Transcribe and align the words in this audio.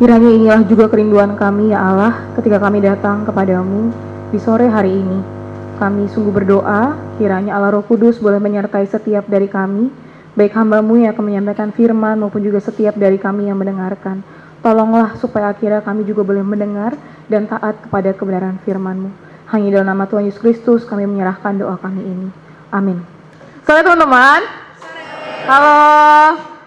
Kiranya 0.00 0.32
inilah 0.32 0.64
juga 0.64 0.88
kerinduan 0.88 1.36
kami 1.36 1.76
ya 1.76 1.92
Allah 1.92 2.32
ketika 2.32 2.56
kami 2.56 2.80
datang 2.80 3.20
kepadamu 3.28 3.92
di 4.32 4.40
sore 4.40 4.64
hari 4.64 4.96
ini. 4.96 5.20
Kami 5.76 6.08
sungguh 6.08 6.32
berdoa 6.32 6.96
kiranya 7.20 7.60
Allah 7.60 7.76
Roh 7.76 7.84
Kudus 7.84 8.16
boleh 8.16 8.40
menyertai 8.40 8.88
setiap 8.88 9.28
dari 9.28 9.44
kami, 9.44 9.92
baik 10.40 10.56
hambamu 10.56 11.04
yang 11.04 11.12
akan 11.12 11.20
menyampaikan 11.20 11.68
firman 11.76 12.16
maupun 12.16 12.40
juga 12.40 12.64
setiap 12.64 12.96
dari 12.96 13.20
kami 13.20 13.52
yang 13.52 13.60
mendengarkan. 13.60 14.24
Tolonglah 14.64 15.20
supaya 15.20 15.52
akhirnya 15.52 15.84
kami 15.84 16.08
juga 16.08 16.24
boleh 16.24 16.48
mendengar 16.48 16.96
dan 17.28 17.44
taat 17.44 17.84
kepada 17.84 18.16
kebenaran 18.16 18.56
firman-Mu. 18.64 19.12
Hanya 19.52 19.68
dalam 19.84 19.92
nama 19.92 20.08
Tuhan 20.08 20.24
Yesus 20.24 20.40
Kristus 20.40 20.88
kami 20.88 21.04
menyerahkan 21.04 21.60
doa 21.60 21.76
kami 21.76 22.00
ini. 22.00 22.32
Amin. 22.72 23.04
Sore 23.68 23.84
teman-teman. 23.84 24.48
Halo. 25.44 25.76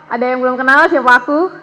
Ada 0.05 0.21
yang 0.21 0.45
belum 0.45 0.53
kenal 0.53 0.85
siapa 0.85 1.17
aku? 1.17 1.62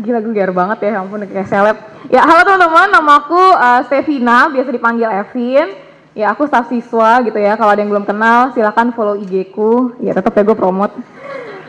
Gila 0.00 0.24
gue 0.24 0.32
gear 0.32 0.48
banget 0.56 0.88
ya, 0.88 0.96
ya 0.96 0.98
ampun 1.04 1.20
kayak 1.28 1.48
seleb. 1.52 1.76
Ya 2.08 2.24
halo 2.24 2.40
teman-teman, 2.48 2.88
nama 2.88 3.12
aku 3.20 3.36
uh, 3.36 3.84
Stevina, 3.84 4.48
biasa 4.48 4.72
dipanggil 4.72 5.04
Evin. 5.04 5.68
Ya 6.16 6.32
aku 6.32 6.48
staf 6.48 6.72
siswa 6.72 7.20
gitu 7.24 7.36
ya, 7.36 7.60
kalau 7.60 7.76
ada 7.76 7.80
yang 7.84 7.92
belum 7.92 8.08
kenal 8.08 8.56
silahkan 8.56 8.88
follow 8.96 9.20
IG 9.20 9.52
ku. 9.52 9.92
Ya 10.00 10.16
tetap 10.16 10.32
ya 10.32 10.48
gue 10.48 10.56
promote. 10.56 10.96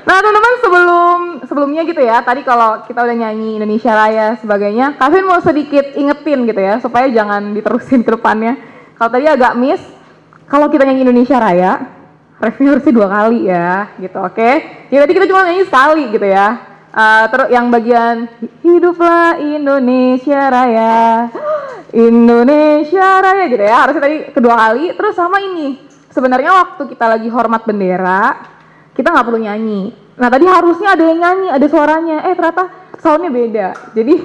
Nah 0.08 0.18
teman-teman 0.24 0.54
sebelum 0.64 1.20
sebelumnya 1.48 1.82
gitu 1.84 2.00
ya, 2.00 2.24
tadi 2.24 2.48
kalau 2.48 2.88
kita 2.88 3.04
udah 3.04 3.16
nyanyi 3.28 3.60
Indonesia 3.60 3.92
Raya 3.92 4.40
sebagainya, 4.40 4.96
Kevin 4.96 5.28
mau 5.28 5.40
sedikit 5.44 5.84
ingetin 5.96 6.48
gitu 6.48 6.62
ya, 6.64 6.80
supaya 6.80 7.12
jangan 7.12 7.52
diterusin 7.52 8.08
ke 8.08 8.12
depannya. 8.16 8.56
Kalau 8.96 9.10
tadi 9.12 9.28
agak 9.28 9.60
miss, 9.60 9.84
kalau 10.48 10.72
kita 10.72 10.88
nyanyi 10.88 11.08
Indonesia 11.08 11.40
Raya, 11.40 11.72
refnya 12.40 12.72
harusnya 12.72 12.94
dua 12.96 13.08
kali 13.12 13.40
ya, 13.52 13.92
gitu 14.00 14.16
oke? 14.20 14.32
Okay? 14.36 14.88
Ya 14.92 15.04
tadi 15.04 15.12
kita 15.12 15.28
cuma 15.28 15.44
nyanyi 15.44 15.68
sekali 15.68 16.04
gitu 16.08 16.24
ya. 16.24 16.73
Uh, 16.94 17.26
terus 17.34 17.50
yang 17.50 17.74
bagian 17.74 18.30
hiduplah 18.62 19.42
Indonesia 19.42 20.46
Raya, 20.46 21.26
Indonesia 21.90 23.08
Raya 23.18 23.50
gitu 23.50 23.64
ya, 23.66 23.78
harusnya 23.82 24.02
tadi 24.06 24.18
kedua 24.30 24.54
kali. 24.54 24.94
Terus 24.94 25.18
sama 25.18 25.42
ini, 25.42 25.82
sebenarnya 26.14 26.54
waktu 26.54 26.94
kita 26.94 27.06
lagi 27.18 27.34
hormat 27.34 27.66
bendera, 27.66 28.46
kita 28.94 29.10
nggak 29.10 29.26
perlu 29.26 29.42
nyanyi. 29.42 29.90
Nah 30.22 30.30
tadi 30.30 30.46
harusnya 30.46 30.94
ada 30.94 31.02
yang 31.02 31.18
nyanyi, 31.18 31.48
ada 31.50 31.66
suaranya. 31.66 32.18
Eh 32.30 32.38
ternyata 32.38 32.70
soundnya 33.02 33.34
beda. 33.34 33.68
Jadi 33.98 34.16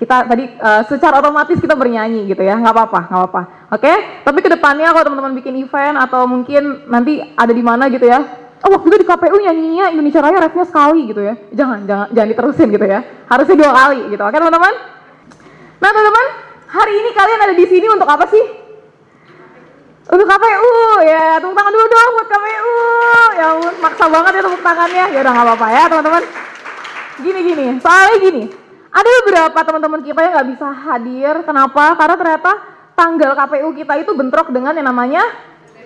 kita 0.00 0.24
tadi 0.24 0.44
uh, 0.56 0.88
secara 0.88 1.20
otomatis 1.20 1.60
kita 1.60 1.76
bernyanyi 1.76 2.32
gitu 2.32 2.40
ya, 2.40 2.56
nggak 2.56 2.72
apa-apa, 2.72 3.00
nggak 3.12 3.20
apa-apa. 3.20 3.42
Oke? 3.76 3.92
Okay? 3.92 3.96
Tapi 4.24 4.38
ke 4.40 4.48
depannya 4.56 4.88
kalau 4.88 5.04
teman-teman 5.04 5.36
bikin 5.36 5.52
event 5.60 6.00
atau 6.00 6.24
mungkin 6.24 6.88
nanti 6.88 7.20
ada 7.36 7.52
di 7.52 7.60
mana 7.60 7.92
gitu 7.92 8.08
ya, 8.08 8.24
oh 8.64 8.70
waktu 8.72 8.86
itu 8.88 8.96
di 9.04 9.06
KPU 9.06 9.36
nyanyinya 9.36 9.86
Indonesia 9.92 10.20
Raya 10.24 10.38
refnya 10.48 10.64
sekali 10.64 11.00
gitu 11.10 11.20
ya. 11.20 11.34
Jangan, 11.52 11.84
jangan, 11.84 12.06
jangan 12.14 12.28
diterusin 12.32 12.68
gitu 12.72 12.86
ya. 12.86 13.00
Harusnya 13.28 13.56
dua 13.58 13.72
kali 13.74 14.00
gitu. 14.08 14.22
Oke 14.24 14.36
teman-teman? 14.36 14.74
Nah 15.76 15.90
teman-teman, 15.92 16.26
hari 16.72 16.92
ini 16.96 17.10
kalian 17.12 17.40
ada 17.44 17.54
di 17.54 17.66
sini 17.68 17.86
untuk 17.92 18.08
apa 18.08 18.24
sih? 18.32 18.44
Untuk 20.06 20.22
KPU 20.22 20.74
ya, 21.02 21.42
tepuk 21.42 21.50
tangan 21.58 21.72
dulu 21.74 21.86
dong 21.90 22.10
buat 22.14 22.28
KPU. 22.30 22.74
Ya 23.34 23.48
maksa 23.82 24.04
banget 24.06 24.32
ya 24.38 24.42
tepuk 24.46 24.62
tangannya. 24.62 25.04
Ya 25.10 25.18
udah 25.20 25.32
nggak 25.34 25.46
apa-apa 25.50 25.66
ya 25.74 25.82
teman-teman. 25.90 26.22
Gini 27.16 27.40
gini, 27.42 27.64
soalnya 27.82 28.16
gini. 28.22 28.42
Ada 28.96 29.08
beberapa 29.20 29.58
teman-teman 29.60 30.00
kita 30.06 30.20
yang 30.22 30.32
nggak 30.38 30.48
bisa 30.54 30.66
hadir. 30.72 31.34
Kenapa? 31.42 31.84
Karena 31.98 32.16
ternyata 32.16 32.52
tanggal 32.96 33.30
KPU 33.34 33.68
kita 33.76 33.94
itu 34.00 34.10
bentrok 34.16 34.48
dengan 34.54 34.72
yang 34.72 34.88
namanya 34.88 35.26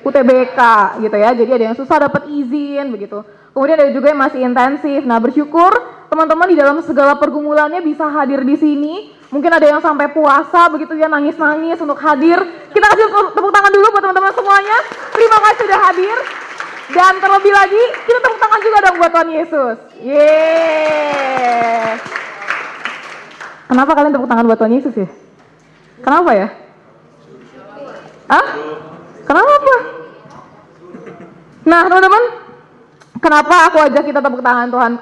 UTBK 0.01 0.59
gitu 1.05 1.17
ya. 1.17 1.31
Jadi 1.37 1.51
ada 1.51 1.65
yang 1.73 1.77
susah 1.77 1.97
dapat 2.09 2.29
izin 2.29 2.89
begitu. 2.93 3.21
Kemudian 3.51 3.77
ada 3.77 3.93
juga 3.93 4.15
yang 4.15 4.21
masih 4.21 4.41
intensif. 4.47 5.03
Nah, 5.05 5.19
bersyukur 5.19 5.73
teman-teman 6.11 6.47
di 6.51 6.57
dalam 6.59 6.79
segala 6.83 7.19
pergumulannya 7.19 7.83
bisa 7.83 8.07
hadir 8.09 8.43
di 8.43 8.57
sini. 8.59 8.95
Mungkin 9.31 9.51
ada 9.51 9.63
yang 9.63 9.79
sampai 9.79 10.11
puasa 10.11 10.67
begitu 10.75 10.99
ya 10.99 11.07
nangis-nangis 11.07 11.79
untuk 11.79 11.99
hadir. 12.03 12.39
Kita 12.75 12.87
kasih 12.91 13.07
tepuk 13.31 13.53
tangan 13.55 13.71
dulu 13.71 13.87
buat 13.95 14.03
teman-teman 14.03 14.33
semuanya. 14.35 14.77
Terima 15.15 15.39
kasih 15.39 15.59
sudah 15.67 15.81
hadir. 15.91 16.17
Dan 16.91 17.13
terlebih 17.23 17.53
lagi 17.55 17.83
kita 18.11 18.19
tepuk 18.19 18.39
tangan 18.43 18.61
juga 18.67 18.79
dong 18.83 18.97
buat 18.99 19.11
Tuhan 19.15 19.31
Yesus. 19.31 19.77
Yeay. 20.03 21.95
Kenapa 23.71 23.95
kalian 23.95 24.13
tepuk 24.19 24.27
tangan 24.27 24.45
buat 24.51 24.59
Tuhan 24.59 24.75
Yesus 24.75 24.95
ya? 24.99 25.09
Kenapa 26.03 26.31
ya? 26.35 26.49
Hah? 28.27 28.47
Kenapa? 29.31 29.75
Nah, 31.63 31.87
teman-teman, 31.87 32.23
kenapa 33.23 33.71
aku 33.71 33.79
ajak 33.87 34.03
kita 34.03 34.19
tepuk 34.19 34.43
tangan 34.43 34.67
Tuhan 34.75 34.93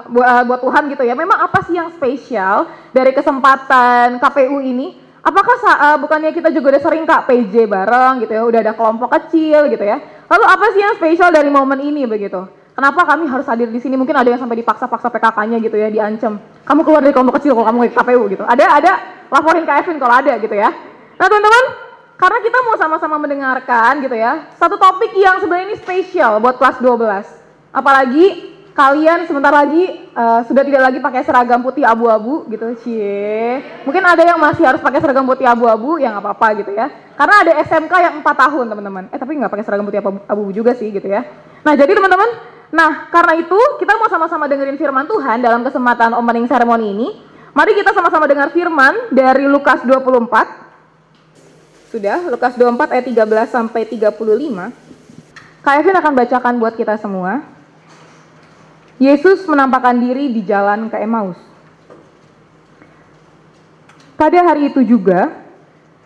buat 0.44 0.60
Tuhan 0.60 0.82
gitu 0.92 1.00
ya? 1.08 1.16
Memang 1.16 1.48
apa 1.48 1.64
sih 1.64 1.80
yang 1.80 1.88
spesial 1.96 2.68
dari 2.92 3.16
kesempatan 3.16 4.20
KPU 4.20 4.60
ini? 4.60 5.00
Apakah 5.24 5.56
uh, 5.64 5.96
bukannya 5.96 6.36
kita 6.36 6.52
juga 6.52 6.76
udah 6.76 6.82
sering 6.84 7.08
Kak 7.08 7.24
PJ 7.24 7.64
bareng 7.64 8.20
gitu 8.20 8.32
ya, 8.36 8.44
udah 8.44 8.60
ada 8.68 8.72
kelompok 8.76 9.16
kecil 9.16 9.72
gitu 9.72 9.84
ya. 9.88 9.96
Lalu 10.28 10.44
apa 10.44 10.66
sih 10.76 10.80
yang 10.84 10.94
spesial 11.00 11.32
dari 11.32 11.48
momen 11.48 11.80
ini 11.80 12.04
begitu? 12.04 12.44
Kenapa 12.76 13.08
kami 13.08 13.32
harus 13.32 13.48
hadir 13.48 13.72
di 13.72 13.80
sini? 13.80 13.96
Mungkin 13.96 14.12
ada 14.12 14.28
yang 14.28 14.38
sampai 14.38 14.60
dipaksa-paksa 14.60 15.08
PKK-nya 15.08 15.56
gitu 15.64 15.76
ya, 15.80 15.88
diancam. 15.88 16.36
Kamu 16.68 16.84
keluar 16.84 17.00
dari 17.00 17.16
kelompok 17.16 17.40
kecil 17.40 17.56
kalau 17.56 17.64
kamu 17.64 17.90
ke 17.90 17.96
KPU 17.96 18.22
gitu. 18.28 18.44
Ada 18.44 18.64
ada 18.76 18.92
laporin 19.32 19.64
ke 19.64 19.72
Evin 19.72 19.96
kalau 19.96 20.14
ada 20.20 20.36
gitu 20.36 20.52
ya. 20.52 20.68
Nah, 21.16 21.26
teman-teman, 21.26 21.87
karena 22.18 22.38
kita 22.42 22.58
mau 22.66 22.74
sama-sama 22.74 23.16
mendengarkan 23.22 24.02
gitu 24.02 24.18
ya, 24.18 24.50
satu 24.58 24.74
topik 24.74 25.14
yang 25.14 25.38
sebenarnya 25.38 25.70
ini 25.70 25.76
spesial 25.78 26.42
buat 26.42 26.58
kelas 26.58 26.82
12. 26.82 26.98
Apalagi 27.70 28.58
kalian 28.74 29.30
sebentar 29.30 29.54
lagi 29.54 30.10
uh, 30.18 30.42
sudah 30.42 30.66
tidak 30.66 30.82
lagi 30.82 30.98
pakai 30.98 31.22
seragam 31.22 31.62
putih 31.62 31.86
abu-abu 31.86 32.42
gitu, 32.50 32.74
cie. 32.82 33.62
Mungkin 33.86 34.02
ada 34.02 34.18
yang 34.26 34.34
masih 34.34 34.66
harus 34.66 34.82
pakai 34.82 34.98
seragam 34.98 35.30
putih 35.30 35.46
abu-abu, 35.46 36.02
ya 36.02 36.10
nggak 36.10 36.26
apa-apa 36.26 36.46
gitu 36.58 36.74
ya. 36.74 36.90
Karena 37.14 37.34
ada 37.46 37.52
SMK 37.62 37.94
yang 38.02 38.14
4 38.18 38.26
tahun 38.26 38.64
teman-teman. 38.66 39.04
Eh 39.14 39.18
tapi 39.18 39.38
nggak 39.38 39.50
pakai 39.54 39.64
seragam 39.66 39.86
putih 39.86 40.02
abu-abu 40.02 40.50
juga 40.50 40.74
sih 40.74 40.90
gitu 40.90 41.06
ya. 41.06 41.22
Nah 41.62 41.74
jadi 41.78 41.94
teman-teman, 41.94 42.34
nah 42.74 43.06
karena 43.14 43.38
itu 43.38 43.58
kita 43.78 43.94
mau 43.94 44.10
sama-sama 44.10 44.50
dengerin 44.50 44.74
firman 44.74 45.06
Tuhan 45.06 45.38
dalam 45.38 45.62
kesempatan 45.62 46.18
opening 46.18 46.50
ceremony 46.50 46.86
ini. 46.98 47.08
Mari 47.54 47.78
kita 47.78 47.94
sama-sama 47.94 48.26
dengar 48.26 48.50
firman 48.50 49.14
dari 49.14 49.46
Lukas 49.46 49.86
24. 49.86 50.67
Sudah, 51.88 52.20
Lukas 52.28 52.52
24 52.52 52.92
ayat 52.92 53.06
13 53.08 53.48
sampai 53.48 53.88
35. 53.88 54.12
Kak 55.64 55.74
Evin 55.80 55.96
akan 55.96 56.12
bacakan 56.12 56.54
buat 56.60 56.76
kita 56.76 57.00
semua. 57.00 57.40
Yesus 59.00 59.48
menampakkan 59.48 59.96
diri 59.96 60.28
di 60.28 60.44
jalan 60.44 60.92
ke 60.92 61.00
Emmaus. 61.00 61.40
Pada 64.20 64.52
hari 64.52 64.68
itu 64.68 64.84
juga, 64.84 65.32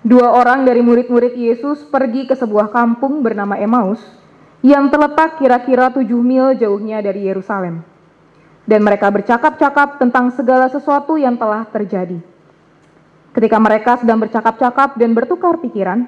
dua 0.07 0.31
orang 0.31 0.63
dari 0.63 0.85
murid-murid 0.87 1.35
Yesus 1.35 1.83
pergi 1.83 2.31
ke 2.31 2.39
sebuah 2.39 2.71
kampung 2.71 3.25
bernama 3.25 3.59
Emmaus 3.59 3.99
yang 4.63 4.87
terletak 4.87 5.43
kira-kira 5.43 5.91
tujuh 5.91 6.23
mil 6.23 6.55
jauhnya 6.55 7.03
dari 7.03 7.27
Yerusalem. 7.27 7.83
Dan 8.63 8.87
mereka 8.87 9.11
bercakap-cakap 9.11 9.99
tentang 9.99 10.31
segala 10.31 10.71
sesuatu 10.71 11.19
yang 11.19 11.35
telah 11.35 11.67
terjadi. 11.67 12.32
Ketika 13.33 13.57
mereka 13.57 13.97
sedang 13.97 14.21
bercakap-cakap 14.21 15.01
dan 15.01 15.17
bertukar 15.17 15.57
pikiran, 15.57 16.05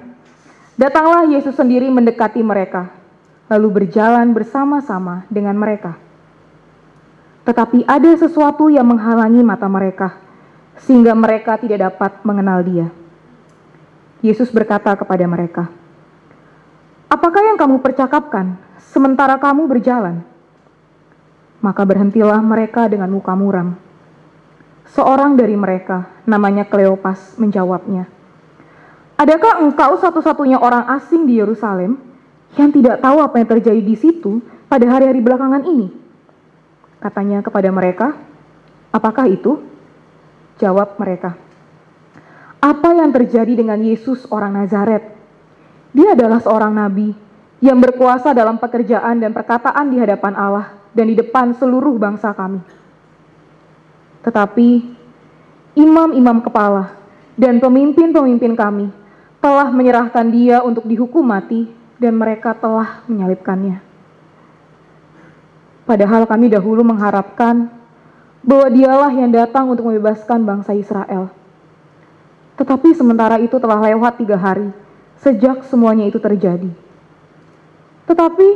datanglah 0.77 1.25
Yesus 1.25 1.57
sendiri 1.57 1.89
mendekati 1.89 2.45
mereka, 2.45 2.93
lalu 3.49 3.81
berjalan 3.81 4.29
bersama-sama 4.29 5.25
dengan 5.33 5.57
mereka. 5.57 5.97
Tetapi 7.45 7.85
ada 7.89 8.13
sesuatu 8.13 8.69
yang 8.69 8.85
menghalangi 8.85 9.41
mata 9.41 9.65
mereka, 9.65 10.17
sehingga 10.85 11.17
mereka 11.17 11.57
tidak 11.57 11.93
dapat 11.93 12.21
mengenal 12.21 12.61
Dia. 12.61 12.87
Yesus 14.21 14.49
berkata 14.53 14.93
kepada 14.93 15.25
mereka, 15.25 15.69
"Apakah 17.09 17.41
yang 17.41 17.57
kamu 17.57 17.81
percakapkan 17.81 18.57
sementara 18.81 19.37
kamu 19.37 19.65
berjalan?" 19.65 20.25
Maka 21.61 21.81
berhentilah 21.85 22.41
mereka 22.45 22.85
dengan 22.85 23.09
muka 23.09 23.33
muram. 23.33 23.77
Seorang 24.95 25.35
dari 25.35 25.59
mereka, 25.59 26.23
namanya 26.23 26.63
Kleopas, 26.63 27.35
menjawabnya, 27.35 28.07
"Adakah 29.19 29.59
engkau 29.67 29.99
satu-satunya 29.99 30.55
orang 30.55 30.87
asing 30.95 31.27
di 31.27 31.35
Yerusalem 31.35 31.99
yang 32.55 32.71
tidak 32.71 33.03
tahu 33.03 33.19
apa 33.19 33.43
yang 33.43 33.49
terjadi 33.59 33.81
di 33.83 33.95
situ 33.99 34.39
pada 34.71 34.87
hari-hari 34.87 35.19
belakangan 35.19 35.67
ini?" 35.67 35.91
Katanya 37.03 37.43
kepada 37.43 37.67
mereka, 37.75 38.15
"Apakah 38.95 39.27
itu?" 39.27 39.59
Jawab 40.63 40.95
mereka, 40.95 41.35
"Apa 42.63 42.95
yang 42.95 43.11
terjadi 43.11 43.51
dengan 43.51 43.83
Yesus 43.83 44.23
orang 44.31 44.55
Nazaret? 44.55 45.11
Dia 45.91 46.15
adalah 46.15 46.39
seorang 46.39 46.71
nabi 46.71 47.11
yang 47.59 47.83
berkuasa 47.83 48.31
dalam 48.31 48.63
pekerjaan 48.63 49.19
dan 49.19 49.35
perkataan 49.35 49.91
di 49.91 49.99
hadapan 49.99 50.39
Allah 50.39 50.71
dan 50.95 51.11
di 51.11 51.19
depan 51.19 51.51
seluruh 51.51 51.99
bangsa 51.99 52.31
kami." 52.31 52.84
Tetapi 54.25 54.69
imam-imam 55.77 56.41
kepala 56.41 56.97
dan 57.37 57.61
pemimpin-pemimpin 57.61 58.57
kami 58.57 58.89
telah 59.37 59.69
menyerahkan 59.69 60.25
dia 60.33 60.65
untuk 60.65 60.89
dihukum 60.89 61.21
mati 61.21 61.69
dan 62.01 62.17
mereka 62.17 62.57
telah 62.57 63.05
menyalibkannya. 63.05 63.77
Padahal 65.85 66.25
kami 66.25 66.49
dahulu 66.49 66.81
mengharapkan 66.81 67.69
bahwa 68.41 68.67
dialah 68.73 69.13
yang 69.13 69.29
datang 69.29 69.69
untuk 69.69 69.85
membebaskan 69.85 70.41
bangsa 70.41 70.73
Israel. 70.73 71.29
Tetapi 72.57 72.97
sementara 72.97 73.37
itu 73.37 73.61
telah 73.61 73.77
lewat 73.77 74.17
tiga 74.17 74.37
hari 74.41 74.73
sejak 75.21 75.61
semuanya 75.69 76.09
itu 76.09 76.17
terjadi. 76.17 76.71
Tetapi 78.09 78.47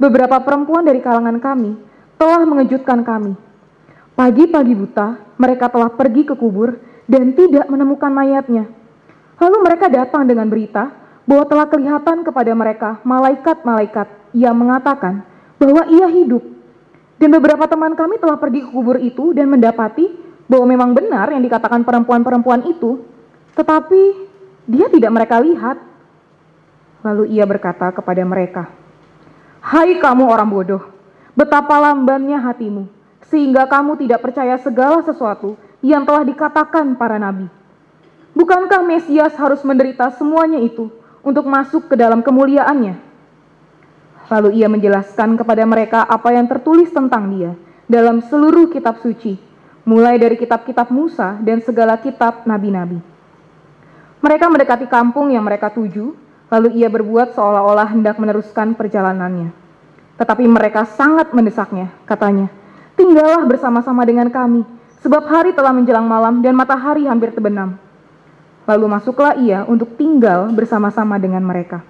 beberapa 0.00 0.40
perempuan 0.40 0.84
dari 0.84 1.04
kalangan 1.04 1.36
kami 1.40 1.76
telah 2.16 2.42
mengejutkan 2.48 3.04
kami. 3.04 3.36
Pagi-pagi 4.22 4.70
buta, 4.78 5.34
mereka 5.34 5.66
telah 5.66 5.90
pergi 5.90 6.22
ke 6.22 6.38
kubur 6.38 6.78
dan 7.10 7.34
tidak 7.34 7.66
menemukan 7.66 8.06
mayatnya. 8.06 8.70
Lalu 9.42 9.56
mereka 9.66 9.90
datang 9.90 10.30
dengan 10.30 10.46
berita 10.46 10.94
bahwa 11.26 11.42
telah 11.50 11.66
kelihatan 11.66 12.22
kepada 12.22 12.54
mereka 12.54 13.02
malaikat-malaikat 13.02 14.06
yang 14.30 14.54
mengatakan 14.54 15.26
bahwa 15.58 15.90
ia 15.90 16.06
hidup. 16.06 16.38
Dan 17.18 17.34
beberapa 17.34 17.66
teman 17.66 17.98
kami 17.98 18.22
telah 18.22 18.38
pergi 18.38 18.62
ke 18.62 18.70
kubur 18.70 18.94
itu 19.02 19.34
dan 19.34 19.50
mendapati 19.50 20.14
bahwa 20.46 20.70
memang 20.70 20.94
benar 20.94 21.26
yang 21.34 21.42
dikatakan 21.42 21.82
perempuan-perempuan 21.82 22.62
itu, 22.70 23.02
tetapi 23.58 24.02
dia 24.70 24.86
tidak 24.86 25.10
mereka 25.10 25.42
lihat. 25.42 25.82
Lalu 27.02 27.34
ia 27.34 27.42
berkata 27.42 27.90
kepada 27.90 28.22
mereka, 28.22 28.70
"Hai 29.58 29.98
kamu 29.98 30.30
orang 30.30 30.46
bodoh, 30.46 30.94
betapa 31.34 31.74
lambannya 31.82 32.38
hatimu, 32.38 33.01
sehingga 33.32 33.64
kamu 33.64 33.96
tidak 34.04 34.20
percaya 34.20 34.60
segala 34.60 35.00
sesuatu 35.00 35.56
yang 35.80 36.04
telah 36.04 36.20
dikatakan 36.28 36.92
para 37.00 37.16
nabi. 37.16 37.48
Bukankah 38.36 38.84
Mesias 38.84 39.32
harus 39.40 39.64
menderita 39.64 40.12
semuanya 40.12 40.60
itu 40.60 40.92
untuk 41.24 41.48
masuk 41.48 41.88
ke 41.88 41.96
dalam 41.96 42.20
kemuliaannya?" 42.20 43.00
Lalu 44.28 44.60
ia 44.60 44.68
menjelaskan 44.68 45.40
kepada 45.40 45.64
mereka 45.64 46.04
apa 46.04 46.36
yang 46.36 46.44
tertulis 46.44 46.92
tentang 46.92 47.32
dia 47.32 47.56
dalam 47.88 48.20
seluruh 48.20 48.68
kitab 48.68 49.00
suci, 49.00 49.36
mulai 49.88 50.20
dari 50.20 50.36
kitab-kitab 50.36 50.92
Musa 50.92 51.36
dan 51.40 51.60
segala 51.64 51.98
kitab 51.98 52.44
nabi-nabi. 52.44 53.00
Mereka 54.22 54.46
mendekati 54.46 54.86
kampung 54.86 55.34
yang 55.34 55.42
mereka 55.42 55.68
tuju, 55.74 56.14
lalu 56.48 56.68
ia 56.78 56.86
berbuat 56.86 57.34
seolah-olah 57.34 57.90
hendak 57.90 58.22
meneruskan 58.22 58.78
perjalanannya. 58.78 59.50
Tetapi 60.14 60.46
mereka 60.46 60.86
sangat 60.86 61.34
mendesaknya, 61.34 61.90
katanya, 62.06 62.46
tinggallah 62.98 63.44
bersama-sama 63.48 64.02
dengan 64.06 64.28
kami, 64.28 64.62
sebab 65.02 65.26
hari 65.26 65.50
telah 65.52 65.74
menjelang 65.74 66.06
malam 66.06 66.40
dan 66.40 66.54
matahari 66.54 67.04
hampir 67.08 67.34
terbenam. 67.34 67.76
Lalu 68.64 68.86
masuklah 68.86 69.34
ia 69.36 69.66
untuk 69.66 69.98
tinggal 69.98 70.54
bersama-sama 70.54 71.18
dengan 71.18 71.42
mereka. 71.42 71.82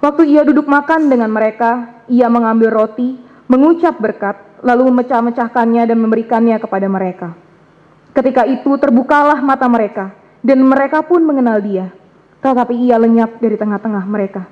Waktu 0.00 0.32
ia 0.32 0.42
duduk 0.48 0.64
makan 0.64 1.12
dengan 1.12 1.28
mereka, 1.28 2.00
ia 2.08 2.24
mengambil 2.32 2.72
roti, 2.72 3.20
mengucap 3.52 4.00
berkat, 4.00 4.40
lalu 4.64 4.88
memecah-mecahkannya 4.88 5.84
dan 5.84 5.98
memberikannya 6.00 6.56
kepada 6.56 6.88
mereka. 6.88 7.36
Ketika 8.16 8.48
itu 8.48 8.80
terbukalah 8.80 9.44
mata 9.44 9.68
mereka, 9.68 10.16
dan 10.40 10.64
mereka 10.64 11.04
pun 11.04 11.20
mengenal 11.20 11.60
dia, 11.60 11.92
tetapi 12.40 12.72
ia 12.80 12.96
lenyap 12.96 13.36
dari 13.36 13.60
tengah-tengah 13.60 14.04
mereka. 14.08 14.48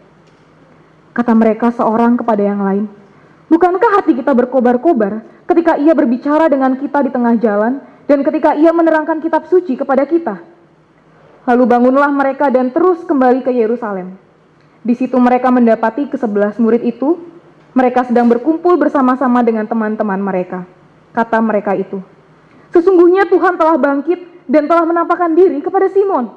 Kata 1.17 1.33
mereka 1.33 1.73
seorang 1.73 2.21
kepada 2.21 2.45
yang 2.45 2.61
lain, 2.61 2.85
Bukankah 3.49 4.01
hati 4.01 4.13
kita 4.13 4.37
berkobar-kobar 4.37 5.25
ketika 5.49 5.81
ia 5.81 5.97
berbicara 5.97 6.53
dengan 6.53 6.77
kita 6.77 7.01
di 7.01 7.11
tengah 7.13 7.35
jalan 7.41 7.81
dan 8.05 8.21
ketika 8.21 8.53
ia 8.53 8.73
menerangkan 8.77 9.25
kitab 9.25 9.49
suci 9.49 9.77
kepada 9.77 10.05
kita? 10.05 10.37
Lalu 11.49 11.65
bangunlah 11.65 12.13
mereka 12.13 12.53
dan 12.53 12.69
terus 12.69 13.01
kembali 13.09 13.41
ke 13.41 13.49
Yerusalem. 13.57 14.21
Di 14.85 14.93
situ 14.93 15.17
mereka 15.17 15.49
mendapati 15.49 16.13
kesebelas 16.13 16.61
murid 16.61 16.85
itu, 16.85 17.17
mereka 17.73 18.05
sedang 18.05 18.29
berkumpul 18.29 18.77
bersama-sama 18.77 19.41
dengan 19.41 19.65
teman-teman 19.65 20.21
mereka. 20.21 20.69
Kata 21.17 21.41
mereka 21.41 21.73
itu, 21.73 22.05
Sesungguhnya 22.69 23.25
Tuhan 23.33 23.57
telah 23.57 23.81
bangkit 23.81 24.45
dan 24.45 24.69
telah 24.69 24.85
menampakkan 24.85 25.33
diri 25.33 25.61
kepada 25.65 25.89
Simon. 25.89 26.29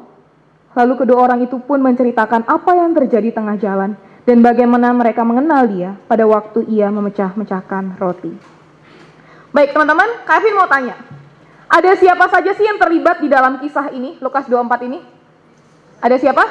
Lalu 0.71 1.03
kedua 1.03 1.27
orang 1.27 1.43
itu 1.43 1.59
pun 1.59 1.83
menceritakan 1.83 2.47
apa 2.47 2.71
yang 2.79 2.95
terjadi 2.95 3.35
tengah 3.35 3.59
jalan 3.59 3.99
dan 4.25 4.37
bagaimana 4.45 4.93
mereka 4.93 5.25
mengenal 5.25 5.65
dia 5.65 5.97
pada 6.05 6.25
waktu 6.29 6.65
ia 6.69 6.87
memecah-mecahkan 6.93 7.97
roti. 7.97 8.33
Baik 9.51 9.75
teman-teman, 9.75 10.07
Kevin 10.23 10.55
mau 10.55 10.69
tanya, 10.69 10.95
ada 11.71 11.91
siapa 11.95 12.27
saja 12.27 12.51
sih 12.51 12.67
yang 12.67 12.75
terlibat 12.75 13.23
di 13.23 13.31
dalam 13.31 13.59
kisah 13.63 13.95
ini, 13.95 14.19
Lukas 14.19 14.43
24 14.47 14.87
ini? 14.91 14.99
Ada 16.03 16.19
siapa? 16.19 16.43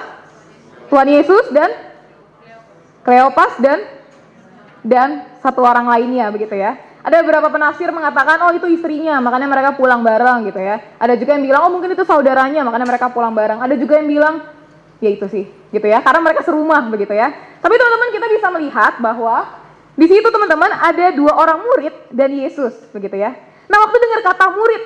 Tuhan 0.89 1.09
Yesus 1.13 1.53
dan 1.55 1.71
Kleopas 3.01 3.57
dan 3.61 3.81
dan 4.85 5.25
satu 5.41 5.65
orang 5.65 5.89
lainnya 5.89 6.29
begitu 6.29 6.57
ya. 6.57 6.77
Ada 7.01 7.25
beberapa 7.25 7.49
penafsir 7.49 7.89
mengatakan 7.89 8.37
oh 8.45 8.53
itu 8.53 8.69
istrinya, 8.69 9.17
makanya 9.25 9.49
mereka 9.49 9.71
pulang 9.73 10.05
bareng 10.05 10.53
gitu 10.53 10.61
ya. 10.61 10.85
Ada 11.01 11.17
juga 11.17 11.37
yang 11.37 11.45
bilang 11.49 11.61
oh 11.69 11.73
mungkin 11.73 11.97
itu 11.97 12.05
saudaranya, 12.05 12.61
makanya 12.61 12.85
mereka 12.85 13.09
pulang 13.09 13.33
bareng. 13.33 13.61
Ada 13.65 13.75
juga 13.81 13.97
yang 14.01 14.09
bilang 14.09 14.35
ya 15.01 15.11
itu 15.11 15.27
sih 15.27 15.45
gitu 15.73 15.87
ya, 15.89 16.05
karena 16.05 16.21
mereka 16.21 16.45
serumah 16.45 16.87
begitu 16.93 17.17
ya. 17.17 17.33
Tapi 17.61 17.75
teman-teman 17.77 18.09
kita 18.13 18.27
bisa 18.31 18.47
melihat 18.53 18.93
bahwa 19.01 19.37
di 19.97 20.07
situ 20.07 20.29
teman-teman 20.29 20.71
ada 20.77 21.13
dua 21.13 21.37
orang 21.37 21.61
murid 21.61 21.95
dan 22.13 22.31
Yesus 22.33 22.73
begitu 22.95 23.17
ya. 23.19 23.35
Nah 23.67 23.79
waktu 23.85 23.97
dengar 23.99 24.21
kata 24.33 24.47
murid, 24.55 24.83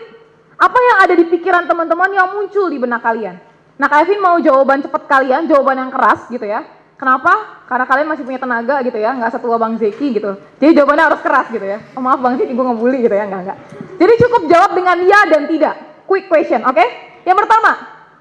apa 0.55 0.79
yang 0.79 0.97
ada 1.03 1.15
di 1.19 1.25
pikiran 1.29 1.67
teman-teman 1.67 2.11
yang 2.15 2.31
muncul 2.31 2.71
di 2.71 2.79
benak 2.79 3.03
kalian? 3.03 3.37
Nah, 3.75 3.91
Kevin 3.91 4.23
mau 4.23 4.39
jawaban 4.39 4.87
cepat 4.87 5.03
kalian, 5.11 5.51
jawaban 5.51 5.75
yang 5.75 5.91
keras 5.91 6.31
gitu 6.31 6.47
ya. 6.47 6.63
Kenapa? 6.95 7.67
Karena 7.67 7.85
kalian 7.91 8.07
masih 8.07 8.23
punya 8.23 8.39
tenaga 8.39 8.79
gitu 8.87 8.95
ya, 9.03 9.11
nggak 9.19 9.35
setua 9.35 9.59
Bang 9.59 9.75
Zeki 9.75 10.15
gitu. 10.15 10.39
Jadi 10.63 10.79
jawabannya 10.79 11.05
harus 11.11 11.21
keras 11.27 11.51
gitu 11.51 11.67
ya. 11.67 11.83
Oh, 11.99 12.01
maaf 12.01 12.23
Bang 12.23 12.39
Zeki, 12.39 12.55
gue 12.55 12.65
ngebully 12.71 13.03
gitu 13.03 13.15
ya, 13.19 13.27
nggak 13.27 13.41
nggak. 13.51 13.59
Jadi 13.99 14.13
cukup 14.23 14.43
jawab 14.47 14.71
dengan 14.79 14.97
ya 15.03 15.21
dan 15.27 15.43
tidak. 15.51 15.75
Quick 16.07 16.31
question, 16.31 16.63
oke? 16.63 16.79
Okay? 16.79 16.89
Yang 17.27 17.45
pertama, 17.45 17.71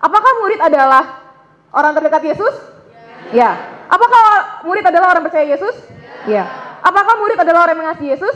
apakah 0.02 0.32
murid 0.42 0.58
adalah 0.58 1.23
orang 1.74 1.92
terdekat 1.98 2.22
Yesus? 2.22 2.56
Ya. 3.34 3.50
ya. 3.50 3.52
Apakah 3.90 4.24
murid 4.64 4.86
adalah 4.86 5.18
orang 5.18 5.24
percaya 5.26 5.46
Yesus? 5.46 5.76
Ya. 6.30 6.42
ya. 6.42 6.46
Apakah 6.86 7.14
murid 7.20 7.38
adalah 7.42 7.68
orang 7.68 7.74
yang 7.76 7.84
mengasihi 7.84 8.10
Yesus? 8.14 8.36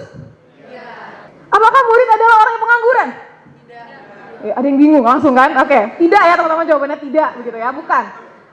Ya. 0.67 0.85
Apakah 1.47 1.81
murid 1.87 2.09
adalah 2.11 2.35
orang 2.43 2.53
yang 2.53 2.63
pengangguran? 2.65 3.09
Ya, 4.37 4.53
ada 4.53 4.65
yang 4.69 4.77
bingung 4.77 5.01
langsung 5.01 5.33
kan? 5.33 5.49
Oke, 5.57 5.73
okay. 5.73 5.83
tidak 5.97 6.21
ya 6.21 6.33
teman-teman 6.37 6.69
jawabannya 6.69 6.97
tidak 7.01 7.29
begitu 7.41 7.57
ya, 7.57 7.73
bukan. 7.73 8.03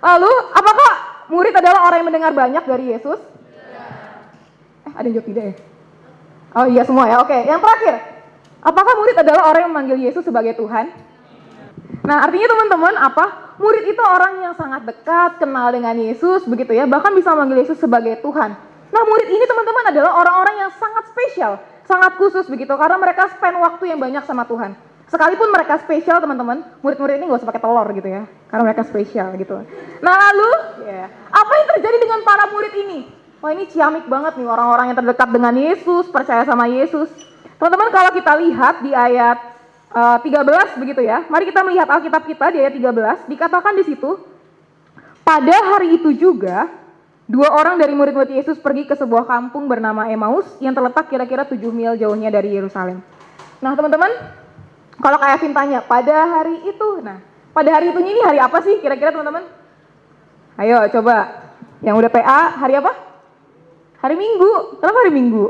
Lalu, 0.00 0.33
apakah 0.57 0.91
murid 1.29 1.53
adalah 1.53 1.81
orang 1.85 2.00
yang 2.00 2.09
mendengar 2.09 2.33
banyak 2.33 2.64
dari 2.64 2.85
Yesus? 2.97 3.21
Eh, 4.88 4.93
ada 4.97 5.05
yang 5.05 5.21
jawab 5.21 5.29
tidak 5.29 5.45
ya? 5.45 5.55
Oh 6.57 6.67
iya 6.73 6.83
semua 6.88 7.05
ya, 7.05 7.21
oke. 7.21 7.29
Okay. 7.29 7.53
Yang 7.53 7.61
terakhir, 7.69 7.95
apakah 8.64 8.93
murid 8.97 9.17
adalah 9.21 9.43
orang 9.53 9.61
yang 9.69 9.73
memanggil 9.76 9.99
Yesus 10.00 10.25
sebagai 10.25 10.57
Tuhan? 10.57 10.88
Nah, 12.00 12.17
artinya 12.25 12.49
teman-teman 12.49 12.95
apa? 12.97 13.44
Murid 13.54 13.84
itu 13.87 14.02
orang 14.02 14.42
yang 14.42 14.54
sangat 14.58 14.82
dekat, 14.82 15.38
kenal 15.38 15.70
dengan 15.70 15.94
Yesus 15.94 16.42
begitu 16.42 16.75
ya, 16.75 16.90
bahkan 16.90 17.14
bisa 17.14 17.30
memanggil 17.30 17.62
Yesus 17.62 17.78
sebagai 17.78 18.18
Tuhan. 18.18 18.50
Nah, 18.90 19.02
murid 19.06 19.28
ini 19.30 19.44
teman-teman 19.46 19.84
adalah 19.94 20.12
orang-orang 20.18 20.66
yang 20.66 20.70
sangat 20.75 21.06
spesial, 21.11 21.62
sangat 21.87 22.18
khusus 22.18 22.46
begitu, 22.50 22.75
karena 22.75 22.99
mereka 22.99 23.30
spend 23.30 23.58
waktu 23.62 23.94
yang 23.94 23.99
banyak 24.02 24.23
sama 24.26 24.42
Tuhan. 24.46 24.75
Sekalipun 25.06 25.54
mereka 25.54 25.78
spesial 25.82 26.18
teman-teman, 26.18 26.66
murid-murid 26.82 27.23
ini 27.23 27.30
gak 27.30 27.42
usah 27.42 27.50
pakai 27.54 27.62
telur 27.62 27.87
gitu 27.94 28.08
ya, 28.11 28.23
karena 28.50 28.62
mereka 28.66 28.82
spesial 28.87 29.34
gitu. 29.38 29.62
Nah 30.02 30.14
lalu, 30.18 30.50
yeah, 30.90 31.06
apa 31.30 31.52
yang 31.54 31.66
terjadi 31.78 31.96
dengan 32.02 32.20
para 32.26 32.50
murid 32.50 32.75
ini? 32.75 33.06
Wah 33.38 33.52
ini 33.52 33.68
ciamik 33.70 34.08
banget 34.08 34.40
nih 34.40 34.49
orang-orang 34.49 34.90
yang 34.90 34.99
terdekat 34.99 35.28
dengan 35.30 35.54
Yesus, 35.54 36.11
percaya 36.11 36.42
sama 36.42 36.66
Yesus. 36.66 37.12
Teman-teman 37.61 37.92
kalau 37.94 38.11
kita 38.11 38.32
lihat 38.40 38.82
di 38.82 38.90
ayat 38.96 39.53
eh, 39.95 40.19
13 40.21 40.83
begitu 40.83 41.01
ya, 41.07 41.25
mari 41.31 41.47
kita 41.47 41.63
melihat 41.63 41.89
Alkitab 41.89 42.23
kita 42.27 42.51
di 42.51 42.59
ayat 42.61 42.75
13, 42.75 43.31
dikatakan 43.31 43.73
di 43.79 43.85
situ, 43.87 44.19
pada 45.25 45.57
hari 45.75 45.97
itu 45.97 46.13
juga, 46.13 46.69
dua 47.25 47.49
orang 47.55 47.81
dari 47.81 47.97
murid-murid 47.97 48.37
Yesus 48.37 48.61
pergi 48.61 48.85
ke 48.85 48.93
sebuah 48.93 49.25
kampung 49.25 49.65
bernama 49.71 50.11
Emmaus 50.13 50.45
yang 50.61 50.77
terletak 50.77 51.09
kira-kira 51.09 51.49
7 51.49 51.57
mil 51.73 51.97
jauhnya 51.97 52.29
dari 52.29 52.53
Yerusalem. 52.53 53.01
Nah 53.65 53.73
teman-teman, 53.73 54.13
kalau 55.01 55.17
kayak 55.17 55.41
Vin 55.41 55.57
tanya, 55.57 55.81
pada 55.81 56.29
hari 56.29 56.69
itu, 56.69 56.89
nah, 57.01 57.19
pada 57.57 57.71
hari 57.73 57.91
itu 57.91 57.99
ini 58.05 58.21
hari 58.21 58.39
apa 58.39 58.61
sih 58.61 58.79
kira-kira 58.85 59.17
teman-teman? 59.17 59.49
Ayo 60.61 60.87
coba, 60.93 61.45
yang 61.83 61.99
udah 61.99 62.11
PA, 62.13 62.61
hari 62.61 62.79
apa? 62.79 62.93
Hari 64.05 64.15
Minggu. 64.21 64.79
Kenapa 64.79 64.99
hari 65.03 65.13
Minggu? 65.17 65.45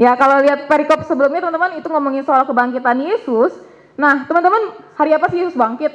Ya 0.00 0.16
kalau 0.16 0.40
lihat 0.40 0.64
perikop 0.64 1.04
sebelumnya 1.04 1.44
teman-teman 1.44 1.76
itu 1.76 1.84
ngomongin 1.92 2.24
soal 2.24 2.48
kebangkitan 2.48 2.96
Yesus. 3.04 3.52
Nah 4.00 4.24
teman-teman 4.24 4.72
hari 4.96 5.12
apa 5.12 5.28
sih 5.28 5.44
Yesus 5.44 5.52
bangkit? 5.52 5.92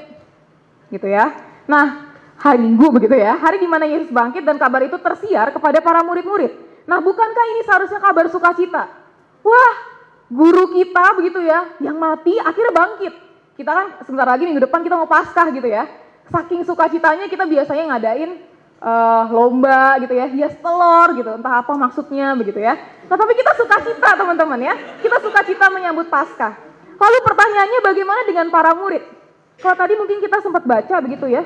Gitu 0.93 1.09
ya. 1.09 1.33
Nah 1.65 2.13
hari 2.37 2.61
Minggu 2.61 2.93
begitu 2.93 3.17
ya. 3.17 3.33
Hari 3.33 3.57
di 3.57 3.65
mana 3.65 3.89
Yesus 3.89 4.13
bangkit 4.13 4.45
dan 4.45 4.61
kabar 4.61 4.85
itu 4.85 5.01
tersiar 5.01 5.49
kepada 5.49 5.81
para 5.81 6.05
murid-murid. 6.05 6.53
Nah 6.85 7.01
bukankah 7.01 7.45
ini 7.57 7.65
seharusnya 7.65 7.97
kabar 7.97 8.29
sukacita? 8.29 8.93
Wah 9.41 9.73
guru 10.29 10.69
kita 10.69 11.17
begitu 11.17 11.41
ya, 11.41 11.65
yang 11.81 11.97
mati 11.97 12.37
akhirnya 12.37 12.77
bangkit. 12.77 13.13
Kita 13.57 13.71
kan 13.73 13.87
sebentar 14.05 14.29
lagi 14.29 14.45
minggu 14.45 14.61
depan 14.69 14.85
kita 14.85 15.01
mau 15.01 15.09
Paskah 15.09 15.49
gitu 15.49 15.65
ya. 15.65 15.89
Saking 16.29 16.61
sukacitanya 16.61 17.25
kita 17.25 17.49
biasanya 17.49 17.89
ngadain 17.89 18.37
uh, 18.85 19.25
lomba 19.33 19.97
gitu 20.05 20.13
ya, 20.13 20.29
hias 20.29 20.53
telur 20.61 21.09
gitu, 21.17 21.29
entah 21.33 21.65
apa 21.65 21.73
maksudnya 21.73 22.37
begitu 22.37 22.61
ya. 22.61 22.77
Nah 23.09 23.17
tapi 23.17 23.33
kita 23.33 23.51
sukacita 23.57 24.09
teman-teman 24.13 24.59
ya, 24.61 24.73
kita 25.01 25.17
sukacita 25.25 25.65
menyambut 25.73 26.05
Paskah. 26.07 26.53
Lalu 26.95 27.17
pertanyaannya 27.25 27.79
bagaimana 27.81 28.21
dengan 28.29 28.47
para 28.53 28.71
murid? 28.77 29.03
Kalau 29.59 29.75
tadi 29.75 29.93
mungkin 29.97 30.21
kita 30.21 30.39
sempat 30.39 30.63
baca 30.63 30.95
begitu 31.01 31.25
ya, 31.27 31.43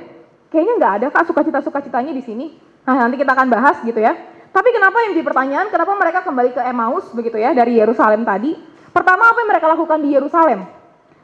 kayaknya 0.52 0.74
nggak 0.78 0.94
ada 1.02 1.08
kak 1.10 1.26
sukacita-sukacitanya 1.32 2.12
di 2.14 2.22
sini. 2.22 2.46
Nah 2.86 3.08
nanti 3.08 3.16
kita 3.18 3.32
akan 3.34 3.48
bahas 3.50 3.80
gitu 3.82 3.98
ya. 3.98 4.14
Tapi 4.50 4.70
kenapa 4.74 4.98
yang 5.06 5.14
pertanyaan, 5.22 5.68
kenapa 5.70 5.94
mereka 5.94 6.20
kembali 6.26 6.58
ke 6.58 6.62
Emmaus 6.66 7.06
begitu 7.14 7.38
ya 7.38 7.54
dari 7.54 7.78
Yerusalem 7.78 8.26
tadi? 8.26 8.58
Pertama 8.90 9.30
apa 9.30 9.38
yang 9.46 9.50
mereka 9.54 9.70
lakukan 9.70 10.02
di 10.02 10.10
Yerusalem? 10.18 10.66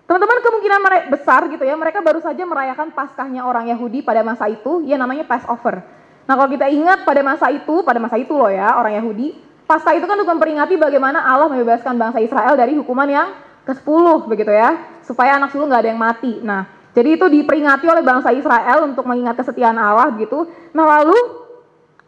Teman-teman 0.05 0.37
kemungkinan 0.45 0.81
besar 1.09 1.49
gitu 1.49 1.65
ya, 1.65 1.73
mereka 1.73 2.05
baru 2.05 2.21
saja 2.21 2.45
merayakan 2.45 2.93
Paskahnya 2.93 3.41
orang 3.41 3.65
Yahudi 3.65 4.05
pada 4.05 4.21
masa 4.21 4.45
itu, 4.45 4.85
ya 4.85 5.01
namanya 5.01 5.25
Passover. 5.25 5.81
Nah 6.25 6.33
kalau 6.33 6.49
kita 6.49 6.65
ingat 6.69 7.05
pada 7.05 7.21
masa 7.21 7.53
itu, 7.53 7.85
pada 7.85 8.01
masa 8.01 8.17
itu 8.17 8.33
loh 8.33 8.49
ya 8.49 8.73
orang 8.77 8.97
Yahudi, 8.97 9.45
Paskah 9.65 9.97
itu 9.97 10.05
kan 10.05 10.13
untuk 10.21 10.37
memperingati 10.37 10.77
bagaimana 10.77 11.25
Allah 11.25 11.49
membebaskan 11.49 11.97
bangsa 11.97 12.21
Israel 12.21 12.53
dari 12.53 12.77
hukuman 12.77 13.09
yang 13.09 13.33
ke-10 13.65 14.29
begitu 14.29 14.53
ya, 14.53 15.01
supaya 15.01 15.41
anak 15.41 15.49
sulung 15.49 15.73
nggak 15.73 15.81
ada 15.81 15.89
yang 15.89 15.97
mati. 15.97 16.37
Nah, 16.37 16.69
jadi 16.93 17.17
itu 17.17 17.25
diperingati 17.25 17.89
oleh 17.89 18.05
bangsa 18.05 18.29
Israel 18.29 18.85
untuk 18.85 19.09
mengingat 19.09 19.41
kesetiaan 19.41 19.73
Allah 19.81 20.13
gitu. 20.21 20.45
Nah 20.69 20.85
lalu 20.85 21.17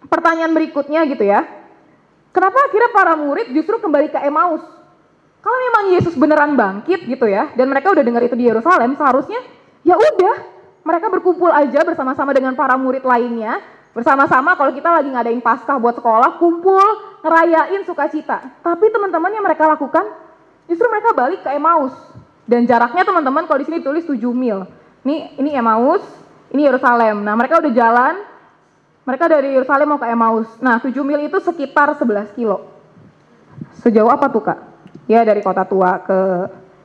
pertanyaan 0.06 0.54
berikutnya 0.54 1.02
gitu 1.10 1.26
ya, 1.26 1.50
kenapa 2.30 2.62
akhirnya 2.70 2.94
para 2.94 3.18
murid 3.18 3.50
justru 3.58 3.82
kembali 3.82 4.14
ke 4.14 4.22
Emmaus? 4.22 4.62
Kalau 5.42 5.58
memang 5.58 5.84
Yesus 5.98 6.14
beneran 6.14 6.54
bangkit 6.54 7.10
gitu 7.10 7.26
ya, 7.26 7.50
dan 7.58 7.74
mereka 7.74 7.90
udah 7.90 8.06
dengar 8.06 8.22
itu 8.22 8.38
di 8.38 8.46
Yerusalem, 8.54 8.94
seharusnya 8.94 9.42
ya 9.82 9.98
udah 9.98 10.36
mereka 10.86 11.10
berkumpul 11.10 11.50
aja 11.50 11.82
bersama-sama 11.82 12.38
dengan 12.38 12.54
para 12.54 12.78
murid 12.78 13.02
lainnya, 13.02 13.60
bersama-sama 13.98 14.54
kalau 14.54 14.70
kita 14.70 14.94
lagi 14.94 15.10
ngadain 15.10 15.42
paskah 15.42 15.82
buat 15.82 15.98
sekolah, 15.98 16.38
kumpul, 16.38 16.86
ngerayain 17.26 17.82
sukacita. 17.82 18.62
Tapi 18.62 18.86
teman-teman 18.94 19.34
yang 19.34 19.42
mereka 19.42 19.66
lakukan, 19.66 20.06
justru 20.70 20.86
mereka 20.86 21.18
balik 21.18 21.42
ke 21.42 21.50
Emmaus. 21.50 21.98
Dan 22.46 22.70
jaraknya 22.70 23.02
teman-teman 23.02 23.50
kalau 23.50 23.58
di 23.58 23.66
sini 23.66 23.82
tulis 23.82 24.06
7 24.06 24.22
mil. 24.30 24.70
Ini 25.02 25.42
ini 25.42 25.50
Emmaus, 25.58 26.06
ini 26.54 26.70
Yerusalem. 26.70 27.26
Nah, 27.26 27.34
mereka 27.34 27.58
udah 27.58 27.74
jalan, 27.74 28.22
mereka 29.02 29.26
dari 29.26 29.58
Yerusalem 29.58 29.98
mau 29.98 30.00
ke 30.00 30.06
Emmaus. 30.06 30.48
Nah, 30.62 30.78
7 30.78 30.94
mil 31.02 31.26
itu 31.26 31.42
sekitar 31.42 31.98
11 31.98 32.38
kilo. 32.38 32.70
Sejauh 33.82 34.14
apa 34.14 34.30
tuh, 34.30 34.46
Kak? 34.46 34.78
ya 35.08 35.24
dari 35.24 35.40
kota 35.40 35.64
tua 35.64 36.04
ke 36.04 36.20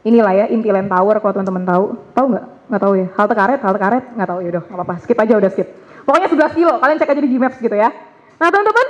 inilah 0.07 0.33
ya 0.35 0.47
Intiland 0.49 0.88
Tower 0.88 1.19
kalau 1.19 1.35
teman-teman 1.35 1.64
tahu 1.66 1.85
tahu 2.14 2.26
nggak 2.33 2.47
nggak 2.71 2.81
tahu 2.81 2.92
ya 2.97 3.07
halte 3.19 3.35
karet 3.35 3.61
halte 3.61 3.81
karet 3.83 4.04
nggak 4.14 4.28
tahu 4.31 4.38
ya 4.40 4.49
udah 4.57 4.62
nggak 4.62 4.78
apa-apa 4.78 4.95
skip 5.02 5.19
aja 5.19 5.35
udah 5.37 5.50
skip 5.50 5.69
pokoknya 6.05 6.29
11 6.31 6.59
kilo 6.59 6.73
kalian 6.79 6.99
cek 6.99 7.13
aja 7.13 7.23
di 7.23 7.31
Gmaps 7.31 7.59
gitu 7.59 7.77
ya 7.77 7.91
nah 8.39 8.49
teman-teman 8.51 8.87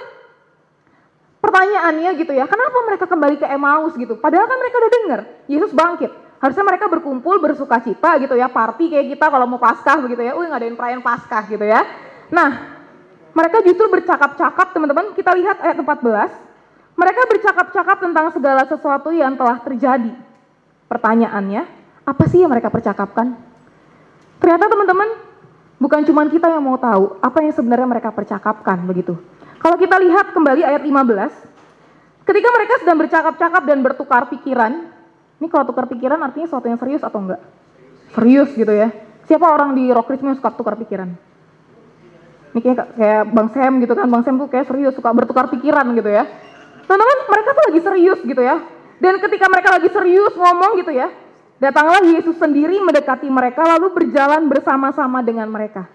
pertanyaannya 1.43 2.11
gitu 2.17 2.33
ya 2.33 2.45
kenapa 2.47 2.79
mereka 2.87 3.05
kembali 3.09 3.37
ke 3.41 3.47
Emmaus 3.47 3.93
gitu 3.99 4.17
padahal 4.17 4.47
kan 4.49 4.59
mereka 4.59 4.77
udah 4.79 4.91
dengar 4.91 5.21
Yesus 5.51 5.73
bangkit 5.75 6.13
harusnya 6.43 6.67
mereka 6.67 6.91
berkumpul 6.91 7.39
bersuka 7.39 7.79
cita 7.79 8.19
gitu 8.19 8.35
ya 8.35 8.51
party 8.51 8.91
kayak 8.91 9.15
kita 9.15 9.31
kalau 9.31 9.47
mau 9.47 9.63
paskah 9.63 10.03
begitu 10.03 10.27
ya, 10.27 10.35
wih 10.35 10.51
ngadain 10.51 10.75
perayaan 10.75 10.99
paskah 10.99 11.47
gitu 11.47 11.63
ya. 11.63 11.87
Nah, 12.35 12.83
mereka 13.31 13.63
justru 13.63 13.87
bercakap-cakap 13.87 14.75
teman-teman, 14.75 15.15
kita 15.15 15.31
lihat 15.39 15.63
ayat 15.63 15.79
14, 15.79 16.35
mereka 16.99 17.21
bercakap-cakap 17.31 17.97
tentang 18.03 18.27
segala 18.35 18.67
sesuatu 18.67 19.15
yang 19.15 19.39
telah 19.39 19.63
terjadi. 19.63 20.13
Pertanyaannya, 20.91 21.63
apa 22.03 22.25
sih 22.27 22.43
yang 22.43 22.51
mereka 22.51 22.75
percakapkan? 22.75 23.39
Ternyata 24.43 24.67
teman-teman, 24.67 25.09
bukan 25.83 26.07
cuma 26.07 26.23
kita 26.31 26.47
yang 26.47 26.63
mau 26.63 26.79
tahu 26.79 27.19
apa 27.19 27.43
yang 27.43 27.51
sebenarnya 27.51 27.91
mereka 27.91 28.15
percakapkan 28.15 28.79
begitu. 28.87 29.19
Kalau 29.59 29.75
kita 29.75 29.99
lihat 29.99 30.31
kembali 30.31 30.63
ayat 30.63 30.83
15, 30.83 32.23
ketika 32.23 32.49
mereka 32.55 32.75
sedang 32.79 32.99
bercakap-cakap 33.03 33.63
dan 33.67 33.79
bertukar 33.83 34.23
pikiran, 34.31 34.87
ini 35.43 35.47
kalau 35.51 35.67
tukar 35.67 35.91
pikiran 35.91 36.23
artinya 36.23 36.47
sesuatu 36.47 36.71
yang 36.71 36.79
serius 36.79 37.03
atau 37.03 37.19
enggak? 37.19 37.43
Serius 38.15 38.55
gitu 38.55 38.71
ya. 38.71 38.95
Siapa 39.27 39.47
orang 39.51 39.75
di 39.75 39.91
Rockrism 39.91 40.31
yang 40.31 40.39
suka 40.39 40.55
tukar 40.55 40.79
pikiran? 40.79 41.11
Ini 42.53 42.61
kayak, 42.63 42.79
kayak 42.95 43.23
Bang 43.33 43.49
Sam 43.51 43.83
gitu 43.83 43.95
kan, 43.99 44.07
Bang 44.07 44.23
Sam 44.23 44.39
tuh 44.39 44.47
kayak 44.47 44.71
serius, 44.71 44.95
suka 44.95 45.11
bertukar 45.11 45.51
pikiran 45.51 45.89
gitu 45.99 46.11
ya. 46.11 46.27
Teman-teman, 46.87 47.19
mereka 47.27 47.49
tuh 47.55 47.65
lagi 47.71 47.81
serius 47.81 48.21
gitu 48.23 48.43
ya. 48.43 48.61
Dan 49.03 49.19
ketika 49.19 49.51
mereka 49.51 49.75
lagi 49.75 49.89
serius 49.91 50.35
ngomong 50.37 50.79
gitu 50.79 50.95
ya, 50.95 51.11
datanglah 51.63 52.03
Yesus 52.03 52.35
sendiri 52.35 52.83
mendekati 52.83 53.31
mereka 53.31 53.63
lalu 53.63 53.95
berjalan 53.95 54.51
bersama-sama 54.51 55.23
dengan 55.23 55.47
mereka. 55.47 55.87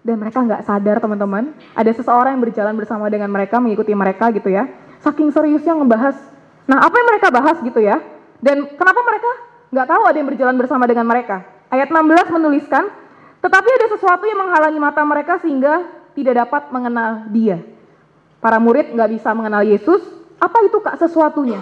Dan 0.00 0.16
mereka 0.16 0.40
nggak 0.40 0.64
sadar 0.64 0.96
teman-teman, 0.96 1.52
ada 1.76 1.92
seseorang 1.92 2.40
yang 2.40 2.42
berjalan 2.48 2.72
bersama 2.72 3.04
dengan 3.12 3.28
mereka, 3.28 3.60
mengikuti 3.60 3.92
mereka 3.92 4.32
gitu 4.32 4.48
ya. 4.48 4.64
Saking 5.04 5.28
seriusnya 5.28 5.76
ngebahas. 5.76 6.16
Nah 6.64 6.80
apa 6.80 6.94
yang 6.96 7.08
mereka 7.12 7.28
bahas 7.28 7.60
gitu 7.60 7.84
ya. 7.84 8.00
Dan 8.40 8.64
kenapa 8.80 9.00
mereka 9.04 9.30
nggak 9.68 9.86
tahu 9.92 10.02
ada 10.08 10.16
yang 10.16 10.28
berjalan 10.32 10.56
bersama 10.56 10.88
dengan 10.88 11.04
mereka. 11.04 11.44
Ayat 11.68 11.92
16 11.92 12.32
menuliskan, 12.32 12.88
tetapi 13.44 13.68
ada 13.68 13.86
sesuatu 13.92 14.24
yang 14.24 14.40
menghalangi 14.40 14.80
mata 14.80 15.04
mereka 15.04 15.36
sehingga 15.44 15.84
tidak 16.16 16.48
dapat 16.48 16.72
mengenal 16.72 17.28
dia. 17.28 17.60
Para 18.40 18.56
murid 18.56 18.96
nggak 18.96 19.20
bisa 19.20 19.36
mengenal 19.36 19.62
Yesus, 19.68 20.00
apa 20.40 20.64
itu 20.64 20.80
kak 20.80 20.96
sesuatunya? 20.96 21.60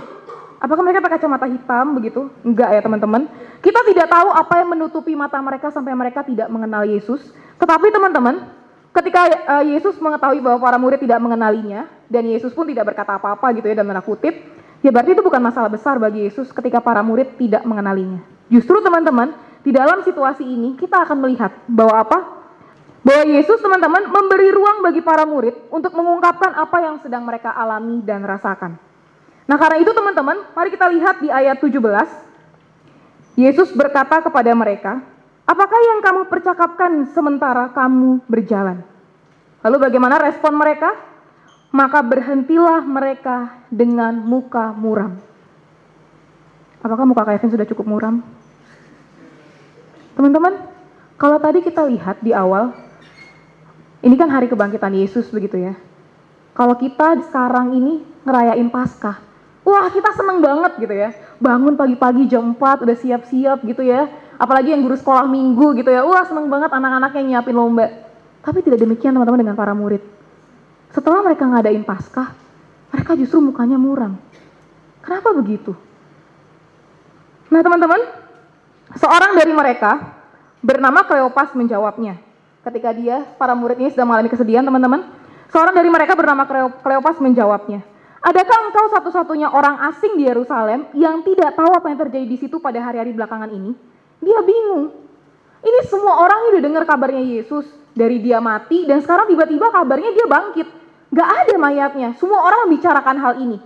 Apakah 0.59 0.83
mereka 0.83 0.99
pakai 0.99 1.23
kacamata 1.23 1.47
hitam 1.47 1.95
begitu? 1.95 2.21
Enggak 2.43 2.75
ya 2.75 2.81
teman-teman. 2.83 3.31
Kita 3.63 3.79
tidak 3.87 4.11
tahu 4.11 4.29
apa 4.35 4.55
yang 4.59 4.69
menutupi 4.75 5.15
mata 5.15 5.39
mereka 5.39 5.71
sampai 5.71 5.95
mereka 5.95 6.27
tidak 6.27 6.51
mengenal 6.51 6.83
Yesus. 6.83 7.23
Tetapi 7.63 7.95
teman-teman, 7.95 8.43
ketika 8.91 9.23
uh, 9.47 9.65
Yesus 9.67 9.95
mengetahui 10.03 10.43
bahwa 10.43 10.59
para 10.59 10.75
murid 10.75 10.99
tidak 10.99 11.23
mengenalinya 11.23 11.87
dan 12.11 12.27
Yesus 12.27 12.51
pun 12.51 12.67
tidak 12.67 12.91
berkata 12.91 13.23
apa-apa 13.23 13.55
gitu 13.55 13.71
ya 13.71 13.79
dan 13.79 13.87
tanda 13.87 14.03
kutip, 14.03 14.35
ya 14.83 14.91
berarti 14.91 15.15
itu 15.15 15.23
bukan 15.23 15.39
masalah 15.39 15.71
besar 15.71 16.03
bagi 16.03 16.27
Yesus 16.27 16.51
ketika 16.51 16.83
para 16.83 17.07
murid 17.07 17.39
tidak 17.39 17.63
mengenalinya. 17.63 18.19
Justru 18.51 18.83
teman-teman, 18.83 19.39
di 19.63 19.71
dalam 19.71 20.03
situasi 20.03 20.43
ini 20.43 20.75
kita 20.75 21.07
akan 21.07 21.23
melihat 21.23 21.55
bahwa 21.71 22.03
apa? 22.03 22.19
Bahwa 23.07 23.23
Yesus 23.31 23.63
teman-teman 23.63 24.11
memberi 24.11 24.51
ruang 24.51 24.83
bagi 24.83 25.07
para 25.07 25.23
murid 25.23 25.71
untuk 25.71 25.95
mengungkapkan 25.95 26.51
apa 26.59 26.83
yang 26.83 26.99
sedang 26.99 27.23
mereka 27.23 27.55
alami 27.55 28.03
dan 28.03 28.27
rasakan. 28.27 28.88
Nah 29.49 29.57
karena 29.57 29.81
itu 29.81 29.91
teman-teman, 29.97 30.45
mari 30.53 30.69
kita 30.69 30.87
lihat 30.93 31.25
di 31.25 31.33
ayat 31.33 31.57
17. 31.57 31.81
Yesus 33.41 33.73
berkata 33.73 34.21
kepada 34.21 34.53
mereka, 34.53 35.01
apakah 35.49 35.81
yang 35.81 36.05
kamu 36.05 36.29
percakapkan 36.29 37.09
sementara 37.17 37.73
kamu 37.73 38.21
berjalan? 38.29 38.85
Lalu 39.65 39.77
bagaimana 39.89 40.21
respon 40.21 40.53
mereka? 40.53 40.93
Maka 41.73 42.05
berhentilah 42.05 42.85
mereka 42.85 43.65
dengan 43.73 44.21
muka 44.21 44.73
muram. 44.77 45.21
Apakah 46.85 47.05
muka 47.09 47.25
Kevin 47.29 47.53
sudah 47.53 47.67
cukup 47.69 47.85
muram? 47.89 48.25
Teman-teman, 50.17 50.61
kalau 51.17 51.37
tadi 51.41 51.61
kita 51.61 51.85
lihat 51.89 52.21
di 52.25 52.33
awal, 52.33 52.73
ini 54.01 54.15
kan 54.17 54.33
hari 54.33 54.49
kebangkitan 54.49 54.97
Yesus 54.97 55.29
begitu 55.29 55.61
ya. 55.61 55.75
Kalau 56.57 56.75
kita 56.75 57.21
sekarang 57.29 57.77
ini 57.77 58.03
ngerayain 58.27 58.67
Paskah, 58.73 59.28
wah 59.69 59.93
kita 59.93 60.17
seneng 60.17 60.41
banget 60.41 60.73
gitu 60.81 60.95
ya. 60.97 61.13
Bangun 61.37 61.77
pagi-pagi 61.77 62.25
jam 62.25 62.57
4 62.57 62.89
udah 62.89 62.97
siap-siap 62.97 63.61
gitu 63.69 63.85
ya. 63.85 64.09
Apalagi 64.41 64.73
yang 64.73 64.81
guru 64.81 64.97
sekolah 64.97 65.29
minggu 65.29 65.77
gitu 65.77 65.93
ya. 65.93 66.09
Wah 66.09 66.25
seneng 66.25 66.49
banget 66.49 66.73
anak-anak 66.73 67.13
yang 67.21 67.27
nyiapin 67.37 67.53
lomba. 67.53 67.87
Tapi 68.41 68.65
tidak 68.65 68.81
demikian 68.81 69.13
teman-teman 69.13 69.45
dengan 69.45 69.57
para 69.59 69.77
murid. 69.77 70.01
Setelah 70.89 71.21
mereka 71.21 71.45
ngadain 71.45 71.85
Paskah, 71.85 72.33
mereka 72.97 73.13
justru 73.21 73.45
mukanya 73.45 73.77
muram. 73.77 74.17
Kenapa 75.05 75.37
begitu? 75.37 75.77
Nah 77.53 77.61
teman-teman, 77.61 78.01
seorang 78.97 79.37
dari 79.37 79.53
mereka 79.53 80.17
bernama 80.65 81.05
Kleopas 81.05 81.53
menjawabnya 81.53 82.19
ketika 82.67 82.91
dia 82.93 83.25
para 83.39 83.55
murid 83.55 83.79
ini 83.81 83.89
sedang 83.93 84.11
mengalami 84.11 84.29
kesedihan 84.29 84.65
teman-teman 84.67 85.07
seorang 85.49 85.73
dari 85.73 85.89
mereka 85.89 86.13
bernama 86.19 86.45
Kleopas 86.83 87.23
menjawabnya 87.23 87.81
adakah 88.23 88.59
engkau 88.71 88.87
satu-satunya 88.93 89.49
orang 89.51 89.79
asing 89.93 90.19
di 90.19 90.27
Yerusalem 90.27 90.91
yang 90.95 91.23
tidak 91.23 91.55
tahu 91.55 91.71
apa 91.71 91.87
yang 91.91 91.99
terjadi 91.99 92.27
di 92.27 92.39
situ 92.39 92.59
pada 92.59 92.83
hari-hari 92.83 93.15
belakangan 93.15 93.51
ini? 93.51 93.75
Dia 94.23 94.41
bingung. 94.43 94.95
Ini 95.59 95.79
semua 95.91 96.23
orang 96.23 96.55
udah 96.55 96.61
dengar 96.63 96.83
kabarnya 96.87 97.23
Yesus 97.23 97.67
dari 97.95 98.23
dia 98.23 98.39
mati 98.39 98.87
dan 98.87 99.03
sekarang 99.03 99.27
tiba-tiba 99.27 99.71
kabarnya 99.75 100.15
dia 100.15 100.27
bangkit. 100.27 100.69
Gak 101.09 101.29
ada 101.45 101.55
mayatnya. 101.57 102.15
Semua 102.21 102.45
orang 102.45 102.69
membicarakan 102.69 103.17
hal 103.19 103.35
ini. 103.43 103.59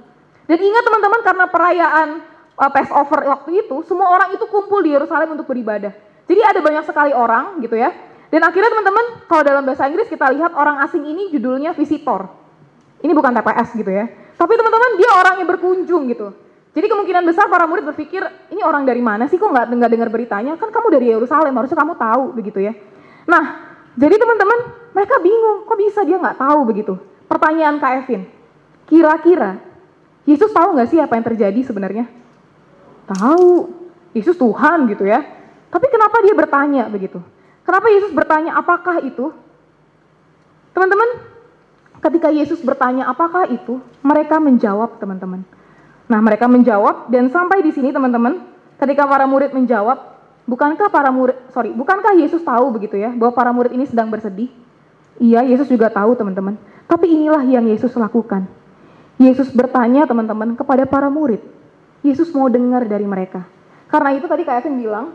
Dan 0.46 0.58
ingat 0.58 0.82
teman-teman 0.84 1.20
karena 1.26 1.44
perayaan 1.50 2.08
uh, 2.56 2.70
Passover 2.70 3.20
waktu 3.28 3.66
itu 3.66 3.82
semua 3.86 4.10
orang 4.14 4.34
itu 4.34 4.44
kumpul 4.46 4.82
di 4.84 4.94
Yerusalem 4.94 5.36
untuk 5.36 5.48
beribadah. 5.48 5.92
Jadi 6.26 6.40
ada 6.40 6.60
banyak 6.62 6.84
sekali 6.86 7.12
orang 7.12 7.60
gitu 7.60 7.76
ya. 7.76 7.90
Dan 8.32 8.40
akhirnya 8.48 8.72
teman-teman, 8.72 9.28
kalau 9.28 9.44
dalam 9.44 9.62
bahasa 9.68 9.84
Inggris 9.92 10.08
kita 10.08 10.32
lihat 10.32 10.56
orang 10.56 10.80
asing 10.88 11.04
ini 11.04 11.28
judulnya 11.28 11.76
visitor. 11.76 12.32
Ini 13.04 13.12
bukan 13.12 13.36
TPS 13.36 13.76
gitu 13.76 13.92
ya. 13.92 14.08
Tapi 14.42 14.58
teman-teman 14.58 14.98
dia 14.98 15.10
orang 15.14 15.38
yang 15.38 15.48
berkunjung 15.54 16.10
gitu. 16.10 16.34
Jadi 16.74 16.86
kemungkinan 16.90 17.22
besar 17.22 17.46
para 17.46 17.62
murid 17.62 17.86
berpikir, 17.86 18.26
ini 18.50 18.66
orang 18.66 18.82
dari 18.82 18.98
mana 18.98 19.30
sih 19.30 19.38
kok 19.38 19.46
nggak 19.46 19.70
nggak 19.70 19.90
dengar 19.94 20.10
beritanya? 20.10 20.58
Kan 20.58 20.74
kamu 20.74 20.98
dari 20.98 21.14
Yerusalem, 21.14 21.54
harusnya 21.54 21.78
kamu 21.78 21.94
tahu 21.94 22.24
begitu 22.34 22.58
ya. 22.58 22.74
Nah, 23.30 23.70
jadi 23.94 24.18
teman-teman, 24.18 24.58
mereka 24.90 25.22
bingung, 25.22 25.62
kok 25.62 25.78
bisa 25.78 26.02
dia 26.02 26.18
nggak 26.18 26.42
tahu 26.42 26.58
begitu? 26.66 26.98
Pertanyaan 27.30 27.78
Kak 27.78 28.02
Evin, 28.02 28.26
kira-kira 28.90 29.62
Yesus 30.26 30.50
tahu 30.50 30.74
nggak 30.74 30.90
sih 30.90 30.98
apa 30.98 31.14
yang 31.14 31.26
terjadi 31.30 31.60
sebenarnya? 31.62 32.10
Tahu, 33.14 33.70
Yesus 34.10 34.34
Tuhan 34.34 34.90
gitu 34.90 35.06
ya. 35.06 35.22
Tapi 35.70 35.86
kenapa 35.86 36.18
dia 36.18 36.34
bertanya 36.34 36.90
begitu? 36.90 37.22
Kenapa 37.62 37.86
Yesus 37.94 38.10
bertanya 38.10 38.58
apakah 38.58 39.06
itu? 39.06 39.30
Teman-teman, 40.74 41.30
ketika 42.02 42.28
Yesus 42.28 42.58
bertanya 42.60 43.06
apakah 43.06 43.46
itu, 43.48 43.78
mereka 44.02 44.42
menjawab 44.42 44.98
teman-teman. 44.98 45.46
Nah, 46.10 46.20
mereka 46.20 46.50
menjawab 46.50 47.08
dan 47.08 47.30
sampai 47.30 47.62
di 47.62 47.70
sini 47.70 47.94
teman-teman, 47.94 48.42
ketika 48.76 49.06
para 49.06 49.24
murid 49.24 49.54
menjawab, 49.54 49.96
bukankah 50.44 50.90
para 50.90 51.14
murid, 51.14 51.38
sorry, 51.54 51.70
bukankah 51.70 52.18
Yesus 52.18 52.42
tahu 52.42 52.74
begitu 52.74 52.98
ya, 52.98 53.14
bahwa 53.14 53.32
para 53.32 53.54
murid 53.54 53.72
ini 53.72 53.86
sedang 53.86 54.10
bersedih? 54.10 54.50
Iya, 55.22 55.46
Yesus 55.46 55.70
juga 55.70 55.88
tahu 55.88 56.18
teman-teman. 56.18 56.58
Tapi 56.90 57.06
inilah 57.08 57.46
yang 57.46 57.64
Yesus 57.70 57.94
lakukan. 57.94 58.44
Yesus 59.22 59.54
bertanya 59.54 60.02
teman-teman 60.04 60.58
kepada 60.58 60.82
para 60.84 61.06
murid. 61.06 61.40
Yesus 62.02 62.34
mau 62.34 62.50
dengar 62.50 62.82
dari 62.84 63.06
mereka. 63.06 63.46
Karena 63.86 64.18
itu 64.18 64.26
tadi 64.26 64.42
kayak 64.42 64.66
Evan 64.66 64.74
bilang, 64.82 65.06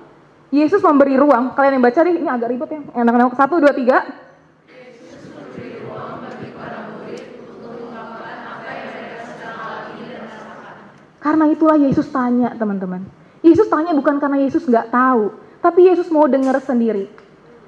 Yesus 0.48 0.80
memberi 0.80 1.20
ruang. 1.20 1.52
Kalian 1.52 1.82
yang 1.82 1.84
baca 1.84 2.00
nih, 2.08 2.14
ini 2.16 2.30
agak 2.32 2.48
ribet 2.48 2.70
ya. 2.72 2.80
Yang 2.96 3.04
anak-anak 3.04 3.36
satu, 3.36 3.60
dua, 3.60 3.74
tiga. 3.76 3.98
Karena 11.28 11.52
itulah 11.52 11.76
Yesus 11.76 12.08
tanya 12.08 12.56
teman-teman. 12.56 13.04
Yesus 13.44 13.68
tanya 13.68 13.92
bukan 13.92 14.16
karena 14.16 14.40
Yesus 14.40 14.64
nggak 14.64 14.96
tahu, 14.96 15.36
tapi 15.60 15.92
Yesus 15.92 16.08
mau 16.08 16.24
dengar 16.24 16.56
sendiri. 16.64 17.12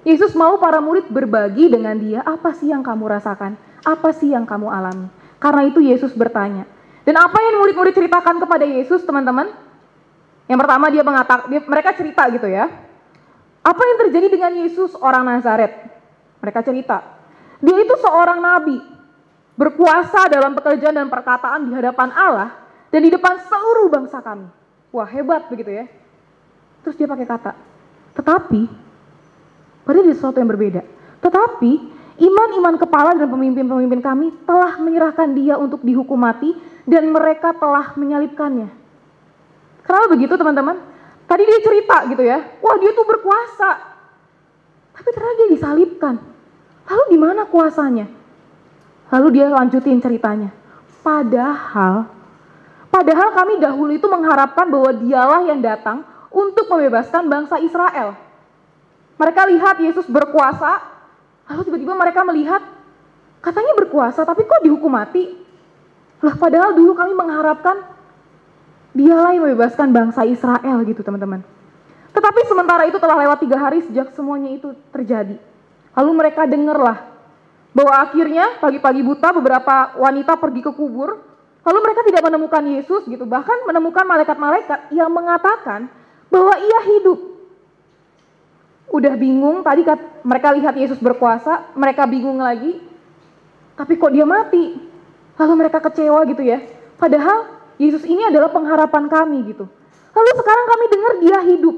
Yesus 0.07 0.31
mau 0.31 0.55
para 0.63 0.79
murid 0.79 1.11
berbagi 1.11 1.67
dengan 1.67 1.99
dia, 1.99 2.23
apa 2.23 2.55
sih 2.55 2.71
yang 2.71 2.79
kamu 2.79 3.11
rasakan? 3.11 3.59
Apa 3.83 4.15
sih 4.15 4.31
yang 4.31 4.47
kamu 4.47 4.71
alami? 4.71 5.11
Karena 5.43 5.67
itu 5.67 5.83
Yesus 5.83 6.15
bertanya. 6.15 6.63
Dan 7.03 7.19
apa 7.19 7.35
yang 7.35 7.59
murid-murid 7.59 7.91
ceritakan 7.99 8.39
kepada 8.39 8.63
Yesus, 8.63 9.03
teman-teman? 9.03 9.51
Yang 10.47 10.59
pertama 10.63 10.87
dia 10.87 11.03
mengatakan, 11.03 11.51
mereka 11.51 11.91
cerita 11.99 12.31
gitu 12.31 12.47
ya. 12.47 12.71
Apa 13.59 13.81
yang 13.83 13.97
terjadi 14.07 14.27
dengan 14.39 14.55
Yesus 14.55 14.95
orang 14.95 15.27
Nazaret? 15.27 15.99
Mereka 16.39 16.63
cerita. 16.63 17.03
Dia 17.59 17.75
itu 17.75 17.95
seorang 17.99 18.39
nabi, 18.39 18.79
berkuasa 19.59 20.31
dalam 20.31 20.55
pekerjaan 20.55 20.95
dan 20.95 21.11
perkataan 21.11 21.67
di 21.67 21.75
hadapan 21.75 22.07
Allah 22.15 22.68
dan 22.89 22.99
di 23.05 23.09
depan 23.13 23.37
seluruh 23.45 23.87
bangsa 23.89 24.21
kami. 24.21 24.49
Wah 24.89 25.05
hebat 25.05 25.49
begitu 25.49 25.69
ya. 25.69 25.85
Terus 26.81 26.95
dia 26.95 27.05
pakai 27.05 27.27
kata, 27.27 27.51
tetapi, 28.15 28.61
padahal 29.83 30.05
dia 30.07 30.15
sesuatu 30.15 30.39
yang 30.39 30.49
berbeda. 30.49 30.81
Tetapi, 31.19 31.71
iman-iman 32.23 32.75
kepala 32.79 33.15
dan 33.19 33.27
pemimpin-pemimpin 33.27 33.99
kami 33.99 34.31
telah 34.47 34.79
menyerahkan 34.79 35.27
dia 35.35 35.59
untuk 35.59 35.83
dihukum 35.83 36.15
mati 36.15 36.55
dan 36.87 37.11
mereka 37.11 37.51
telah 37.55 37.93
menyalibkannya. 37.99 38.71
Kenapa 39.83 40.05
begitu 40.11 40.35
teman-teman? 40.39 40.77
Tadi 41.29 41.43
dia 41.45 41.59
cerita 41.61 41.97
gitu 42.09 42.23
ya, 42.25 42.41
wah 42.59 42.75
dia 42.81 42.91
tuh 42.95 43.05
berkuasa. 43.05 43.71
Tapi 44.97 45.09
ternyata 45.13 45.35
dia 45.39 45.49
disalibkan. 45.53 46.15
Lalu 46.89 47.03
di 47.13 47.17
mana 47.21 47.45
kuasanya? 47.45 48.09
Lalu 49.13 49.27
dia 49.37 49.47
lanjutin 49.47 50.01
ceritanya. 50.01 50.49
Padahal 51.05 52.18
Padahal 52.89 53.29
kami 53.37 53.61
dahulu 53.61 53.93
itu 53.93 54.09
mengharapkan 54.09 54.65
bahwa 54.65 54.91
dialah 54.97 55.41
yang 55.45 55.61
datang 55.61 56.01
untuk 56.33 56.65
membebaskan 56.69 57.29
bangsa 57.29 57.61
Israel. 57.61 58.17
Mereka 59.21 59.41
lihat 59.49 59.75
Yesus 59.77 60.09
berkuasa, 60.09 60.81
lalu 61.49 61.61
tiba-tiba 61.69 61.93
mereka 61.93 62.25
melihat 62.25 62.61
katanya 63.45 63.77
berkuasa 63.77 64.25
tapi 64.25 64.45
kok 64.45 64.61
dihukum 64.65 64.89
mati? 64.89 65.37
Lah 66.19 66.35
padahal 66.35 66.75
dulu 66.75 66.97
kami 66.97 67.13
mengharapkan 67.13 67.77
dialah 68.91 69.37
yang 69.37 69.45
membebaskan 69.45 69.93
bangsa 69.93 70.25
Israel 70.25 70.81
gitu 70.83 71.05
teman-teman. 71.05 71.45
Tetapi 72.09 72.41
sementara 72.49 72.89
itu 72.89 72.97
telah 72.97 73.21
lewat 73.21 73.37
tiga 73.37 73.57
hari 73.61 73.85
sejak 73.85 74.11
semuanya 74.17 74.49
itu 74.49 74.73
terjadi. 74.89 75.37
Lalu 75.93 76.11
mereka 76.17 76.49
dengarlah 76.49 77.05
bahwa 77.69 77.93
akhirnya 78.01 78.57
pagi-pagi 78.57 79.05
buta 79.05 79.29
beberapa 79.29 79.93
wanita 79.93 80.33
pergi 80.41 80.65
ke 80.65 80.71
kubur 80.73 81.28
Lalu 81.63 81.79
mereka 81.83 82.01
tidak 82.07 82.23
menemukan 82.23 82.63
Yesus 82.65 83.03
gitu, 83.05 83.27
bahkan 83.27 83.55
menemukan 83.67 84.07
malaikat-malaikat 84.07 84.95
yang 84.95 85.11
mengatakan 85.11 85.91
bahwa 86.31 86.55
ia 86.55 86.79
hidup. 86.95 87.19
Udah 88.89 89.13
bingung, 89.19 89.61
tadi 89.61 89.85
kat, 89.85 90.01
mereka 90.25 90.49
lihat 90.55 90.73
Yesus 90.73 90.97
berkuasa, 90.97 91.69
mereka 91.77 92.09
bingung 92.09 92.41
lagi, 92.41 92.81
tapi 93.77 93.95
kok 93.95 94.11
dia 94.11 94.25
mati? 94.25 94.75
Lalu 95.39 95.53
mereka 95.55 95.79
kecewa 95.79 96.25
gitu 96.27 96.41
ya. 96.43 96.59
Padahal 96.99 97.47
Yesus 97.79 98.03
ini 98.03 98.27
adalah 98.27 98.51
pengharapan 98.51 99.07
kami 99.07 99.55
gitu. 99.55 99.63
Lalu 100.11 100.31
sekarang 100.35 100.65
kami 100.67 100.85
dengar 100.91 101.13
dia 101.23 101.39
hidup. 101.53 101.75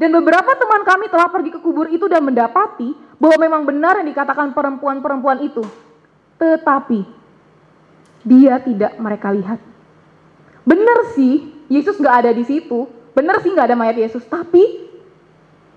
Dan 0.00 0.16
beberapa 0.16 0.56
teman 0.56 0.82
kami 0.82 1.12
telah 1.12 1.28
pergi 1.28 1.50
ke 1.52 1.60
kubur 1.60 1.86
itu 1.92 2.08
dan 2.08 2.24
mendapati 2.24 2.96
bahwa 3.20 3.36
memang 3.36 3.62
benar 3.68 4.00
yang 4.00 4.08
dikatakan 4.08 4.56
perempuan-perempuan 4.56 5.44
itu. 5.44 5.60
Tetapi 6.40 7.19
dia 8.24 8.60
tidak 8.60 8.96
mereka 9.00 9.32
lihat. 9.32 9.60
Benar 10.64 11.16
sih, 11.16 11.48
Yesus 11.72 11.96
nggak 11.96 12.16
ada 12.26 12.30
di 12.36 12.44
situ. 12.44 12.88
Benar 13.16 13.42
sih 13.42 13.50
nggak 13.50 13.72
ada 13.72 13.76
mayat 13.76 13.96
Yesus, 13.98 14.22
tapi 14.28 14.88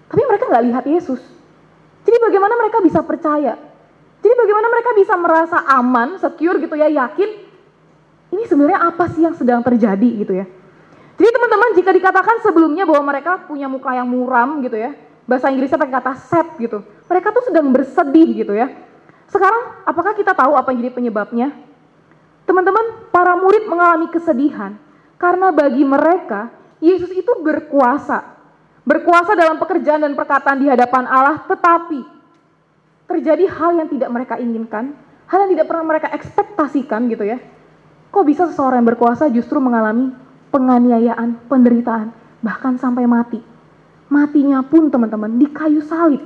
tapi 0.08 0.21
mereka 0.29 0.45
nggak 0.45 0.65
lihat 0.69 0.86
Yesus. 0.86 1.21
Jadi 2.03 2.17
bagaimana 2.19 2.53
mereka 2.60 2.77
bisa 2.86 3.01
percaya? 3.01 3.58
Jadi 4.21 4.34
bagaimana 4.38 4.67
mereka 4.69 4.89
bisa 4.95 5.13
merasa 5.17 5.58
aman, 5.67 6.21
secure 6.21 6.62
gitu 6.62 6.75
ya, 6.77 6.88
yakin 6.88 7.29
ini 8.34 8.43
sebenarnya 8.49 8.79
apa 8.89 9.06
sih 9.13 9.21
yang 9.21 9.36
sedang 9.38 9.62
terjadi 9.62 10.10
gitu 10.25 10.34
ya. 10.34 10.45
Jadi 11.13 11.29
teman-teman 11.29 11.69
jika 11.77 11.91
dikatakan 11.93 12.41
sebelumnya 12.41 12.84
bahwa 12.89 13.13
mereka 13.13 13.45
punya 13.45 13.69
muka 13.69 13.93
yang 13.93 14.10
muram 14.10 14.65
gitu 14.65 14.73
ya, 14.73 14.97
bahasa 15.29 15.53
Inggrisnya 15.53 15.77
pakai 15.77 15.93
kata 16.01 16.13
sad 16.17 16.47
gitu. 16.58 16.82
Mereka 17.06 17.29
tuh 17.29 17.43
sedang 17.45 17.69
bersedih 17.69 18.29
gitu 18.34 18.53
ya. 18.58 18.73
Sekarang 19.29 19.86
apakah 19.86 20.17
kita 20.17 20.34
tahu 20.34 20.58
apa 20.58 20.73
yang 20.73 20.86
jadi 20.86 20.91
penyebabnya? 20.93 21.53
Teman-teman, 22.54 23.10
para 23.10 23.34
murid 23.34 23.66
mengalami 23.66 24.13
kesedihan 24.13 24.78
karena 25.18 25.50
bagi 25.50 25.82
mereka 25.82 26.54
Yesus 26.78 27.10
itu 27.10 27.34
berkuasa. 27.42 28.30
Berkuasa 28.86 29.34
dalam 29.34 29.58
pekerjaan 29.58 30.06
dan 30.06 30.13
perkataan 30.13 30.62
di 30.62 30.70
hadapan 30.70 31.10
Allah, 31.10 31.42
tetapi 31.50 32.06
terjadi 33.10 33.50
hal 33.50 33.82
yang 33.82 33.89
tidak 33.89 34.06
mereka 34.13 34.38
inginkan, 34.38 34.94
hal 35.26 35.50
yang 35.50 35.58
tidak 35.58 35.66
pernah 35.66 35.98
mereka 35.98 36.13
ekspektasikan 36.13 37.10
gitu 37.10 37.26
ya. 37.26 37.42
Kok 38.13 38.22
bisa 38.22 38.46
seseorang 38.46 38.86
yang 38.86 38.89
berkuasa 38.94 39.34
justru 39.34 39.58
mengalami 39.58 40.13
penganiayaan, 40.54 41.50
penderitaan, 41.50 42.13
bahkan 42.46 42.78
sampai 42.78 43.10
mati. 43.10 43.42
Matinya 44.13 44.62
pun 44.62 44.94
teman-teman 44.94 45.42
di 45.42 45.50
kayu 45.50 45.82
salib. 45.82 46.22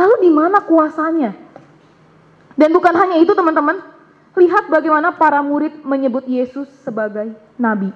Lalu 0.00 0.14
di 0.16 0.30
mana 0.32 0.64
kuasanya? 0.64 1.36
Dan 2.56 2.72
bukan 2.72 2.96
hanya 2.96 3.20
itu 3.20 3.36
teman-teman, 3.36 3.95
Lihat 4.36 4.68
bagaimana 4.68 5.16
para 5.16 5.40
murid 5.40 5.80
menyebut 5.80 6.28
Yesus 6.28 6.68
sebagai 6.84 7.32
nabi. 7.56 7.88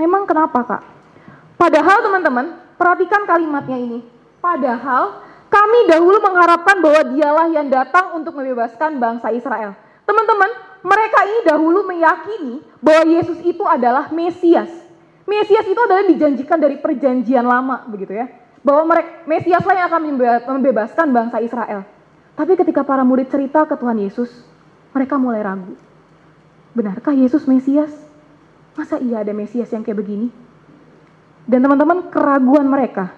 Memang 0.00 0.24
kenapa 0.24 0.64
kak? 0.64 0.82
Padahal 1.60 2.00
teman-teman, 2.04 2.56
perhatikan 2.80 3.28
kalimatnya 3.28 3.76
ini. 3.76 4.00
Padahal 4.40 5.20
kami 5.52 5.88
dahulu 5.88 6.20
mengharapkan 6.20 6.80
bahwa 6.80 7.12
dialah 7.12 7.46
yang 7.52 7.68
datang 7.68 8.16
untuk 8.16 8.36
membebaskan 8.36 8.96
bangsa 8.96 9.32
Israel. 9.32 9.76
Teman-teman, 10.08 10.50
mereka 10.80 11.18
ini 11.28 11.40
dahulu 11.44 11.84
meyakini 11.84 12.64
bahwa 12.80 13.04
Yesus 13.08 13.40
itu 13.44 13.64
adalah 13.68 14.08
Mesias. 14.08 14.70
Mesias 15.28 15.66
itu 15.66 15.80
adalah 15.80 16.06
dijanjikan 16.06 16.56
dari 16.56 16.80
perjanjian 16.80 17.44
lama 17.44 17.84
begitu 17.90 18.16
ya. 18.16 18.32
Bahwa 18.64 18.96
mereka 18.96 19.28
Mesiaslah 19.28 19.74
yang 19.76 19.86
akan 19.92 20.02
membebaskan 20.56 21.06
bangsa 21.12 21.36
Israel. 21.44 21.84
Tapi 22.36 22.52
ketika 22.56 22.84
para 22.84 23.02
murid 23.02 23.32
cerita 23.32 23.64
ke 23.64 23.74
Tuhan 23.74 23.96
Yesus, 23.96 24.28
mereka 24.96 25.20
mulai 25.20 25.44
ragu. 25.44 25.76
Benarkah 26.72 27.12
Yesus 27.12 27.44
Mesias? 27.44 27.92
Masa 28.72 28.96
iya 28.96 29.20
ada 29.20 29.36
Mesias 29.36 29.68
yang 29.68 29.84
kayak 29.84 30.00
begini? 30.00 30.32
Dan 31.44 31.60
teman-teman, 31.60 32.08
keraguan 32.08 32.64
mereka 32.64 33.12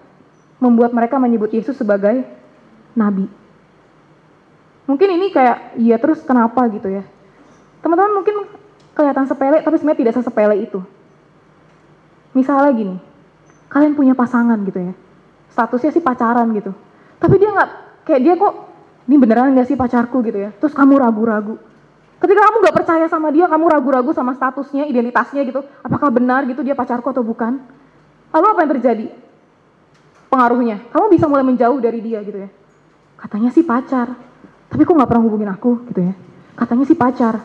membuat 0.58 0.90
mereka 0.90 1.22
menyebut 1.22 1.54
Yesus 1.54 1.78
sebagai 1.78 2.26
nabi. 2.98 3.30
Mungkin 4.90 5.08
ini 5.14 5.30
kayak, 5.30 5.78
iya 5.78 6.02
terus 6.02 6.18
kenapa 6.26 6.66
gitu 6.74 6.90
ya. 6.90 7.06
Teman-teman 7.78 8.18
mungkin 8.18 8.34
kelihatan 8.98 9.30
sepele, 9.30 9.62
tapi 9.62 9.78
sebenarnya 9.78 10.00
tidak 10.02 10.14
sesepele 10.18 10.56
itu. 10.58 10.82
Misalnya 12.34 12.74
gini, 12.74 12.96
kalian 13.70 13.94
punya 13.94 14.18
pasangan 14.18 14.58
gitu 14.66 14.90
ya, 14.90 14.94
statusnya 15.54 15.94
sih 15.94 16.02
pacaran 16.02 16.50
gitu. 16.58 16.74
Tapi 17.22 17.34
dia 17.38 17.50
nggak, 17.54 17.70
kayak 18.02 18.20
dia 18.22 18.34
kok, 18.34 18.54
ini 19.06 19.16
beneran 19.16 19.54
nggak 19.54 19.68
sih 19.70 19.78
pacarku 19.78 20.20
gitu 20.26 20.38
ya. 20.42 20.50
Terus 20.58 20.74
kamu 20.74 20.98
ragu-ragu 20.98 21.67
Ketika 22.18 22.40
kamu 22.50 22.56
gak 22.66 22.76
percaya 22.82 23.06
sama 23.06 23.30
dia, 23.30 23.46
kamu 23.46 23.64
ragu-ragu 23.70 24.10
sama 24.10 24.34
statusnya, 24.34 24.90
identitasnya 24.90 25.46
gitu. 25.46 25.62
Apakah 25.86 26.10
benar 26.10 26.42
gitu 26.50 26.66
dia 26.66 26.74
pacarku 26.74 27.06
atau 27.14 27.22
bukan? 27.22 27.62
Lalu 28.34 28.46
apa 28.50 28.60
yang 28.66 28.70
terjadi? 28.74 29.06
Pengaruhnya, 30.28 30.76
kamu 30.90 31.06
bisa 31.14 31.24
mulai 31.30 31.46
menjauh 31.46 31.78
dari 31.78 32.02
dia 32.02 32.18
gitu 32.26 32.42
ya. 32.42 32.50
Katanya 33.16 33.54
sih 33.54 33.62
pacar, 33.62 34.18
tapi 34.66 34.82
kok 34.82 34.98
gak 34.98 35.08
pernah 35.08 35.24
hubungin 35.24 35.48
aku 35.48 35.86
gitu 35.94 36.10
ya. 36.10 36.14
Katanya 36.58 36.84
sih 36.90 36.98
pacar, 36.98 37.38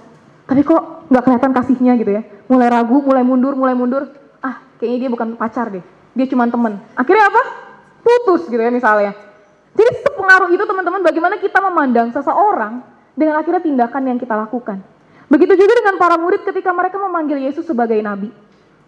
tapi 0.49 0.65
kok 0.65 1.05
gak 1.07 1.21
kelihatan 1.21 1.53
kasihnya 1.53 1.93
gitu 2.01 2.11
ya. 2.17 2.21
Mulai 2.49 2.67
ragu, 2.73 2.97
mulai 3.05 3.21
mundur, 3.21 3.53
mulai 3.53 3.77
mundur. 3.77 4.09
Ah, 4.41 4.57
kayaknya 4.81 5.07
dia 5.07 5.09
bukan 5.13 5.37
pacar 5.37 5.69
deh. 5.69 5.85
Dia 6.17 6.25
cuma 6.25 6.49
temen. 6.49 6.81
Akhirnya 6.97 7.29
apa? 7.29 7.41
Putus 8.01 8.49
gitu 8.49 8.59
ya 8.59 8.73
misalnya. 8.73 9.13
Jadi 9.73 9.91
sepengaruh 10.05 10.49
itu 10.53 10.63
teman-teman 10.65 11.01
bagaimana 11.01 11.35
kita 11.41 11.57
memandang 11.61 12.13
seseorang 12.13 12.92
dengan 13.13 13.39
akhirnya 13.41 13.61
tindakan 13.61 14.03
yang 14.09 14.17
kita 14.17 14.33
lakukan. 14.33 14.81
Begitu 15.29 15.53
juga 15.57 15.73
dengan 15.79 15.95
para 15.97 16.15
murid 16.19 16.45
ketika 16.45 16.69
mereka 16.69 17.01
memanggil 17.01 17.41
Yesus 17.41 17.65
sebagai 17.65 17.97
nabi. 18.03 18.29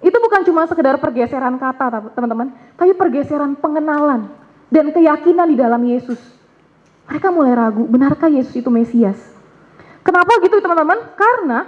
Itu 0.03 0.17
bukan 0.21 0.45
cuma 0.45 0.67
sekedar 0.69 0.99
pergeseran 1.01 1.57
kata, 1.57 2.13
teman-teman, 2.13 2.53
tapi 2.77 2.93
pergeseran 2.93 3.57
pengenalan 3.57 4.29
dan 4.69 4.91
keyakinan 4.91 5.47
di 5.49 5.57
dalam 5.57 5.81
Yesus. 5.81 6.19
Mereka 7.09 7.29
mulai 7.33 7.53
ragu, 7.53 7.85
benarkah 7.85 8.29
Yesus 8.29 8.53
itu 8.57 8.69
Mesias? 8.69 9.17
Kenapa 10.05 10.37
gitu 10.41 10.61
teman-teman? 10.61 11.01
Karena 11.17 11.65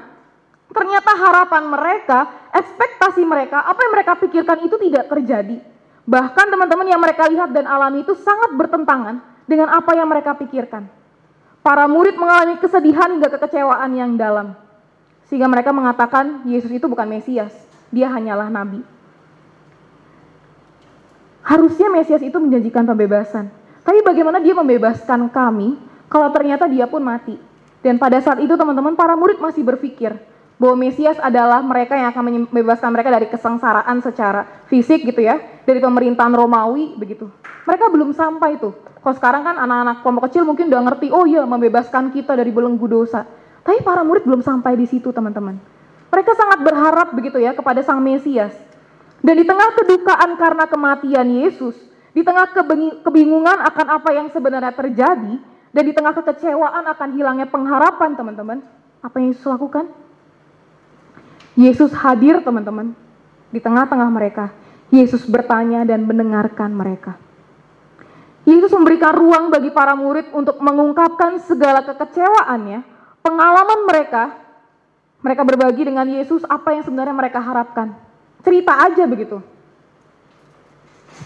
ternyata 0.70 1.12
harapan 1.17 1.63
mereka, 1.74 2.20
ekspektasi 2.54 3.26
mereka, 3.26 3.65
apa 3.65 3.80
yang 3.82 3.93
mereka 3.98 4.13
pikirkan 4.22 4.58
itu 4.65 4.76
tidak 4.78 5.10
terjadi. 5.10 5.58
Bahkan 6.06 6.46
teman-teman 6.54 6.88
yang 6.88 7.02
mereka 7.02 7.26
lihat 7.28 7.50
dan 7.52 7.65
alami 7.65 8.06
itu 8.06 8.13
sangat 8.22 8.54
bertentangan 8.54 9.20
dengan 9.50 9.74
apa 9.74 9.91
yang 9.98 10.06
mereka 10.06 10.38
pikirkan. 10.38 10.86
Para 11.67 11.84
murid 11.84 12.15
mengalami 12.15 12.56
kesedihan 12.63 13.12
hingga 13.12 13.27
kekecewaan 13.27 13.91
yang 13.91 14.15
dalam. 14.15 14.56
Sehingga 15.27 15.51
mereka 15.51 15.75
mengatakan 15.75 16.47
Yesus 16.47 16.71
itu 16.71 16.88
bukan 16.88 17.03
Mesias, 17.03 17.51
dia 17.91 18.08
hanyalah 18.08 18.47
nabi. 18.47 18.80
Harusnya 21.43 21.91
Mesias 21.91 22.23
itu 22.23 22.39
menjanjikan 22.39 22.88
pembebasan. 22.88 23.51
Tapi 23.84 23.99
bagaimana 23.99 24.39
dia 24.39 24.56
membebaskan 24.56 25.27
kami 25.27 25.75
kalau 26.08 26.32
ternyata 26.32 26.71
dia 26.71 26.88
pun 26.88 27.03
mati? 27.03 27.36
Dan 27.84 27.99
pada 27.99 28.23
saat 28.23 28.39
itu 28.39 28.56
teman-teman 28.56 28.95
para 28.95 29.19
murid 29.19 29.36
masih 29.43 29.67
berpikir 29.67 30.15
bahwa 30.56 30.88
Mesias 30.88 31.19
adalah 31.19 31.60
mereka 31.60 31.99
yang 31.99 32.15
akan 32.15 32.47
membebaskan 32.47 32.95
mereka 32.95 33.12
dari 33.12 33.27
kesengsaraan 33.27 33.99
secara 33.99 34.63
fisik 34.71 35.03
gitu 35.03 35.19
ya, 35.19 35.36
dari 35.67 35.84
pemerintahan 35.84 36.32
Romawi 36.32 36.95
begitu. 36.95 37.27
Mereka 37.67 37.91
belum 37.91 38.15
sampai 38.15 38.56
tuh 38.56 38.71
kalau 39.08 39.24
sekarang 39.24 39.48
kan 39.48 39.56
anak-anak 39.56 40.04
kelompok 40.04 40.28
kecil 40.28 40.43
mungkin 40.43 40.67
udah 40.67 40.84
ngerti, 40.84 41.08
oh 41.15 41.24
iya 41.24 41.48
membebaskan 41.48 42.12
kita 42.12 42.36
dari 42.36 42.52
belenggu 42.52 42.91
dosa. 42.91 43.24
Tapi 43.63 43.80
para 43.80 44.04
murid 44.04 44.28
belum 44.28 44.43
sampai 44.43 44.76
di 44.76 44.84
situ 44.84 45.15
teman-teman. 45.15 45.56
Mereka 46.12 46.36
sangat 46.36 46.60
berharap 46.60 47.15
begitu 47.15 47.39
ya 47.39 47.56
kepada 47.56 47.80
Sang 47.88 48.04
Mesias. 48.04 48.52
Dan 49.24 49.39
di 49.39 49.48
tengah 49.48 49.80
kedukaan 49.80 50.36
karena 50.36 50.67
kematian 50.67 51.24
Yesus, 51.39 51.80
di 52.12 52.20
tengah 52.20 52.52
kebingungan 53.08 53.63
akan 53.72 53.88
apa 53.96 54.12
yang 54.12 54.28
sebenarnya 54.28 54.76
terjadi, 54.76 55.39
dan 55.72 55.84
di 55.88 55.96
tengah 55.96 56.12
kekecewaan 56.12 56.84
akan 56.91 57.10
hilangnya 57.15 57.48
pengharapan 57.48 58.12
teman-teman, 58.12 58.60
apa 59.00 59.24
yang 59.24 59.32
Yesus 59.32 59.48
lakukan? 59.48 59.88
Yesus 61.56 61.96
hadir 61.96 62.43
teman-teman 62.43 62.91
di 63.56 63.63
tengah-tengah 63.63 64.12
mereka. 64.12 64.52
Yesus 64.91 65.24
bertanya 65.24 65.88
dan 65.88 66.04
mendengarkan 66.04 66.76
mereka. 66.76 67.15
Yesus 68.47 68.71
memberikan 68.71 69.12
ruang 69.12 69.51
bagi 69.51 69.75
para 69.75 69.91
murid 69.91 70.31
untuk 70.31 70.63
mengungkapkan 70.63 71.36
segala 71.43 71.83
kekecewaannya, 71.83 72.79
pengalaman 73.19 73.79
mereka. 73.83 74.39
Mereka 75.19 75.43
berbagi 75.43 75.83
dengan 75.83 76.07
Yesus 76.07 76.47
apa 76.47 76.71
yang 76.71 76.88
sebenarnya 76.88 77.12
mereka 77.12 77.43
harapkan. 77.43 77.91
Cerita 78.47 78.79
aja 78.79 79.03
begitu. 79.03 79.43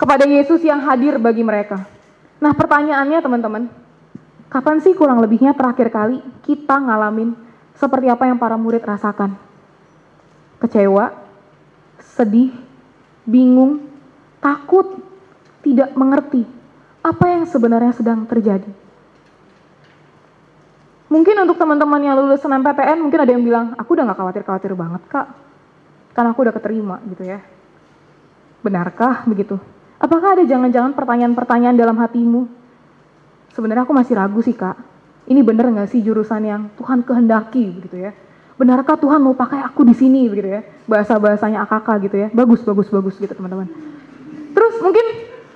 Kepada 0.01 0.25
Yesus 0.25 0.65
yang 0.65 0.81
hadir 0.81 1.21
bagi 1.21 1.45
mereka. 1.45 1.86
Nah 2.41 2.57
pertanyaannya 2.57 3.21
teman-teman, 3.21 3.69
kapan 4.49 4.81
sih 4.81 4.97
kurang 4.97 5.21
lebihnya 5.21 5.53
terakhir 5.53 5.93
kali 5.93 6.25
kita 6.41 6.73
ngalamin 6.73 7.38
seperti 7.77 8.10
apa 8.10 8.25
yang 8.25 8.41
para 8.41 8.57
murid 8.57 8.81
rasakan? 8.81 9.38
Kecewa, 10.57 11.13
sedih, 12.01 12.49
bingung, 13.29 13.86
takut, 14.41 14.97
tidak 15.62 15.93
mengerti, 15.93 16.61
apa 17.02 17.26
yang 17.34 17.44
sebenarnya 17.50 17.94
sedang 17.98 18.30
terjadi. 18.30 18.70
Mungkin 21.12 21.36
untuk 21.44 21.60
teman-teman 21.60 22.00
yang 22.00 22.16
lulus 22.16 22.40
PTN 22.40 23.04
mungkin 23.04 23.20
ada 23.20 23.32
yang 23.36 23.44
bilang, 23.44 23.76
aku 23.76 24.00
udah 24.00 24.08
gak 24.08 24.18
khawatir-khawatir 24.22 24.72
banget 24.80 25.02
kak, 25.12 25.28
karena 26.16 26.32
aku 26.32 26.40
udah 26.48 26.56
keterima 26.56 27.04
gitu 27.12 27.28
ya. 27.28 27.44
Benarkah 28.64 29.28
begitu? 29.28 29.60
Apakah 30.00 30.40
ada 30.40 30.48
jangan-jangan 30.48 30.96
pertanyaan-pertanyaan 30.96 31.76
dalam 31.76 32.00
hatimu? 32.00 32.48
Sebenarnya 33.52 33.84
aku 33.84 33.92
masih 33.92 34.16
ragu 34.16 34.40
sih 34.40 34.56
kak, 34.56 34.80
ini 35.28 35.44
bener 35.44 35.68
gak 35.76 35.92
sih 35.92 36.00
jurusan 36.00 36.48
yang 36.48 36.62
Tuhan 36.80 37.04
kehendaki 37.04 37.76
begitu 37.76 38.08
ya? 38.08 38.16
Benarkah 38.56 38.96
Tuhan 38.96 39.20
mau 39.20 39.36
pakai 39.36 39.68
aku 39.68 39.84
di 39.84 39.92
sini 39.92 40.32
begitu 40.32 40.48
ya? 40.48 40.62
Bahasa-bahasanya 40.88 41.68
AKK 41.68 41.88
gitu 42.08 42.16
ya, 42.24 42.28
bagus, 42.32 42.64
bagus, 42.64 42.88
bagus 42.88 43.20
gitu 43.20 43.36
teman-teman. 43.36 43.68
Terus 44.56 44.80
mungkin 44.80 45.06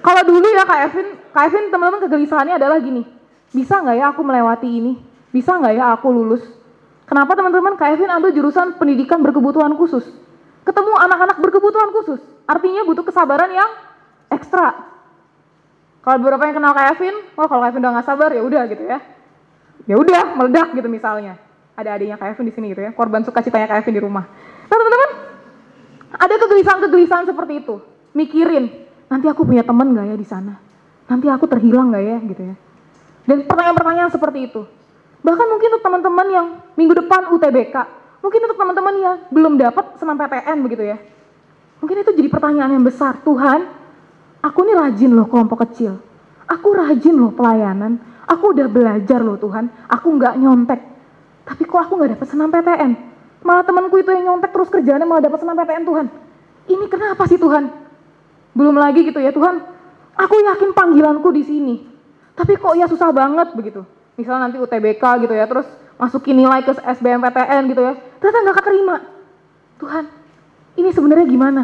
kalau 0.04 0.22
dulu 0.28 0.48
ya 0.52 0.68
Kak 0.68 0.80
Evin, 0.92 1.08
Kak 1.36 1.52
Evin 1.52 1.68
teman-teman 1.68 2.00
kegelisahannya 2.08 2.56
adalah 2.56 2.80
gini, 2.80 3.04
bisa 3.52 3.84
nggak 3.84 3.96
ya 4.00 4.06
aku 4.16 4.24
melewati 4.24 4.72
ini? 4.72 4.96
Bisa 5.36 5.60
nggak 5.60 5.74
ya 5.76 5.92
aku 5.92 6.08
lulus? 6.08 6.40
Kenapa 7.04 7.36
teman-teman 7.36 7.76
Kak 7.76 7.92
Evin 7.92 8.08
ambil 8.08 8.32
jurusan 8.32 8.80
pendidikan 8.80 9.20
berkebutuhan 9.20 9.76
khusus? 9.76 10.08
Ketemu 10.64 10.96
anak-anak 10.96 11.44
berkebutuhan 11.44 11.92
khusus, 11.92 12.24
artinya 12.48 12.88
butuh 12.88 13.04
kesabaran 13.04 13.52
yang 13.52 13.68
ekstra. 14.32 14.96
Kalau 16.08 16.24
beberapa 16.24 16.48
yang 16.48 16.56
kenal 16.56 16.72
Kak 16.72 16.96
Evin, 16.96 17.16
oh 17.36 17.52
kalau 17.52 17.68
Kak 17.68 17.76
Evin 17.76 17.84
udah 17.84 17.92
nggak 18.00 18.08
sabar 18.08 18.30
ya 18.32 18.40
udah 18.40 18.62
gitu 18.72 18.84
ya. 18.88 19.00
Ya 19.92 19.96
udah 20.00 20.40
meledak 20.40 20.72
gitu 20.72 20.88
misalnya. 20.88 21.36
Ada 21.76 22.00
adiknya 22.00 22.16
Kak 22.16 22.32
Evin 22.32 22.48
di 22.48 22.54
sini 22.56 22.72
gitu 22.72 22.80
ya, 22.80 22.96
korban 22.96 23.28
sukacitanya 23.28 23.68
Kak 23.68 23.84
Evin 23.84 24.00
di 24.00 24.00
rumah. 24.00 24.24
Nah 24.72 24.76
teman-teman, 24.80 25.10
ada 26.16 26.34
kegelisahan-kegelisahan 26.48 27.28
seperti 27.28 27.60
itu. 27.60 27.84
Mikirin, 28.16 28.88
nanti 29.12 29.28
aku 29.28 29.44
punya 29.44 29.68
teman 29.68 29.92
nggak 29.92 30.16
ya 30.16 30.16
di 30.16 30.24
sana? 30.24 30.64
Nanti 31.06 31.30
aku 31.30 31.46
terhilang 31.46 31.94
nggak 31.94 32.04
ya 32.04 32.18
gitu 32.26 32.42
ya? 32.42 32.56
Dan 33.26 33.38
pertanyaan-pertanyaan 33.46 34.12
seperti 34.14 34.40
itu. 34.50 34.62
Bahkan 35.26 35.46
mungkin 35.50 35.70
untuk 35.74 35.84
teman-teman 35.86 36.28
yang 36.30 36.48
minggu 36.78 36.94
depan 37.02 37.34
UTBK, 37.34 37.76
mungkin 38.22 38.40
untuk 38.46 38.58
teman-teman 38.62 38.96
yang 39.02 39.16
belum 39.34 39.54
dapat 39.58 39.98
senam 39.98 40.18
PTN 40.18 40.58
begitu 40.62 40.84
ya. 40.86 40.98
Mungkin 41.82 42.06
itu 42.06 42.12
jadi 42.14 42.30
pertanyaan 42.30 42.78
yang 42.78 42.86
besar. 42.86 43.18
Tuhan, 43.26 43.66
aku 44.42 44.58
ini 44.66 44.74
rajin 44.78 45.12
loh 45.14 45.26
kelompok 45.26 45.66
kecil. 45.70 45.98
Aku 46.46 46.78
rajin 46.78 47.18
loh 47.18 47.34
pelayanan. 47.34 47.98
Aku 48.26 48.54
udah 48.54 48.70
belajar 48.70 49.22
loh 49.22 49.38
Tuhan. 49.38 49.70
Aku 49.90 50.14
nggak 50.18 50.38
nyontek. 50.38 50.82
Tapi 51.46 51.62
kok 51.66 51.82
aku 51.90 51.98
nggak 51.98 52.18
dapat 52.18 52.28
senam 52.30 52.50
PTN? 52.50 52.92
Malah 53.46 53.62
temanku 53.62 54.02
itu 54.02 54.10
yang 54.10 54.34
nyontek 54.34 54.50
terus 54.50 54.70
kerjanya 54.74 55.06
malah 55.06 55.26
dapat 55.26 55.42
senam 55.42 55.54
PTN 55.58 55.86
Tuhan. 55.86 56.06
Ini 56.66 56.86
kenapa 56.90 57.30
sih 57.30 57.38
Tuhan? 57.38 57.70
Belum 58.58 58.74
lagi 58.74 59.06
gitu 59.06 59.22
ya 59.22 59.30
Tuhan, 59.30 59.62
aku 60.16 60.36
yakin 60.42 60.72
panggilanku 60.72 61.30
di 61.36 61.44
sini. 61.44 61.76
Tapi 62.36 62.60
kok 62.60 62.76
ya 62.76 62.88
susah 62.88 63.12
banget 63.16 63.56
begitu. 63.56 63.84
Misalnya 64.16 64.48
nanti 64.48 64.58
UTBK 64.60 65.04
gitu 65.28 65.34
ya, 65.36 65.48
terus 65.48 65.68
masukin 65.96 66.36
nilai 66.36 66.64
ke 66.64 66.76
SBMPTN 66.76 67.62
gitu 67.72 67.82
ya, 67.84 67.94
ternyata 68.20 68.38
nggak 68.44 68.58
keterima. 68.60 68.96
Tuhan, 69.80 70.04
ini 70.80 70.90
sebenarnya 70.92 71.28
gimana? 71.28 71.62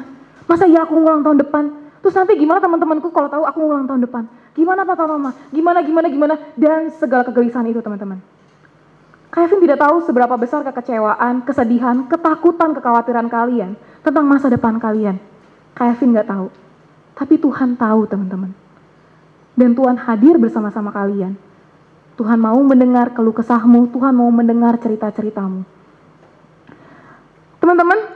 Masa 0.48 0.68
ya 0.68 0.84
aku 0.84 1.00
ngulang 1.00 1.24
tahun 1.24 1.40
depan? 1.44 1.64
Terus 2.04 2.16
nanti 2.18 2.34
gimana 2.36 2.60
teman-temanku 2.60 3.08
kalau 3.14 3.30
tahu 3.32 3.44
aku 3.48 3.58
ngulang 3.62 3.88
tahun 3.88 4.04
depan? 4.04 4.24
Gimana 4.52 4.84
papa 4.84 5.08
mama? 5.08 5.32
Gimana 5.54 5.80
gimana 5.80 6.08
gimana? 6.12 6.36
Dan 6.60 6.92
segala 6.92 7.24
kegelisahan 7.24 7.72
itu 7.72 7.80
teman-teman. 7.80 8.20
Kevin 9.32 9.64
tidak 9.64 9.80
tahu 9.80 10.04
seberapa 10.04 10.36
besar 10.36 10.60
kekecewaan, 10.68 11.48
kesedihan, 11.48 12.04
ketakutan, 12.12 12.76
kekhawatiran 12.76 13.32
kalian 13.32 13.80
tentang 14.04 14.28
masa 14.28 14.52
depan 14.52 14.76
kalian. 14.76 15.16
Kevin 15.72 16.12
nggak 16.12 16.28
tahu. 16.28 16.52
Tapi 17.22 17.38
Tuhan 17.38 17.78
tahu 17.78 18.10
teman-teman. 18.10 18.50
Dan 19.54 19.78
Tuhan 19.78 19.94
hadir 19.94 20.42
bersama-sama 20.42 20.90
kalian. 20.90 21.38
Tuhan 22.18 22.42
mau 22.42 22.58
mendengar 22.66 23.14
keluh 23.14 23.38
kesahmu, 23.38 23.94
Tuhan 23.94 24.18
mau 24.18 24.34
mendengar 24.34 24.82
cerita-ceritamu. 24.82 25.62
Teman-teman, 27.62 28.10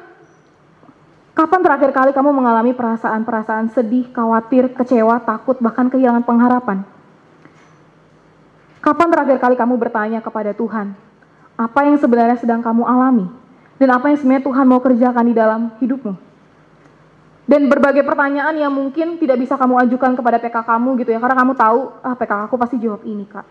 kapan 1.37 1.61
terakhir 1.61 1.93
kali 1.93 2.11
kamu 2.17 2.33
mengalami 2.33 2.73
perasaan-perasaan 2.73 3.69
sedih, 3.77 4.09
khawatir, 4.09 4.73
kecewa, 4.73 5.21
takut, 5.21 5.61
bahkan 5.61 5.85
kehilangan 5.85 6.25
pengharapan? 6.25 6.81
Kapan 8.81 9.07
terakhir 9.13 9.37
kali 9.37 9.53
kamu 9.53 9.77
bertanya 9.77 10.19
kepada 10.25 10.49
Tuhan, 10.57 10.97
apa 11.61 11.79
yang 11.85 12.01
sebenarnya 12.01 12.41
sedang 12.41 12.65
kamu 12.65 12.81
alami? 12.89 13.29
Dan 13.77 13.93
apa 13.93 14.09
yang 14.09 14.17
sebenarnya 14.17 14.49
Tuhan 14.49 14.65
mau 14.65 14.81
kerjakan 14.81 15.25
di 15.29 15.35
dalam 15.37 15.61
hidupmu? 15.77 16.13
Dan 17.45 17.69
berbagai 17.69 18.01
pertanyaan 18.01 18.57
yang 18.57 18.73
mungkin 18.73 19.21
tidak 19.21 19.37
bisa 19.37 19.53
kamu 19.57 19.85
ajukan 19.85 20.17
kepada 20.17 20.37
PK 20.41 20.57
kamu 20.65 20.89
gitu 21.05 21.09
ya 21.13 21.19
karena 21.21 21.37
kamu 21.37 21.53
tahu 21.53 21.79
ah 22.01 22.17
PK 22.17 22.49
aku 22.49 22.55
pasti 22.57 22.81
jawab 22.81 23.05
ini 23.05 23.25
kak 23.29 23.45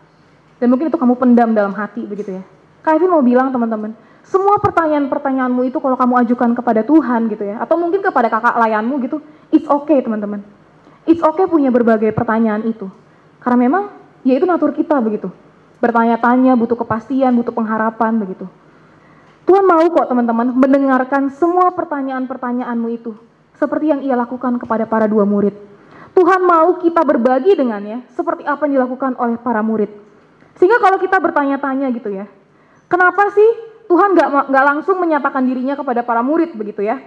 dan 0.59 0.67
mungkin 0.71 0.91
itu 0.91 0.99
kamu 0.99 1.15
pendam 1.15 1.55
dalam 1.55 1.75
hati 1.75 2.03
begitu 2.03 2.39
ya 2.39 2.45
Kak 2.85 3.01
Evin 3.01 3.09
mau 3.09 3.25
bilang 3.25 3.49
teman-teman, 3.49 3.97
semua 4.29 4.61
pertanyaan-pertanyaanmu 4.61 5.73
itu 5.73 5.81
kalau 5.81 5.97
kamu 5.97 6.21
ajukan 6.29 6.53
kepada 6.53 6.85
Tuhan 6.85 7.33
gitu 7.33 7.49
ya, 7.49 7.57
atau 7.65 7.81
mungkin 7.81 8.05
kepada 8.05 8.29
kakak 8.29 8.61
layanmu 8.61 9.01
gitu, 9.09 9.25
it's 9.49 9.65
okay 9.65 10.05
teman-teman. 10.05 10.45
It's 11.09 11.25
okay 11.25 11.49
punya 11.49 11.73
berbagai 11.73 12.13
pertanyaan 12.13 12.61
itu. 12.69 12.93
Karena 13.41 13.57
memang 13.57 13.83
ya 14.21 14.37
itu 14.37 14.45
natur 14.45 14.77
kita 14.77 15.01
begitu. 15.01 15.33
Bertanya-tanya, 15.81 16.53
butuh 16.61 16.77
kepastian, 16.77 17.33
butuh 17.41 17.57
pengharapan 17.57 18.21
begitu. 18.21 18.45
Tuhan 19.49 19.65
mau 19.65 19.81
kok 19.81 20.05
teman-teman 20.05 20.53
mendengarkan 20.53 21.33
semua 21.33 21.73
pertanyaan-pertanyaanmu 21.73 22.89
itu. 23.01 23.17
Seperti 23.55 23.91
yang 23.91 24.01
ia 24.03 24.19
lakukan 24.19 24.59
kepada 24.59 24.85
para 24.85 25.07
dua 25.07 25.23
murid. 25.23 25.55
Tuhan 26.15 26.47
mau 26.47 26.79
kita 26.79 27.03
berbagi 27.03 27.59
dengannya 27.59 28.07
seperti 28.15 28.47
apa 28.47 28.67
yang 28.67 28.83
dilakukan 28.83 29.19
oleh 29.19 29.35
para 29.39 29.63
murid. 29.67 29.91
Sehingga 30.55 30.79
kalau 30.79 30.99
kita 31.03 31.19
bertanya-tanya 31.19 31.91
gitu 31.91 32.15
ya, 32.15 32.31
kenapa 32.87 33.35
sih 33.35 33.49
Tuhan 33.91 34.15
nggak 34.15 34.51
nggak 34.51 34.65
langsung 34.65 35.03
menyatakan 35.03 35.43
dirinya 35.43 35.75
kepada 35.75 36.07
para 36.07 36.23
murid 36.23 36.55
begitu 36.55 36.87
ya? 36.87 37.03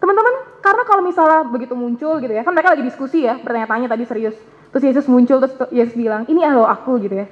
Teman-teman, 0.00 0.60
karena 0.64 0.82
kalau 0.88 1.04
misalnya 1.04 1.44
begitu 1.44 1.76
muncul 1.76 2.16
gitu 2.24 2.32
ya, 2.32 2.40
kan 2.40 2.56
mereka 2.56 2.72
lagi 2.72 2.84
diskusi 2.84 3.24
ya, 3.24 3.36
bertanya-tanya 3.36 3.84
tadi 3.88 4.04
serius. 4.08 4.36
Terus 4.72 4.84
Yesus 4.88 5.04
muncul, 5.04 5.44
terus 5.44 5.52
Yesus 5.68 5.92
bilang, 5.92 6.24
ini 6.24 6.40
aloh 6.40 6.64
aku 6.64 6.96
gitu 7.04 7.20
ya. 7.20 7.28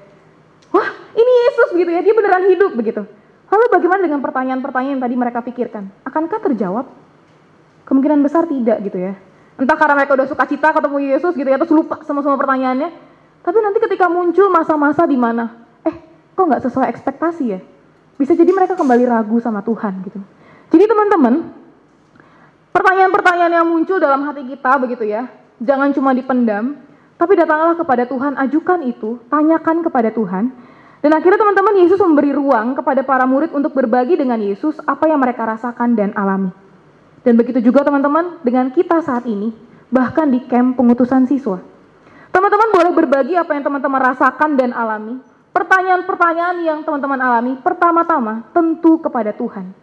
Wah, 0.76 0.88
ini 1.16 1.33
Yesus 1.48 1.68
gitu 1.72 1.88
ya, 1.88 2.04
dia 2.04 2.12
beneran 2.12 2.44
hidup 2.44 2.76
begitu. 2.76 3.09
Lalu 3.48 3.64
bagaimana 3.72 4.00
dengan 4.04 4.20
pertanyaan-pertanyaan 4.20 5.00
yang 5.00 5.02
tadi 5.02 5.14
mereka 5.16 5.40
pikirkan? 5.40 5.88
Akankah 6.04 6.44
terjawab? 6.44 6.85
Kemungkinan 7.88 8.20
besar 8.20 8.44
tidak 8.44 8.85
gitu 8.85 9.01
ya. 9.01 9.16
Entah 9.57 9.74
karena 9.81 9.96
mereka 9.96 10.12
udah 10.12 10.29
suka 10.29 10.44
cita 10.44 10.77
ketemu 10.77 10.96
Yesus 11.09 11.33
gitu 11.33 11.48
ya, 11.48 11.57
terus 11.57 11.72
lupa 11.72 12.05
sama 12.05 12.20
semua 12.20 12.37
pertanyaannya. 12.37 12.92
Tapi 13.40 13.59
nanti 13.64 13.79
ketika 13.81 14.12
muncul 14.12 14.53
masa-masa 14.53 15.09
di 15.09 15.16
mana, 15.16 15.64
eh 15.88 15.96
kok 16.37 16.44
nggak 16.44 16.68
sesuai 16.68 16.87
ekspektasi 16.92 17.44
ya? 17.48 17.61
Bisa 18.20 18.37
jadi 18.37 18.53
mereka 18.53 18.77
kembali 18.77 19.09
ragu 19.09 19.40
sama 19.40 19.64
Tuhan 19.64 20.05
gitu. 20.05 20.20
Jadi 20.68 20.85
teman-teman, 20.85 21.48
pertanyaan-pertanyaan 22.77 23.53
yang 23.57 23.66
muncul 23.66 23.96
dalam 23.96 24.20
hati 24.29 24.44
kita 24.44 24.77
begitu 24.77 25.09
ya, 25.09 25.33
jangan 25.64 25.96
cuma 25.96 26.12
dipendam, 26.12 26.77
tapi 27.16 27.40
datanglah 27.40 27.72
kepada 27.72 28.05
Tuhan, 28.05 28.37
ajukan 28.37 28.85
itu, 28.85 29.16
tanyakan 29.33 29.81
kepada 29.81 30.12
Tuhan, 30.12 30.53
dan 31.01 31.11
akhirnya 31.14 31.40
teman-teman 31.40 31.74
Yesus 31.83 31.98
memberi 32.05 32.37
ruang 32.37 32.77
kepada 32.77 33.01
para 33.01 33.24
murid 33.24 33.55
untuk 33.57 33.72
berbagi 33.72 34.18
dengan 34.18 34.38
Yesus 34.38 34.77
apa 34.85 35.09
yang 35.09 35.24
mereka 35.24 35.48
rasakan 35.48 35.96
dan 35.96 36.12
alami. 36.12 36.67
Dan 37.26 37.35
begitu 37.35 37.59
juga 37.59 37.83
teman-teman 37.83 38.38
dengan 38.46 38.70
kita 38.70 39.02
saat 39.02 39.26
ini, 39.26 39.50
bahkan 39.90 40.31
di 40.31 40.44
camp 40.46 40.78
pengutusan 40.78 41.26
siswa. 41.26 41.59
Teman-teman 42.31 42.68
boleh 42.70 42.92
berbagi 42.94 43.35
apa 43.35 43.57
yang 43.57 43.64
teman-teman 43.66 44.00
rasakan 44.12 44.54
dan 44.54 44.70
alami. 44.70 45.18
Pertanyaan-pertanyaan 45.50 46.57
yang 46.62 46.78
teman-teman 46.87 47.18
alami 47.18 47.59
pertama-tama 47.59 48.46
tentu 48.54 49.02
kepada 49.02 49.35
Tuhan. 49.35 49.74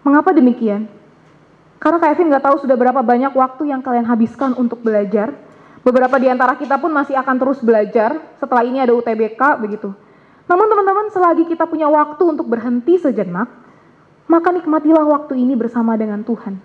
Mengapa 0.00 0.32
demikian? 0.32 0.88
Karena 1.76 2.00
Kevin 2.00 2.32
nggak 2.32 2.44
tahu 2.44 2.56
sudah 2.64 2.76
berapa 2.76 3.00
banyak 3.04 3.32
waktu 3.36 3.72
yang 3.72 3.84
kalian 3.84 4.08
habiskan 4.08 4.56
untuk 4.56 4.80
belajar. 4.80 5.36
Beberapa 5.80 6.16
di 6.20 6.28
antara 6.28 6.56
kita 6.56 6.80
pun 6.80 6.92
masih 6.92 7.16
akan 7.16 7.36
terus 7.40 7.60
belajar. 7.60 8.16
Setelah 8.40 8.64
ini 8.64 8.80
ada 8.80 8.92
UTBK 8.96 9.40
begitu. 9.60 9.92
Namun 10.48 10.66
teman-teman 10.68 11.08
selagi 11.12 11.44
kita 11.48 11.64
punya 11.64 11.88
waktu 11.88 12.20
untuk 12.24 12.48
berhenti 12.48 13.00
sejenak, 13.00 13.48
maka 14.30 14.54
nikmatilah 14.54 15.02
waktu 15.02 15.42
ini 15.42 15.58
bersama 15.58 15.98
dengan 15.98 16.22
Tuhan. 16.22 16.62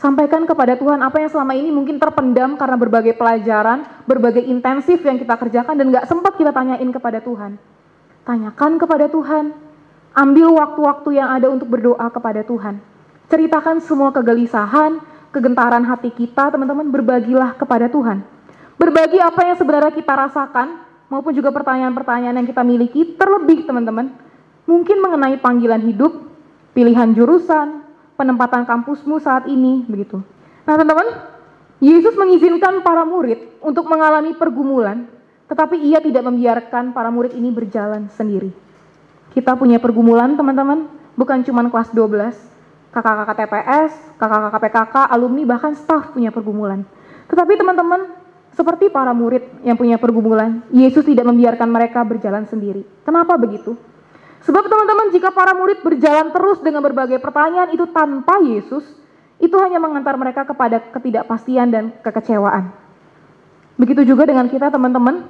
Sampaikan 0.00 0.48
kepada 0.48 0.74
Tuhan 0.74 1.04
apa 1.04 1.20
yang 1.20 1.28
selama 1.28 1.52
ini 1.52 1.68
mungkin 1.68 2.00
terpendam 2.00 2.56
karena 2.56 2.76
berbagai 2.80 3.12
pelajaran, 3.14 3.84
berbagai 4.08 4.40
intensif 4.40 5.04
yang 5.04 5.20
kita 5.20 5.36
kerjakan 5.36 5.76
dan 5.76 5.92
gak 5.92 6.08
sempat 6.08 6.34
kita 6.40 6.50
tanyain 6.50 6.88
kepada 6.88 7.20
Tuhan. 7.20 7.60
Tanyakan 8.24 8.80
kepada 8.80 9.06
Tuhan, 9.12 9.52
ambil 10.16 10.48
waktu-waktu 10.56 11.20
yang 11.20 11.28
ada 11.28 11.52
untuk 11.52 11.68
berdoa 11.68 12.08
kepada 12.08 12.40
Tuhan. 12.40 12.80
Ceritakan 13.28 13.84
semua 13.84 14.10
kegelisahan, 14.16 14.98
kegentaran 15.28 15.84
hati 15.84 16.08
kita, 16.08 16.48
teman-teman, 16.48 16.88
berbagilah 16.88 17.52
kepada 17.54 17.86
Tuhan. 17.92 18.24
Berbagi 18.80 19.20
apa 19.20 19.40
yang 19.44 19.56
sebenarnya 19.60 19.92
kita 19.92 20.12
rasakan, 20.16 20.80
maupun 21.12 21.36
juga 21.36 21.52
pertanyaan-pertanyaan 21.52 22.40
yang 22.40 22.48
kita 22.48 22.64
miliki, 22.64 23.14
terlebih 23.14 23.68
teman-teman, 23.68 24.23
mungkin 24.64 25.00
mengenai 25.00 25.40
panggilan 25.40 25.82
hidup, 25.84 26.12
pilihan 26.72 27.12
jurusan, 27.12 27.84
penempatan 28.16 28.64
kampusmu 28.64 29.20
saat 29.20 29.46
ini, 29.50 29.84
begitu. 29.86 30.20
Nah 30.64 30.74
teman-teman, 30.74 31.08
Yesus 31.84 32.16
mengizinkan 32.16 32.80
para 32.80 33.04
murid 33.04 33.60
untuk 33.60 33.84
mengalami 33.90 34.32
pergumulan, 34.32 35.04
tetapi 35.50 35.76
ia 35.76 36.00
tidak 36.00 36.24
membiarkan 36.24 36.96
para 36.96 37.12
murid 37.12 37.36
ini 37.36 37.52
berjalan 37.52 38.08
sendiri. 38.16 38.48
Kita 39.36 39.58
punya 39.58 39.82
pergumulan 39.82 40.38
teman-teman, 40.38 40.88
bukan 41.18 41.44
cuma 41.44 41.66
kelas 41.68 41.90
12, 41.92 42.32
kakak-kakak 42.94 43.36
TPS, 43.44 43.92
kakak-kakak 44.16 44.60
PKK, 44.62 44.94
alumni, 45.10 45.42
bahkan 45.44 45.74
staf 45.74 46.14
punya 46.14 46.30
pergumulan. 46.30 46.86
Tetapi 47.26 47.58
teman-teman, 47.58 48.14
seperti 48.54 48.86
para 48.86 49.10
murid 49.10 49.42
yang 49.66 49.74
punya 49.74 49.98
pergumulan, 49.98 50.62
Yesus 50.70 51.02
tidak 51.02 51.26
membiarkan 51.26 51.66
mereka 51.66 52.06
berjalan 52.06 52.46
sendiri. 52.46 52.86
Kenapa 53.02 53.34
begitu? 53.34 53.74
Sebab 54.44 54.64
teman-teman, 54.68 55.08
jika 55.08 55.32
para 55.32 55.56
murid 55.56 55.80
berjalan 55.80 56.28
terus 56.28 56.60
dengan 56.60 56.84
berbagai 56.84 57.16
pertanyaan 57.16 57.72
itu 57.72 57.88
tanpa 57.88 58.44
Yesus, 58.44 58.84
itu 59.40 59.56
hanya 59.56 59.80
mengantar 59.80 60.20
mereka 60.20 60.44
kepada 60.44 60.84
ketidakpastian 60.92 61.72
dan 61.72 61.84
kekecewaan. 62.04 62.68
Begitu 63.80 64.04
juga 64.04 64.28
dengan 64.28 64.46
kita 64.46 64.68
teman-teman, 64.68 65.26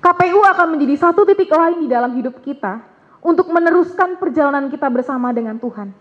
KPU 0.00 0.40
akan 0.40 0.66
menjadi 0.74 0.94
satu 1.04 1.28
titik 1.28 1.52
lain 1.52 1.84
di 1.84 1.88
dalam 1.92 2.16
hidup 2.16 2.40
kita 2.40 2.80
untuk 3.20 3.52
meneruskan 3.52 4.16
perjalanan 4.16 4.72
kita 4.72 4.88
bersama 4.88 5.28
dengan 5.30 5.60
Tuhan. 5.60 5.92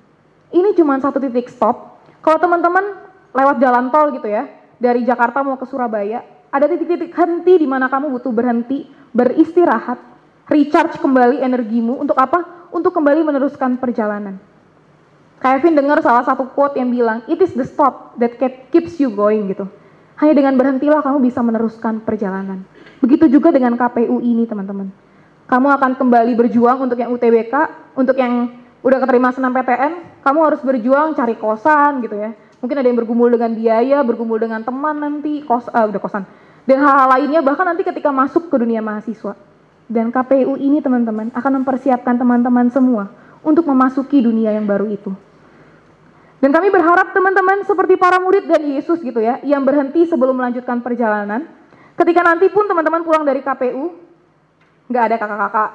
Ini 0.54 0.74
cuma 0.80 0.96
satu 1.04 1.20
titik 1.20 1.52
stop. 1.52 2.00
Kalau 2.24 2.40
teman-teman 2.40 3.04
lewat 3.36 3.60
jalan 3.60 3.92
tol 3.92 4.16
gitu 4.16 4.32
ya, 4.32 4.48
dari 4.80 5.04
Jakarta 5.04 5.44
mau 5.44 5.60
ke 5.60 5.68
Surabaya, 5.68 6.24
ada 6.50 6.66
titik-titik 6.72 7.12
henti 7.12 7.60
di 7.60 7.68
mana 7.68 7.92
kamu 7.92 8.16
butuh 8.16 8.32
berhenti, 8.32 8.88
beristirahat, 9.12 10.00
recharge 10.52 11.00
kembali 11.00 11.44
energimu 11.44 12.00
untuk 12.00 12.18
apa? 12.20 12.70
Untuk 12.72 12.92
kembali 12.92 13.24
meneruskan 13.24 13.80
perjalanan. 13.80 14.40
Kevin 15.38 15.78
dengar 15.78 16.02
salah 16.02 16.26
satu 16.26 16.50
quote 16.52 16.82
yang 16.82 16.90
bilang, 16.90 17.22
it 17.30 17.38
is 17.40 17.54
the 17.54 17.64
stop 17.64 18.18
that 18.18 18.36
keeps 18.74 18.98
you 18.98 19.14
going 19.14 19.48
gitu. 19.54 19.70
Hanya 20.18 20.34
dengan 20.34 20.58
berhentilah 20.58 21.06
kamu 21.06 21.22
bisa 21.30 21.46
meneruskan 21.46 22.02
perjalanan. 22.02 22.66
Begitu 23.00 23.30
juga 23.30 23.54
dengan 23.54 23.78
KPU 23.78 24.18
ini 24.20 24.50
teman-teman. 24.50 24.90
Kamu 25.46 25.68
akan 25.78 25.92
kembali 25.94 26.34
berjuang 26.34 26.90
untuk 26.90 26.98
yang 26.98 27.14
UTBK, 27.14 27.54
untuk 27.94 28.18
yang 28.18 28.50
udah 28.82 28.98
keterima 28.98 29.30
senam 29.30 29.54
PTN, 29.54 30.26
kamu 30.26 30.40
harus 30.42 30.62
berjuang 30.66 31.14
cari 31.14 31.38
kosan 31.38 32.02
gitu 32.02 32.18
ya 32.18 32.34
Mungkin 32.58 32.74
ada 32.74 32.88
yang 32.90 32.98
bergumul 32.98 33.30
dengan 33.30 33.54
biaya, 33.54 34.02
bergumul 34.02 34.42
dengan 34.42 34.66
teman 34.66 34.98
nanti, 34.98 35.46
kos, 35.46 35.70
uh, 35.70 35.86
udah 35.86 36.02
kosan. 36.02 36.26
Dan 36.66 36.82
hal-hal 36.82 37.08
lainnya 37.16 37.40
bahkan 37.46 37.70
nanti 37.70 37.86
ketika 37.86 38.10
masuk 38.10 38.50
ke 38.50 38.56
dunia 38.58 38.82
mahasiswa. 38.82 39.38
Dan 39.88 40.12
KPU 40.12 40.60
ini 40.60 40.84
teman-teman 40.84 41.32
akan 41.32 41.64
mempersiapkan 41.64 42.20
teman-teman 42.20 42.68
semua 42.68 43.08
untuk 43.40 43.64
memasuki 43.64 44.20
dunia 44.20 44.52
yang 44.52 44.68
baru 44.68 44.92
itu. 44.92 45.16
Dan 46.38 46.54
kami 46.54 46.70
berharap 46.70 47.16
teman-teman 47.18 47.66
seperti 47.66 47.98
para 47.98 48.22
murid 48.22 48.46
dan 48.46 48.62
Yesus 48.62 49.02
gitu 49.02 49.18
ya, 49.18 49.42
yang 49.42 49.66
berhenti 49.66 50.06
sebelum 50.06 50.38
melanjutkan 50.38 50.86
perjalanan. 50.86 51.50
Ketika 51.98 52.22
nanti 52.22 52.46
pun 52.54 52.70
teman-teman 52.70 53.02
pulang 53.02 53.26
dari 53.26 53.42
KPU, 53.42 53.90
nggak 54.86 55.04
ada 55.10 55.16
kakak-kakak 55.18 55.70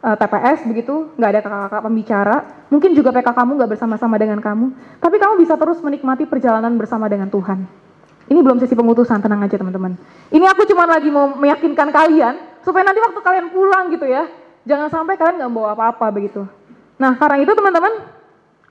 eh, 0.00 0.16
TPS 0.16 0.58
begitu, 0.64 1.12
nggak 1.20 1.28
ada 1.28 1.40
kakak-kakak 1.44 1.82
pembicara, 1.84 2.36
mungkin 2.72 2.96
juga 2.96 3.12
PK 3.12 3.28
kamu 3.36 3.50
nggak 3.60 3.70
bersama-sama 3.76 4.16
dengan 4.16 4.40
kamu, 4.40 4.66
tapi 4.96 5.16
kamu 5.20 5.34
bisa 5.44 5.60
terus 5.60 5.78
menikmati 5.84 6.24
perjalanan 6.24 6.72
bersama 6.80 7.04
dengan 7.04 7.28
Tuhan. 7.28 7.68
Ini 8.32 8.40
belum 8.40 8.60
sesi 8.64 8.72
pengutusan, 8.76 9.20
tenang 9.20 9.44
aja 9.44 9.60
teman-teman. 9.60 9.92
Ini 10.32 10.44
aku 10.48 10.64
cuma 10.68 10.88
lagi 10.88 11.12
mau 11.12 11.36
meyakinkan 11.36 11.92
kalian, 11.92 12.47
supaya 12.68 12.84
nanti 12.84 13.00
waktu 13.00 13.20
kalian 13.24 13.48
pulang 13.48 13.88
gitu 13.88 14.04
ya, 14.04 14.28
jangan 14.68 14.92
sampai 14.92 15.16
kalian 15.16 15.40
nggak 15.40 15.52
bawa 15.56 15.72
apa-apa 15.72 16.12
begitu. 16.12 16.44
Nah 17.00 17.16
karena 17.16 17.40
itu 17.40 17.56
teman-teman, 17.56 17.92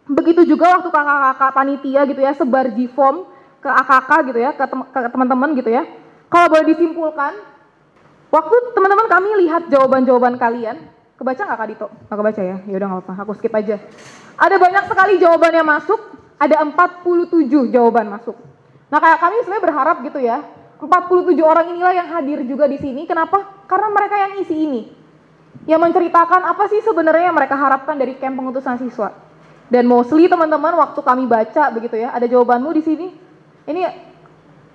begitu 0.05 0.45
juga 0.45 0.77
waktu 0.77 0.93
kakak-kakak 0.93 1.51
panitia 1.57 2.05
gitu 2.05 2.21
ya, 2.21 2.37
sebar 2.37 2.69
di 2.69 2.85
form 2.85 3.25
ke 3.57 3.65
AKK 3.65 4.11
gitu 4.29 4.39
ya, 4.45 4.53
ke 4.53 5.09
teman-teman 5.09 5.57
gitu 5.57 5.73
ya. 5.73 5.89
Kalau 6.29 6.45
boleh 6.53 6.69
disimpulkan, 6.69 7.33
waktu 8.29 8.55
teman-teman 8.77 9.09
kami 9.09 9.29
lihat 9.41 9.65
jawaban-jawaban 9.73 10.37
kalian, 10.37 10.77
Kebaca 11.17 11.41
nggak 11.49 11.57
Kak 11.57 11.69
Dito? 11.73 11.87
Nggak 11.89 12.17
kebaca 12.21 12.41
ya? 12.45 12.57
Ya 12.69 12.75
udah 12.77 12.87
nggak 12.93 13.01
apa-apa, 13.09 13.21
aku 13.25 13.33
skip 13.41 13.53
aja. 13.57 13.81
Ada 14.37 14.55
banyak 14.61 14.83
sekali 14.85 15.17
jawaban 15.17 15.49
yang 15.49 15.65
masuk, 15.65 15.97
ada 16.37 16.61
47 16.61 17.73
jawaban 17.73 18.05
masuk. 18.13 18.37
Nah 18.93 19.01
kayak 19.01 19.17
kami 19.17 19.41
sebenarnya 19.41 19.65
berharap 19.65 19.97
gitu 20.05 20.21
ya, 20.21 20.45
47 20.77 21.33
orang 21.41 21.73
inilah 21.73 21.93
yang 21.93 22.07
hadir 22.13 22.45
juga 22.45 22.69
di 22.69 22.77
sini. 22.77 23.09
Kenapa? 23.09 23.65
Karena 23.65 23.89
mereka 23.89 24.15
yang 24.17 24.33
isi 24.37 24.55
ini. 24.55 24.81
Yang 25.65 25.81
menceritakan 25.89 26.41
apa 26.45 26.69
sih 26.69 26.79
sebenarnya 26.85 27.33
yang 27.33 27.37
mereka 27.37 27.57
harapkan 27.57 27.97
dari 27.97 28.15
camp 28.21 28.37
pengutusan 28.37 28.77
siswa. 28.77 29.11
Dan 29.67 29.89
mostly 29.89 30.29
teman-teman 30.29 30.77
waktu 30.79 30.99
kami 31.01 31.27
baca 31.27 31.73
begitu 31.73 31.99
ya, 31.99 32.13
ada 32.13 32.23
jawabanmu 32.29 32.71
di 32.77 32.83
sini. 32.85 33.07
Ini 33.67 33.81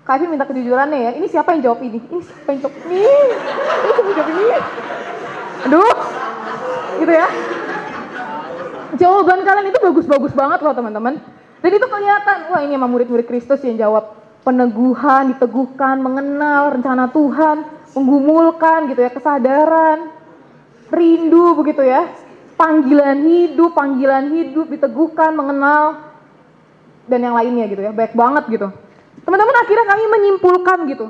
Kak 0.02 0.18
minta 0.26 0.42
kejujurannya 0.42 0.98
ya, 0.98 1.10
ini 1.14 1.30
siapa 1.30 1.54
yang 1.54 1.62
jawab 1.62 1.80
ini? 1.86 2.02
Ini 2.02 2.20
siapa 2.26 2.48
yang 2.50 2.60
jawab 2.66 2.76
ini? 2.90 3.06
Ini 3.06 3.90
siapa 3.94 4.02
yang 4.02 4.16
jawab 4.18 4.30
ini? 4.34 4.46
Aduh, 5.62 5.94
Gitu 7.02 7.12
ya. 7.12 7.26
Jawaban 8.94 9.40
kalian 9.42 9.66
itu 9.72 9.78
bagus-bagus 9.82 10.32
banget 10.36 10.58
loh 10.62 10.74
teman-teman. 10.74 11.18
Dan 11.62 11.70
itu 11.70 11.86
kelihatan, 11.86 12.36
wah 12.50 12.60
ini 12.62 12.74
emang 12.74 12.90
murid-murid 12.90 13.26
Kristus 13.26 13.62
yang 13.62 13.78
jawab 13.78 14.21
peneguhan, 14.42 15.34
diteguhkan, 15.34 16.02
mengenal 16.02 16.74
rencana 16.78 17.06
Tuhan, 17.10 17.56
menggumulkan 17.94 18.90
gitu 18.90 19.00
ya, 19.02 19.10
kesadaran, 19.14 20.10
rindu 20.90 21.54
begitu 21.58 21.82
ya, 21.86 22.10
panggilan 22.58 23.22
hidup, 23.22 23.72
panggilan 23.72 24.34
hidup, 24.34 24.66
diteguhkan, 24.66 25.30
mengenal, 25.34 26.10
dan 27.06 27.20
yang 27.22 27.34
lainnya 27.38 27.70
gitu 27.70 27.82
ya, 27.86 27.94
baik 27.94 28.18
banget 28.18 28.44
gitu. 28.50 28.68
Teman-teman 29.22 29.56
akhirnya 29.62 29.86
kami 29.86 30.04
menyimpulkan 30.10 30.78
gitu, 30.90 31.06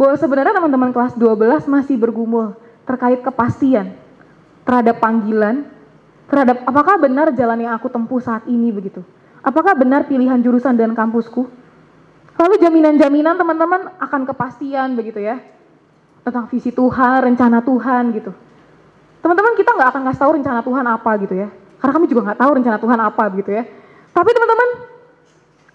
bahwa 0.00 0.14
sebenarnya 0.16 0.56
teman-teman 0.56 0.90
kelas 0.96 1.12
12 1.20 1.68
masih 1.68 2.00
bergumul 2.00 2.56
terkait 2.88 3.20
kepastian 3.20 3.92
terhadap 4.64 4.96
panggilan, 4.96 5.68
terhadap 6.32 6.64
apakah 6.64 6.96
benar 6.96 7.28
jalan 7.36 7.60
yang 7.60 7.76
aku 7.76 7.92
tempuh 7.92 8.22
saat 8.24 8.48
ini 8.48 8.72
begitu. 8.72 9.04
Apakah 9.44 9.76
benar 9.76 10.08
pilihan 10.08 10.40
jurusan 10.40 10.76
dan 10.76 10.96
kampusku? 10.96 11.59
Lalu 12.40 12.56
jaminan-jaminan 12.56 13.36
teman-teman 13.36 14.00
akan 14.00 14.24
kepastian 14.24 14.96
begitu 14.96 15.20
ya. 15.20 15.36
Tentang 16.24 16.48
visi 16.48 16.72
Tuhan, 16.72 17.28
rencana 17.28 17.60
Tuhan 17.60 18.16
gitu. 18.16 18.32
Teman-teman 19.20 19.52
kita 19.60 19.76
nggak 19.76 19.88
akan 19.92 20.00
ngasih 20.08 20.20
tahu 20.24 20.32
rencana 20.40 20.60
Tuhan 20.64 20.84
apa 20.88 21.10
gitu 21.20 21.34
ya. 21.36 21.48
Karena 21.76 21.92
kami 21.92 22.06
juga 22.08 22.20
nggak 22.32 22.40
tahu 22.40 22.50
rencana 22.56 22.78
Tuhan 22.80 22.98
apa 23.00 23.22
begitu 23.28 23.50
ya. 23.52 23.68
Tapi 24.16 24.30
teman-teman, 24.32 24.68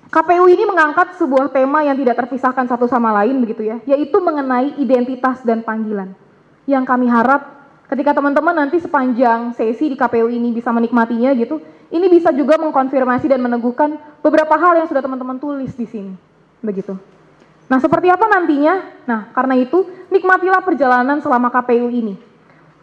KPU 0.09 0.45
ini 0.49 0.63
mengangkat 0.65 1.07
sebuah 1.21 1.53
tema 1.53 1.85
yang 1.85 1.97
tidak 2.01 2.25
terpisahkan 2.25 2.65
satu 2.65 2.89
sama 2.89 3.13
lain 3.21 3.45
begitu 3.45 3.61
ya, 3.61 3.77
yaitu 3.85 4.17
mengenai 4.17 4.73
identitas 4.81 5.45
dan 5.45 5.61
panggilan. 5.61 6.17
Yang 6.65 6.83
kami 6.89 7.05
harap 7.05 7.45
ketika 7.93 8.17
teman-teman 8.17 8.57
nanti 8.57 8.81
sepanjang 8.81 9.53
sesi 9.53 9.93
di 9.93 9.97
KPU 9.97 10.33
ini 10.33 10.49
bisa 10.49 10.73
menikmatinya 10.73 11.29
gitu, 11.37 11.61
ini 11.93 12.09
bisa 12.09 12.33
juga 12.33 12.57
mengkonfirmasi 12.57 13.29
dan 13.29 13.37
meneguhkan 13.41 14.01
beberapa 14.25 14.57
hal 14.57 14.81
yang 14.81 14.89
sudah 14.89 15.05
teman-teman 15.05 15.37
tulis 15.37 15.73
di 15.77 15.85
sini. 15.85 16.34
Begitu. 16.65 16.97
Nah, 17.65 17.77
seperti 17.81 18.09
apa 18.09 18.25
nantinya? 18.29 19.05
Nah, 19.05 19.29
karena 19.33 19.57
itu 19.57 19.85
nikmatilah 20.09 20.61
perjalanan 20.61 21.17
selama 21.21 21.49
KPU 21.49 21.89
ini. 21.89 22.17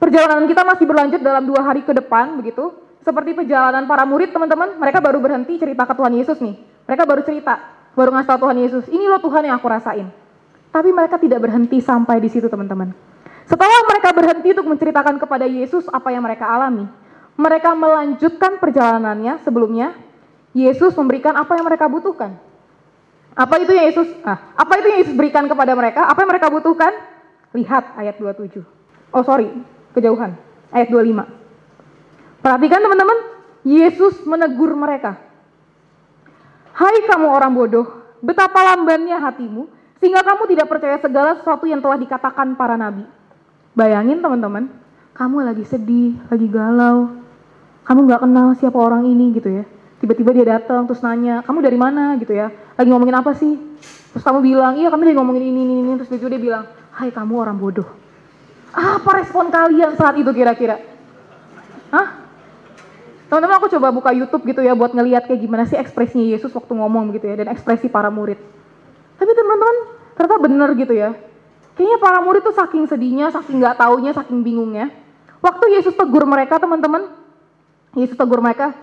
Perjalanan 0.02 0.46
kita 0.50 0.66
masih 0.66 0.86
berlanjut 0.86 1.20
dalam 1.22 1.46
dua 1.46 1.62
hari 1.62 1.86
ke 1.86 1.94
depan, 1.94 2.34
begitu. 2.34 2.74
Seperti 3.02 3.34
perjalanan 3.34 3.86
para 3.86 4.02
murid, 4.02 4.34
teman-teman, 4.34 4.78
mereka 4.78 4.98
baru 4.98 5.18
berhenti 5.22 5.58
cerita 5.58 5.86
ke 5.86 5.94
Tuhan 5.94 6.14
Yesus 6.14 6.38
nih. 6.42 6.54
Mereka 6.86 7.02
baru 7.06 7.22
cerita, 7.22 7.54
baru 7.94 8.10
ngasih 8.14 8.28
tahu 8.30 8.38
Tuhan 8.46 8.58
Yesus, 8.62 8.84
ini 8.90 9.06
loh 9.06 9.22
Tuhan 9.22 9.46
yang 9.46 9.58
aku 9.58 9.66
rasain. 9.70 10.10
Tapi 10.74 10.90
mereka 10.90 11.18
tidak 11.18 11.38
berhenti 11.38 11.78
sampai 11.78 12.18
di 12.18 12.26
situ 12.30 12.50
teman-teman. 12.50 12.90
Setelah 13.46 13.86
mereka 13.86 14.10
berhenti 14.14 14.48
untuk 14.54 14.66
menceritakan 14.70 15.18
kepada 15.18 15.46
Yesus 15.46 15.86
apa 15.90 16.10
yang 16.10 16.22
mereka 16.26 16.46
alami, 16.46 16.86
mereka 17.38 17.74
melanjutkan 17.74 18.58
perjalanannya 18.58 19.42
sebelumnya. 19.42 19.94
Yesus 20.52 20.92
memberikan 20.92 21.32
apa 21.32 21.56
yang 21.56 21.64
mereka 21.64 21.88
butuhkan. 21.88 22.36
Apa 23.32 23.54
itu 23.64 23.72
yang 23.72 23.86
Yesus? 23.88 24.08
Ah, 24.22 24.52
apa 24.52 24.72
itu 24.80 24.86
yang 24.92 24.98
Yesus 25.04 25.14
berikan 25.16 25.48
kepada 25.48 25.72
mereka? 25.72 26.04
Apa 26.04 26.24
yang 26.24 26.30
mereka 26.30 26.52
butuhkan? 26.52 26.92
Lihat 27.56 27.96
ayat 27.96 28.16
27. 28.20 28.60
Oh 29.12 29.24
sorry, 29.24 29.48
kejauhan. 29.96 30.36
Ayat 30.72 30.88
25. 30.88 31.24
Perhatikan 32.40 32.80
teman-teman, 32.80 33.18
Yesus 33.62 34.24
menegur 34.24 34.72
mereka. 34.76 35.20
Hai 36.72 37.04
kamu 37.04 37.28
orang 37.28 37.52
bodoh, 37.52 37.86
betapa 38.24 38.64
lambannya 38.64 39.20
hatimu, 39.20 39.68
sehingga 40.00 40.24
kamu 40.24 40.48
tidak 40.50 40.66
percaya 40.72 40.96
segala 40.98 41.36
sesuatu 41.36 41.68
yang 41.68 41.84
telah 41.84 42.00
dikatakan 42.00 42.56
para 42.56 42.80
nabi. 42.80 43.04
Bayangin 43.76 44.24
teman-teman, 44.24 44.72
kamu 45.12 45.44
lagi 45.44 45.64
sedih, 45.68 46.16
lagi 46.32 46.48
galau, 46.48 47.12
kamu 47.84 48.08
nggak 48.08 48.22
kenal 48.24 48.46
siapa 48.56 48.78
orang 48.80 49.04
ini 49.04 49.36
gitu 49.36 49.62
ya. 49.62 49.64
Tiba-tiba 50.02 50.34
dia 50.34 50.58
datang 50.58 50.82
terus 50.90 50.98
nanya, 50.98 51.46
kamu 51.46 51.62
dari 51.62 51.78
mana 51.78 52.18
gitu 52.18 52.34
ya, 52.34 52.50
lagi 52.74 52.90
ngomongin 52.90 53.22
apa 53.22 53.38
sih? 53.38 53.54
Terus 54.10 54.24
kamu 54.26 54.42
bilang, 54.42 54.74
iya 54.74 54.90
kami 54.90 55.06
lagi 55.06 55.14
ngomongin 55.14 55.46
ini, 55.46 55.62
ini, 55.62 55.74
ini, 55.78 55.90
terus 56.02 56.10
dia 56.10 56.26
dia 56.26 56.42
bilang, 56.42 56.66
hai 56.98 57.14
kamu 57.14 57.38
orang 57.38 57.54
bodoh. 57.54 57.86
Apa 58.74 59.22
respon 59.22 59.54
kalian 59.54 59.94
saat 59.94 60.18
itu 60.18 60.26
kira-kira? 60.34 60.82
Hah? 61.94 62.18
Teman-teman 63.30 63.62
aku 63.62 63.70
coba 63.78 63.88
buka 63.94 64.10
YouTube 64.10 64.42
gitu 64.44 64.60
ya 64.60 64.74
buat 64.74 64.90
ngeliat 64.90 65.24
kayak 65.30 65.40
gimana 65.40 65.64
sih 65.64 65.78
ekspresinya 65.78 66.34
Yesus 66.34 66.52
waktu 66.52 66.74
ngomong 66.74 67.16
gitu 67.16 67.30
ya 67.30 67.38
dan 67.38 67.48
ekspresi 67.54 67.86
para 67.88 68.10
murid. 68.10 68.36
Tapi 69.16 69.30
teman-teman 69.32 69.76
ternyata 70.18 70.36
bener 70.42 70.70
gitu 70.76 70.92
ya. 70.98 71.14
Kayaknya 71.72 71.98
para 72.02 72.18
murid 72.20 72.44
tuh 72.44 72.52
saking 72.52 72.84
sedihnya, 72.90 73.32
saking 73.32 73.62
nggak 73.62 73.80
taunya, 73.80 74.12
saking 74.12 74.44
bingungnya. 74.44 74.92
Waktu 75.40 75.80
Yesus 75.80 75.96
tegur 75.96 76.28
mereka 76.28 76.60
teman-teman, 76.60 77.08
Yesus 77.96 78.20
tegur 78.20 78.44
mereka, 78.44 78.76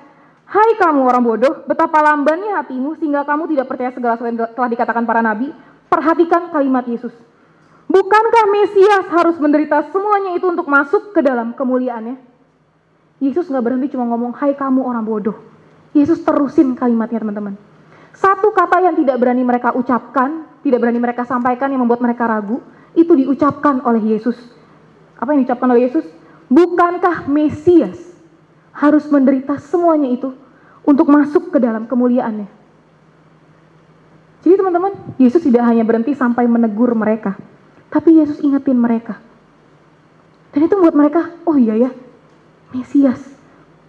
Hai 0.50 0.74
kamu 0.82 1.06
orang 1.06 1.22
bodoh, 1.22 1.62
betapa 1.70 2.02
lambannya 2.02 2.58
hatimu 2.58 2.98
sehingga 2.98 3.22
kamu 3.22 3.54
tidak 3.54 3.70
percaya 3.70 3.94
segala 3.94 4.18
telah 4.50 4.70
dikatakan 4.74 5.06
para 5.06 5.22
nabi. 5.22 5.54
Perhatikan 5.86 6.50
kalimat 6.50 6.90
Yesus. 6.90 7.14
Bukankah 7.86 8.46
Mesias 8.50 9.06
harus 9.14 9.38
menderita 9.38 9.86
semuanya 9.94 10.34
itu 10.38 10.50
untuk 10.50 10.66
masuk 10.66 11.14
ke 11.14 11.22
dalam 11.22 11.54
kemuliaannya? 11.54 12.18
Yesus 13.22 13.46
nggak 13.46 13.62
berhenti 13.62 13.94
cuma 13.94 14.10
ngomong, 14.10 14.34
hai 14.42 14.58
kamu 14.58 14.90
orang 14.90 15.06
bodoh. 15.06 15.38
Yesus 15.94 16.22
terusin 16.26 16.74
kalimatnya 16.74 17.22
teman-teman. 17.22 17.54
Satu 18.18 18.50
kata 18.50 18.82
yang 18.82 18.98
tidak 18.98 19.22
berani 19.22 19.46
mereka 19.46 19.74
ucapkan, 19.78 20.50
tidak 20.66 20.82
berani 20.82 20.98
mereka 20.98 21.30
sampaikan 21.30 21.70
yang 21.70 21.86
membuat 21.86 22.02
mereka 22.02 22.26
ragu, 22.26 22.62
itu 22.98 23.14
diucapkan 23.14 23.86
oleh 23.86 24.18
Yesus. 24.18 24.38
Apa 25.18 25.34
yang 25.34 25.46
diucapkan 25.46 25.70
oleh 25.70 25.90
Yesus? 25.90 26.06
Bukankah 26.50 27.30
Mesias 27.30 28.09
harus 28.74 29.06
menderita 29.10 29.58
semuanya 29.60 30.10
itu 30.10 30.34
untuk 30.86 31.10
masuk 31.10 31.54
ke 31.54 31.58
dalam 31.62 31.86
kemuliaannya? 31.86 32.48
Jadi 34.40 34.56
teman-teman, 34.56 34.96
Yesus 35.20 35.44
tidak 35.44 35.68
hanya 35.68 35.84
berhenti 35.84 36.16
sampai 36.16 36.48
menegur 36.48 36.96
mereka, 36.96 37.36
tapi 37.92 38.24
Yesus 38.24 38.40
ingetin 38.40 38.80
mereka. 38.80 39.20
Dan 40.56 40.66
itu 40.66 40.74
membuat 40.80 40.96
mereka, 40.96 41.22
oh 41.44 41.60
iya 41.60 41.76
ya, 41.76 41.92
Mesias. 42.72 43.20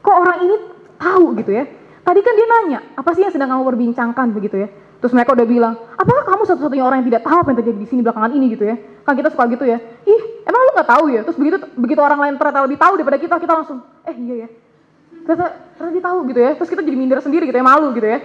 Kok 0.03 0.17
orang 0.17 0.39
ini 0.45 0.57
tahu 0.99 1.39
gitu 1.39 1.55
ya? 1.55 1.65
Tadi 2.03 2.21
kan 2.21 2.33
dia 2.35 2.47
nanya, 2.51 2.79
apa 2.99 3.11
sih 3.15 3.23
yang 3.23 3.31
sedang 3.31 3.49
kamu 3.53 3.63
perbincangkan 3.63 4.27
begitu 4.35 4.59
ya? 4.59 4.69
Terus 5.01 5.17
mereka 5.17 5.33
udah 5.33 5.47
bilang, 5.49 5.75
apakah 5.97 6.29
kamu 6.29 6.43
satu-satunya 6.45 6.85
orang 6.85 7.01
yang 7.01 7.09
tidak 7.09 7.23
tahu 7.25 7.39
apa 7.41 7.49
yang 7.55 7.59
terjadi 7.65 7.79
di 7.81 7.89
sini 7.89 8.01
belakangan 8.05 8.33
ini 8.37 8.47
gitu 8.53 8.65
ya? 8.69 8.77
Kan 9.07 9.17
kita 9.17 9.33
suka 9.33 9.49
gitu 9.49 9.65
ya. 9.65 9.81
Ih, 10.05 10.23
emang 10.45 10.61
lu 10.61 10.71
nggak 10.77 10.91
tahu 10.93 11.05
ya? 11.09 11.21
Terus 11.25 11.39
begitu 11.41 11.57
begitu 11.79 12.01
orang 12.05 12.21
lain 12.21 12.35
ternyata 12.37 12.61
lebih 12.69 12.77
tahu 12.77 12.93
daripada 13.01 13.17
kita, 13.17 13.35
kita 13.41 13.53
langsung, 13.57 13.79
eh 14.05 14.17
iya 14.19 14.35
ya. 14.45 14.49
Ternyata, 15.25 15.47
ternyata 15.77 15.95
dia 15.95 16.05
tahu 16.05 16.19
gitu 16.29 16.41
ya. 16.41 16.51
Terus 16.57 16.69
kita 16.73 16.83
jadi 16.85 16.97
minder 16.97 17.19
sendiri 17.21 17.45
gitu 17.49 17.59
ya, 17.59 17.67
malu 17.67 17.93
gitu 17.97 18.09
ya. 18.09 18.19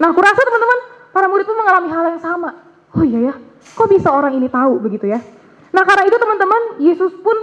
Nah, 0.00 0.12
aku 0.14 0.20
rasa 0.24 0.40
teman-teman, 0.40 0.78
para 1.12 1.26
murid 1.28 1.44
pun 1.44 1.56
mengalami 1.58 1.88
hal 1.92 2.04
yang 2.16 2.22
sama. 2.22 2.50
Oh 2.96 3.04
iya 3.06 3.30
ya, 3.30 3.34
kok 3.76 3.86
bisa 3.86 4.10
orang 4.10 4.34
ini 4.34 4.50
tahu 4.50 4.82
begitu 4.82 5.06
ya? 5.06 5.22
Nah, 5.70 5.86
karena 5.86 6.10
itu 6.10 6.16
teman-teman, 6.18 6.62
Yesus 6.82 7.12
pun 7.22 7.36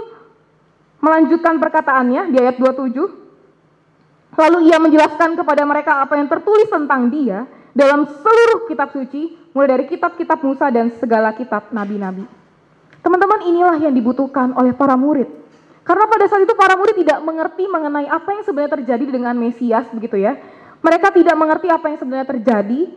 melanjutkan 1.00 1.56
perkataannya 1.56 2.34
di 2.34 2.36
ayat 2.36 2.60
27. 2.60 2.98
Lalu 4.38 4.58
ia 4.70 4.78
menjelaskan 4.78 5.34
kepada 5.34 5.62
mereka 5.64 6.04
apa 6.04 6.14
yang 6.18 6.28
tertulis 6.28 6.68
tentang 6.68 7.10
dia 7.10 7.48
dalam 7.72 8.06
seluruh 8.06 8.66
kitab 8.66 8.90
suci, 8.90 9.38
mulai 9.54 9.78
dari 9.78 9.84
kitab-kitab 9.86 10.38
Musa 10.42 10.66
dan 10.68 10.90
segala 10.98 11.32
kitab 11.34 11.70
nabi-nabi. 11.70 12.26
Teman-teman, 13.02 13.46
inilah 13.46 13.78
yang 13.78 13.94
dibutuhkan 13.94 14.52
oleh 14.58 14.74
para 14.74 14.98
murid. 14.98 15.30
Karena 15.88 16.04
pada 16.04 16.28
saat 16.28 16.44
itu 16.44 16.52
para 16.52 16.76
murid 16.76 17.00
tidak 17.00 17.24
mengerti 17.24 17.64
mengenai 17.64 18.12
apa 18.12 18.28
yang 18.36 18.44
sebenarnya 18.44 18.76
terjadi 18.76 19.04
dengan 19.08 19.32
Mesias 19.40 19.88
begitu 19.88 20.20
ya. 20.20 20.36
Mereka 20.84 21.16
tidak 21.16 21.32
mengerti 21.32 21.72
apa 21.72 21.88
yang 21.88 21.96
sebenarnya 21.96 22.28
terjadi 22.28 22.92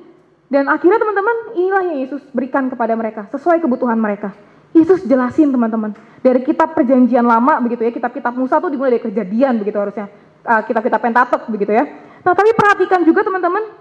dan 0.52 0.68
akhirnya 0.68 1.00
teman-teman 1.00 1.56
inilah 1.56 1.84
yang 1.88 1.98
Yesus 2.04 2.20
berikan 2.36 2.68
kepada 2.68 2.92
mereka 3.00 3.32
sesuai 3.32 3.64
kebutuhan 3.64 3.96
mereka. 3.96 4.36
Yesus 4.76 5.08
jelasin 5.08 5.56
teman-teman 5.56 5.96
dari 6.20 6.44
kitab 6.44 6.76
perjanjian 6.76 7.24
lama 7.24 7.64
begitu 7.64 7.88
ya 7.88 7.96
kitab-kitab 7.96 8.36
Musa 8.36 8.60
tuh 8.60 8.68
dimulai 8.68 9.00
dari 9.00 9.04
kejadian 9.08 9.64
begitu 9.64 9.80
harusnya 9.80 10.12
uh, 10.44 10.60
kitab-kitab 10.68 11.00
Pentatok 11.00 11.48
begitu 11.48 11.72
ya. 11.72 11.88
Nah 12.28 12.36
tapi 12.36 12.52
perhatikan 12.52 13.08
juga 13.08 13.24
teman-teman 13.24 13.72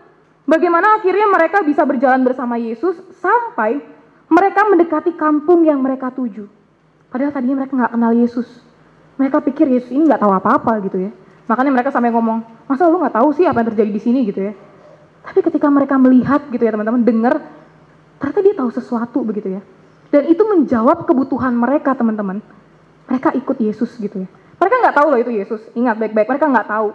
bagaimana 0.46 1.02
akhirnya 1.02 1.26
mereka 1.26 1.66
bisa 1.66 1.82
berjalan 1.82 2.22
bersama 2.22 2.62
Yesus 2.62 2.94
sampai 3.18 3.82
mereka 4.30 4.62
mendekati 4.70 5.18
kampung 5.18 5.66
yang 5.66 5.82
mereka 5.82 6.14
tuju. 6.14 6.46
Padahal 7.10 7.34
tadinya 7.34 7.66
mereka 7.66 7.74
nggak 7.74 7.92
kenal 7.98 8.14
Yesus. 8.14 8.69
Mereka 9.20 9.44
pikir 9.44 9.68
Yesus 9.68 9.92
ini 9.92 10.08
nggak 10.08 10.24
tahu 10.24 10.32
apa-apa 10.32 10.80
gitu 10.88 10.96
ya. 10.96 11.12
Makanya 11.44 11.70
mereka 11.76 11.92
sampai 11.92 12.08
ngomong, 12.08 12.40
masa 12.64 12.88
lu 12.88 12.96
nggak 12.96 13.20
tahu 13.20 13.36
sih 13.36 13.44
apa 13.44 13.60
yang 13.60 13.68
terjadi 13.68 13.90
di 13.92 14.00
sini 14.00 14.24
gitu 14.24 14.40
ya. 14.48 14.52
Tapi 15.20 15.44
ketika 15.44 15.68
mereka 15.68 16.00
melihat 16.00 16.48
gitu 16.48 16.62
ya 16.64 16.72
teman-teman, 16.72 17.04
dengar, 17.04 17.36
ternyata 18.16 18.40
dia 18.40 18.54
tahu 18.56 18.70
sesuatu 18.72 19.20
begitu 19.20 19.60
ya. 19.60 19.62
Dan 20.08 20.32
itu 20.32 20.40
menjawab 20.40 21.04
kebutuhan 21.04 21.52
mereka 21.52 21.92
teman-teman. 21.92 22.40
Mereka 23.12 23.36
ikut 23.36 23.60
Yesus 23.60 23.92
gitu 24.00 24.24
ya. 24.24 24.28
Mereka 24.56 24.74
nggak 24.88 24.96
tahu 24.96 25.06
loh 25.12 25.20
itu 25.20 25.32
Yesus. 25.36 25.60
Ingat 25.76 26.00
baik-baik, 26.00 26.28
mereka 26.32 26.48
nggak 26.48 26.68
tahu. 26.72 26.88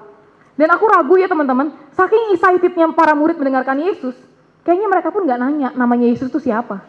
Dan 0.56 0.72
aku 0.72 0.86
ragu 0.88 1.14
ya 1.20 1.28
teman-teman, 1.28 1.76
saking 1.94 2.34
excitednya 2.34 2.90
para 2.96 3.12
murid 3.12 3.36
mendengarkan 3.36 3.76
Yesus, 3.86 4.16
kayaknya 4.64 4.88
mereka 4.88 5.12
pun 5.12 5.28
nggak 5.28 5.40
nanya 5.40 5.70
namanya 5.76 6.08
Yesus 6.08 6.32
itu 6.32 6.40
siapa. 6.40 6.80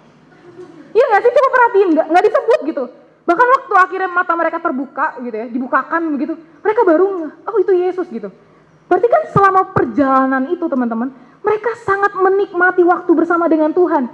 Iya 0.94 1.04
nggak 1.12 1.22
sih? 1.26 1.30
Coba 1.34 1.48
perhatiin, 1.50 1.88
nggak, 1.92 2.24
disebut 2.24 2.60
gitu. 2.72 2.84
Bahkan 3.26 3.46
waktu 3.58 3.74
akhirnya 3.74 4.08
mata 4.08 4.32
mereka 4.38 4.62
terbuka 4.62 5.18
gitu 5.18 5.34
ya, 5.34 5.46
dibukakan 5.50 6.14
begitu, 6.14 6.38
mereka 6.62 6.80
baru 6.86 7.26
oh 7.26 7.56
itu 7.58 7.74
Yesus 7.74 8.06
gitu. 8.06 8.30
Berarti 8.86 9.06
kan 9.10 9.22
selama 9.34 9.74
perjalanan 9.74 10.46
itu 10.46 10.62
teman-teman, 10.70 11.10
mereka 11.42 11.74
sangat 11.82 12.14
menikmati 12.14 12.86
waktu 12.86 13.10
bersama 13.18 13.50
dengan 13.50 13.74
Tuhan. 13.74 14.06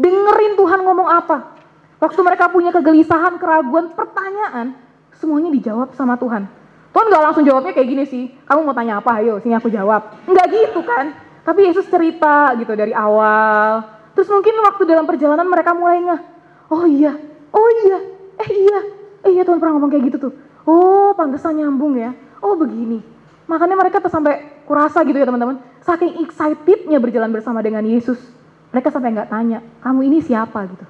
Dengerin 0.00 0.56
Tuhan 0.56 0.80
ngomong 0.80 1.08
apa. 1.12 1.60
Waktu 2.00 2.20
mereka 2.24 2.48
punya 2.48 2.72
kegelisahan, 2.72 3.36
keraguan, 3.36 3.92
pertanyaan, 3.92 4.72
semuanya 5.20 5.52
dijawab 5.52 5.92
sama 5.92 6.16
Tuhan. 6.16 6.48
Tuhan 6.94 7.06
gak 7.10 7.24
langsung 7.26 7.44
jawabnya 7.44 7.72
kayak 7.76 7.88
gini 7.90 8.04
sih, 8.08 8.32
kamu 8.48 8.64
mau 8.64 8.76
tanya 8.76 9.02
apa, 9.02 9.20
ayo 9.20 9.42
sini 9.44 9.56
aku 9.56 9.68
jawab. 9.68 10.24
Enggak 10.24 10.46
gitu 10.52 10.80
kan, 10.86 11.12
tapi 11.44 11.68
Yesus 11.68 11.84
cerita 11.90 12.56
gitu 12.56 12.72
dari 12.72 12.96
awal. 12.96 13.82
Terus 14.16 14.30
mungkin 14.30 14.54
waktu 14.62 14.82
dalam 14.88 15.04
perjalanan 15.04 15.44
mereka 15.48 15.74
mulai 15.74 16.00
oh 16.70 16.86
iya, 16.86 17.18
oh 17.50 17.68
iya, 17.82 17.98
eh 18.40 18.50
iya, 18.50 18.78
eh 19.26 19.30
iya 19.34 19.42
Tuhan 19.46 19.58
pernah 19.62 19.78
ngomong 19.78 19.90
kayak 19.92 20.04
gitu 20.12 20.18
tuh. 20.30 20.32
Oh 20.64 21.12
pantesan 21.12 21.60
nyambung 21.60 21.98
ya, 21.98 22.16
oh 22.40 22.56
begini. 22.56 23.04
Makanya 23.44 23.76
mereka 23.76 24.00
tuh 24.00 24.08
sampai 24.08 24.64
kurasa 24.64 25.04
gitu 25.04 25.20
ya 25.20 25.28
teman-teman, 25.28 25.60
saking 25.84 26.24
excitednya 26.24 26.96
berjalan 26.96 27.28
bersama 27.28 27.60
dengan 27.60 27.84
Yesus. 27.84 28.16
Mereka 28.72 28.88
sampai 28.88 29.12
nggak 29.12 29.30
tanya, 29.30 29.60
kamu 29.84 30.00
ini 30.08 30.18
siapa 30.24 30.64
gitu. 30.66 30.84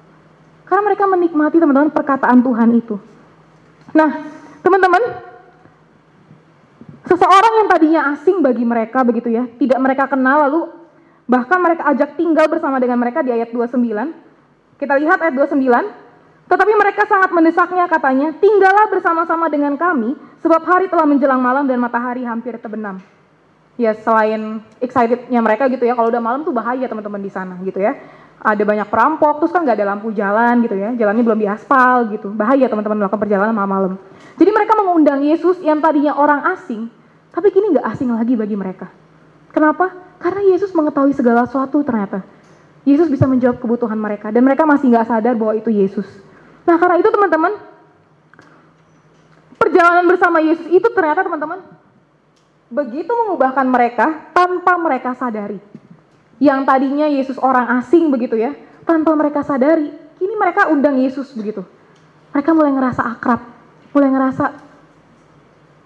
Karena 0.65 0.81
mereka 0.81 1.03
menikmati 1.05 1.61
teman-teman 1.61 1.91
perkataan 1.93 2.41
Tuhan 2.41 2.69
itu. 2.73 2.95
Nah, 3.93 4.09
teman-teman, 4.65 5.03
seseorang 7.05 7.53
yang 7.61 7.67
tadinya 7.69 8.01
asing 8.15 8.41
bagi 8.41 8.65
mereka 8.65 9.05
begitu 9.05 9.29
ya, 9.29 9.45
tidak 9.61 9.79
mereka 9.83 10.09
kenal 10.09 10.49
lalu 10.49 10.61
bahkan 11.25 11.57
mereka 11.57 11.89
ajak 11.89 12.17
tinggal 12.17 12.45
bersama 12.45 12.77
dengan 12.77 13.01
mereka 13.01 13.25
di 13.25 13.33
ayat 13.33 13.49
29. 13.49 13.81
Kita 14.77 14.93
lihat 14.97 15.17
ayat 15.21 15.33
29. 15.33 16.04
Tetapi 16.45 16.73
mereka 16.77 17.09
sangat 17.09 17.33
mendesaknya 17.33 17.89
katanya, 17.89 18.29
tinggallah 18.37 18.85
bersama-sama 18.93 19.49
dengan 19.49 19.73
kami 19.73 20.13
sebab 20.45 20.61
hari 20.61 20.85
telah 20.85 21.09
menjelang 21.09 21.41
malam 21.41 21.65
dan 21.65 21.81
matahari 21.81 22.21
hampir 22.21 22.53
terbenam. 22.61 23.01
Ya 23.75 23.97
selain 23.97 24.61
excitednya 24.77 25.41
mereka 25.41 25.65
gitu 25.67 25.83
ya, 25.83 25.97
kalau 25.97 26.07
udah 26.07 26.21
malam 26.21 26.45
tuh 26.45 26.53
bahaya 26.53 26.85
teman-teman 26.85 27.19
di 27.19 27.33
sana 27.33 27.57
gitu 27.65 27.81
ya. 27.81 27.97
Ada 28.45 28.61
banyak 28.61 28.87
perampok, 28.93 29.41
terus 29.41 29.49
kan 29.49 29.65
nggak 29.65 29.73
ada 29.73 29.87
lampu 29.89 30.13
jalan 30.13 30.61
gitu 30.61 30.77
ya, 30.77 30.93
jalannya 30.93 31.23
belum 31.25 31.39
diaspal 31.41 32.13
gitu. 32.13 32.29
Bahaya 32.29 32.69
teman-teman 32.69 33.01
melakukan 33.01 33.25
perjalanan 33.25 33.57
malam-malam. 33.57 33.97
Jadi 34.37 34.51
mereka 34.53 34.77
mengundang 34.77 35.25
Yesus 35.25 35.57
yang 35.65 35.81
tadinya 35.81 36.13
orang 36.13 36.45
asing, 36.53 36.93
tapi 37.33 37.49
kini 37.49 37.73
nggak 37.73 37.89
asing 37.89 38.13
lagi 38.13 38.37
bagi 38.37 38.53
mereka. 38.53 38.85
Kenapa? 39.49 39.91
Karena 40.21 40.45
Yesus 40.53 40.69
mengetahui 40.77 41.17
segala 41.17 41.49
sesuatu 41.49 41.81
ternyata. 41.81 42.21
Yesus 42.85 43.09
bisa 43.09 43.25
menjawab 43.25 43.57
kebutuhan 43.57 43.97
mereka 43.97 44.29
dan 44.29 44.45
mereka 44.45 44.61
masih 44.69 44.93
nggak 44.93 45.09
sadar 45.09 45.33
bahwa 45.33 45.57
itu 45.57 45.73
Yesus. 45.73 46.05
Nah 46.65 46.75
karena 46.81 46.97
itu 46.97 47.09
teman-teman, 47.13 47.53
perjalanan 49.61 50.05
bersama 50.09 50.37
Yesus 50.41 50.65
itu 50.69 50.87
ternyata 50.91 51.21
teman-teman 51.25 51.61
begitu 52.69 53.11
mengubahkan 53.13 53.65
mereka 53.69 54.33
tanpa 54.33 54.75
mereka 54.81 55.13
sadari. 55.13 55.61
Yang 56.41 56.59
tadinya 56.67 57.07
Yesus 57.07 57.37
orang 57.39 57.79
asing 57.79 58.11
begitu 58.11 58.35
ya, 58.35 58.51
tanpa 58.83 59.15
mereka 59.15 59.45
sadari, 59.45 59.93
kini 60.19 60.35
mereka 60.35 60.67
undang 60.67 60.99
Yesus 60.99 61.31
begitu. 61.31 61.63
Mereka 62.35 62.51
mulai 62.51 62.75
ngerasa 62.75 63.01
akrab, 63.07 63.39
mulai 63.95 64.11
ngerasa 64.11 64.45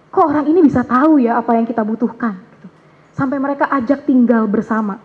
kok 0.09 0.25
orang 0.25 0.49
ini 0.49 0.65
bisa 0.65 0.81
tahu 0.81 1.21
ya 1.21 1.37
apa 1.37 1.53
yang 1.53 1.69
kita 1.69 1.85
butuhkan. 1.85 2.33
Gitu. 2.33 2.67
Sampai 3.13 3.37
mereka 3.37 3.69
ajak 3.69 4.09
tinggal 4.09 4.49
bersama. 4.49 4.97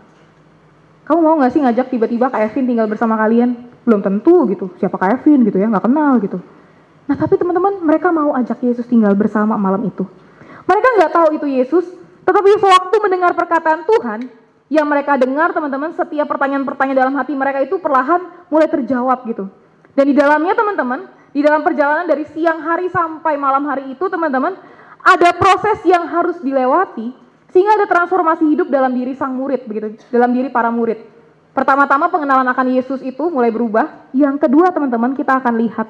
Kamu 1.04 1.20
mau 1.20 1.36
gak 1.36 1.52
sih 1.52 1.60
ngajak 1.60 1.92
tiba-tiba 1.92 2.32
Kak 2.32 2.48
Evin 2.48 2.64
tinggal 2.64 2.88
bersama 2.88 3.20
kalian? 3.20 3.73
Belum 3.84 4.00
tentu 4.00 4.48
gitu, 4.48 4.72
siapa 4.80 4.96
Kak 4.96 5.20
Evin 5.20 5.44
gitu 5.44 5.60
ya, 5.60 5.68
gak 5.68 5.84
kenal 5.84 6.16
gitu. 6.20 6.40
Nah 7.04 7.16
tapi 7.20 7.36
teman-teman 7.36 7.84
mereka 7.84 8.08
mau 8.08 8.32
ajak 8.32 8.64
Yesus 8.64 8.88
tinggal 8.88 9.12
bersama 9.12 9.60
malam 9.60 9.84
itu. 9.84 10.08
Mereka 10.64 10.88
nggak 10.96 11.12
tahu 11.12 11.28
itu 11.36 11.46
Yesus, 11.46 11.84
tetapi 12.24 12.56
sewaktu 12.56 12.96
mendengar 13.04 13.36
perkataan 13.36 13.84
Tuhan, 13.84 14.20
yang 14.72 14.88
mereka 14.88 15.20
dengar 15.20 15.52
teman-teman 15.52 15.92
setiap 15.92 16.24
pertanyaan-pertanyaan 16.24 16.96
dalam 16.96 17.14
hati 17.20 17.36
mereka 17.36 17.60
itu 17.60 17.76
perlahan 17.76 18.48
mulai 18.48 18.68
terjawab 18.72 19.28
gitu. 19.28 19.44
Dan 19.92 20.04
di 20.08 20.14
dalamnya 20.16 20.56
teman-teman, 20.56 21.04
di 21.36 21.44
dalam 21.44 21.60
perjalanan 21.60 22.08
dari 22.08 22.24
siang 22.32 22.64
hari 22.64 22.88
sampai 22.88 23.36
malam 23.36 23.68
hari 23.68 23.92
itu 23.92 24.08
teman-teman, 24.08 24.56
ada 25.04 25.30
proses 25.36 25.84
yang 25.84 26.08
harus 26.08 26.40
dilewati 26.40 27.12
sehingga 27.52 27.76
ada 27.76 27.86
transformasi 27.86 28.48
hidup 28.50 28.72
dalam 28.72 28.96
diri 28.96 29.12
sang 29.14 29.36
murid 29.36 29.68
begitu, 29.68 30.00
dalam 30.08 30.32
diri 30.32 30.48
para 30.48 30.72
murid. 30.72 31.12
Pertama-tama 31.54 32.10
pengenalan 32.10 32.46
akan 32.50 32.66
Yesus 32.74 32.98
itu 33.00 33.30
mulai 33.30 33.54
berubah. 33.54 34.10
Yang 34.10 34.46
kedua 34.46 34.74
teman-teman 34.74 35.14
kita 35.14 35.38
akan 35.38 35.54
lihat 35.62 35.86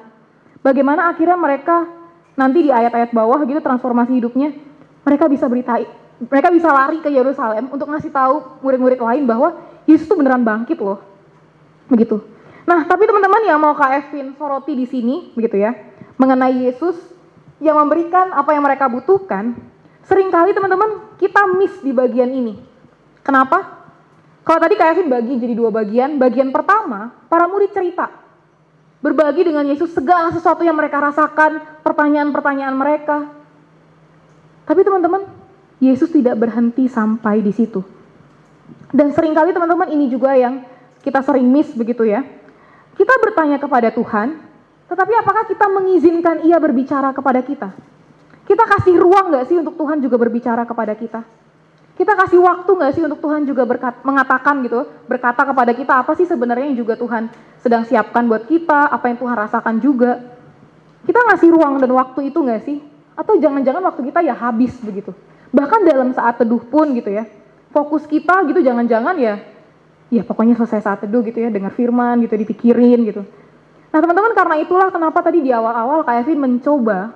bagaimana 0.65 1.13
akhirnya 1.13 1.37
mereka 1.37 1.85
nanti 2.33 2.65
di 2.65 2.71
ayat-ayat 2.73 3.13
bawah 3.13 3.41
gitu 3.45 3.61
transformasi 3.61 4.17
hidupnya 4.17 4.53
mereka 5.05 5.29
bisa 5.29 5.45
berita 5.45 5.77
mereka 6.17 6.49
bisa 6.49 6.73
lari 6.73 7.03
ke 7.03 7.09
Yerusalem 7.11 7.69
untuk 7.69 7.85
ngasih 7.91 8.09
tahu 8.09 8.63
murid-murid 8.65 8.97
lain 8.97 9.29
bahwa 9.29 9.53
Yesus 9.85 10.09
itu 10.09 10.15
beneran 10.17 10.41
bangkit 10.41 10.79
loh. 10.81 11.03
Begitu. 11.91 12.23
Nah, 12.65 12.81
tapi 12.87 13.05
teman-teman 13.05 13.45
yang 13.45 13.61
mau 13.61 13.77
Kak 13.77 13.91
Evin 13.93 14.33
soroti 14.39 14.73
di 14.73 14.89
sini 14.89 15.35
begitu 15.37 15.61
ya, 15.61 15.75
mengenai 16.17 16.65
Yesus 16.65 16.97
yang 17.61 17.77
memberikan 17.77 18.33
apa 18.33 18.55
yang 18.57 18.63
mereka 18.65 18.89
butuhkan, 18.89 19.53
sering 20.07 20.33
kali 20.33 20.55
teman-teman 20.55 21.13
kita 21.21 21.45
miss 21.59 21.77
di 21.83 21.93
bagian 21.93 22.31
ini. 22.31 22.57
Kenapa? 23.21 23.74
Kalau 24.45 24.59
tadi 24.61 24.77
Kak 24.77 24.93
Evin 24.93 25.09
bagi 25.09 25.41
jadi 25.41 25.57
dua 25.57 25.73
bagian, 25.73 26.21
bagian 26.21 26.53
pertama, 26.53 27.17
para 27.25 27.49
murid 27.49 27.73
cerita. 27.73 28.13
Berbagi 29.01 29.41
dengan 29.41 29.65
Yesus 29.65 29.89
segala 29.89 30.29
sesuatu 30.29 30.61
yang 30.61 30.77
mereka 30.77 31.01
rasakan, 31.01 31.81
pertanyaan-pertanyaan 31.81 32.75
mereka. 32.77 33.25
Tapi 34.69 34.85
teman-teman, 34.85 35.25
Yesus 35.81 36.13
tidak 36.13 36.37
berhenti 36.37 36.85
sampai 36.85 37.41
di 37.41 37.49
situ. 37.49 37.81
Dan 38.93 39.09
sering 39.17 39.33
kali 39.33 39.49
teman-teman 39.49 39.89
ini 39.89 40.13
juga 40.13 40.37
yang 40.37 40.61
kita 41.01 41.25
sering 41.25 41.49
miss 41.49 41.73
begitu 41.73 42.05
ya. 42.05 42.21
Kita 42.93 43.13
bertanya 43.17 43.57
kepada 43.57 43.89
Tuhan, 43.89 44.45
tetapi 44.85 45.13
apakah 45.25 45.49
kita 45.49 45.65
mengizinkan 45.73 46.45
ia 46.45 46.61
berbicara 46.61 47.17
kepada 47.17 47.41
kita? 47.41 47.73
Kita 48.45 48.63
kasih 48.77 49.01
ruang 49.01 49.33
nggak 49.33 49.45
sih 49.49 49.57
untuk 49.57 49.73
Tuhan 49.73 50.05
juga 50.05 50.21
berbicara 50.21 50.69
kepada 50.69 50.93
kita? 50.93 51.25
Kita 51.95 52.11
kasih 52.11 52.43
waktu 52.43 52.67
nggak 52.67 52.91
sih 52.91 53.03
untuk 53.07 53.23
Tuhan 53.23 53.47
juga 53.47 53.63
berkat, 53.63 54.03
mengatakan 54.03 54.59
gitu, 54.67 54.83
berkata 55.07 55.47
kepada 55.47 55.71
kita 55.71 56.03
apa 56.03 56.11
sih 56.19 56.27
sebenarnya 56.27 56.67
yang 56.67 56.77
juga 56.79 56.99
Tuhan 56.99 57.31
sedang 57.63 57.87
siapkan 57.87 58.27
buat 58.27 58.51
kita, 58.51 58.91
apa 58.91 59.07
yang 59.07 59.17
Tuhan 59.17 59.35
rasakan 59.35 59.75
juga. 59.79 60.19
Kita 61.07 61.19
ngasih 61.31 61.49
ruang 61.55 61.79
dan 61.79 61.91
waktu 61.95 62.35
itu 62.35 62.43
nggak 62.43 62.61
sih? 62.67 62.83
Atau 63.15 63.39
jangan-jangan 63.39 63.79
waktu 63.79 64.11
kita 64.11 64.19
ya 64.27 64.35
habis 64.35 64.75
begitu 64.83 65.15
bahkan 65.55 65.87
dalam 65.87 66.11
saat 66.11 66.35
teduh 66.35 66.59
pun 66.59 66.91
gitu 66.91 67.07
ya 67.07 67.23
fokus 67.71 68.03
kita 68.03 68.43
gitu 68.51 68.59
jangan-jangan 68.59 69.15
ya 69.15 69.39
ya 70.11 70.27
pokoknya 70.27 70.59
selesai 70.59 70.83
saat 70.83 70.99
teduh 71.07 71.23
gitu 71.23 71.39
ya 71.39 71.47
dengar 71.47 71.71
firman 71.71 72.19
gitu 72.27 72.35
dipikirin 72.35 73.07
gitu 73.07 73.23
nah 73.95 74.03
teman-teman 74.03 74.35
karena 74.35 74.55
itulah 74.59 74.91
kenapa 74.91 75.23
tadi 75.23 75.39
di 75.39 75.55
awal-awal 75.55 76.03
Kak 76.03 76.27
Evin 76.27 76.43
mencoba 76.43 77.15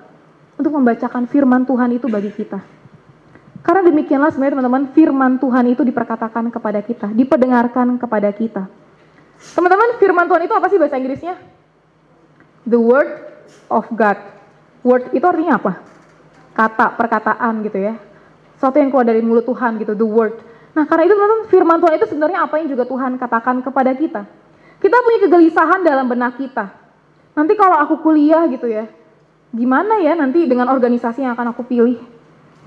untuk 0.56 0.72
membacakan 0.72 1.28
firman 1.28 1.68
Tuhan 1.68 1.92
itu 1.92 2.08
bagi 2.08 2.32
kita 2.32 2.64
karena 3.60 3.82
demikianlah 3.86 4.30
sebenarnya 4.32 4.54
teman-teman 4.58 4.84
firman 4.92 5.32
Tuhan 5.40 5.64
itu 5.72 5.82
diperkatakan 5.84 6.44
kepada 6.48 6.80
kita 6.84 7.06
diperdengarkan 7.12 8.00
kepada 8.00 8.30
kita 8.32 8.68
teman-teman 9.56 9.96
firman 10.00 10.26
Tuhan 10.28 10.42
itu 10.44 10.54
apa 10.56 10.66
sih 10.68 10.78
bahasa 10.80 10.96
Inggrisnya 10.96 11.36
the 12.68 12.80
word 12.80 13.08
of 13.72 13.84
God 13.92 14.18
word 14.84 15.12
itu 15.12 15.24
artinya 15.24 15.60
apa 15.60 15.72
kata 16.56 16.98
perkataan 16.98 17.64
gitu 17.64 17.78
ya 17.78 17.94
sesuatu 18.60 18.76
yang 18.76 18.92
keluar 18.92 19.08
dari 19.08 19.24
mulut 19.24 19.48
Tuhan 19.48 19.80
gitu, 19.80 19.96
the 19.96 20.04
word. 20.04 20.36
Nah 20.76 20.84
karena 20.84 21.08
itu 21.08 21.16
teman 21.16 21.48
firman 21.48 21.80
Tuhan 21.80 21.96
itu 21.96 22.06
sebenarnya 22.12 22.44
apa 22.44 22.60
yang 22.60 22.68
juga 22.68 22.84
Tuhan 22.84 23.16
katakan 23.16 23.64
kepada 23.64 23.96
kita. 23.96 24.28
Kita 24.76 24.96
punya 25.00 25.18
kegelisahan 25.24 25.80
dalam 25.80 26.04
benak 26.04 26.36
kita. 26.36 26.68
Nanti 27.32 27.56
kalau 27.56 27.80
aku 27.80 28.04
kuliah 28.04 28.44
gitu 28.52 28.68
ya, 28.68 28.84
gimana 29.56 30.04
ya 30.04 30.12
nanti 30.12 30.44
dengan 30.44 30.68
organisasi 30.68 31.24
yang 31.24 31.32
akan 31.32 31.56
aku 31.56 31.64
pilih? 31.64 32.04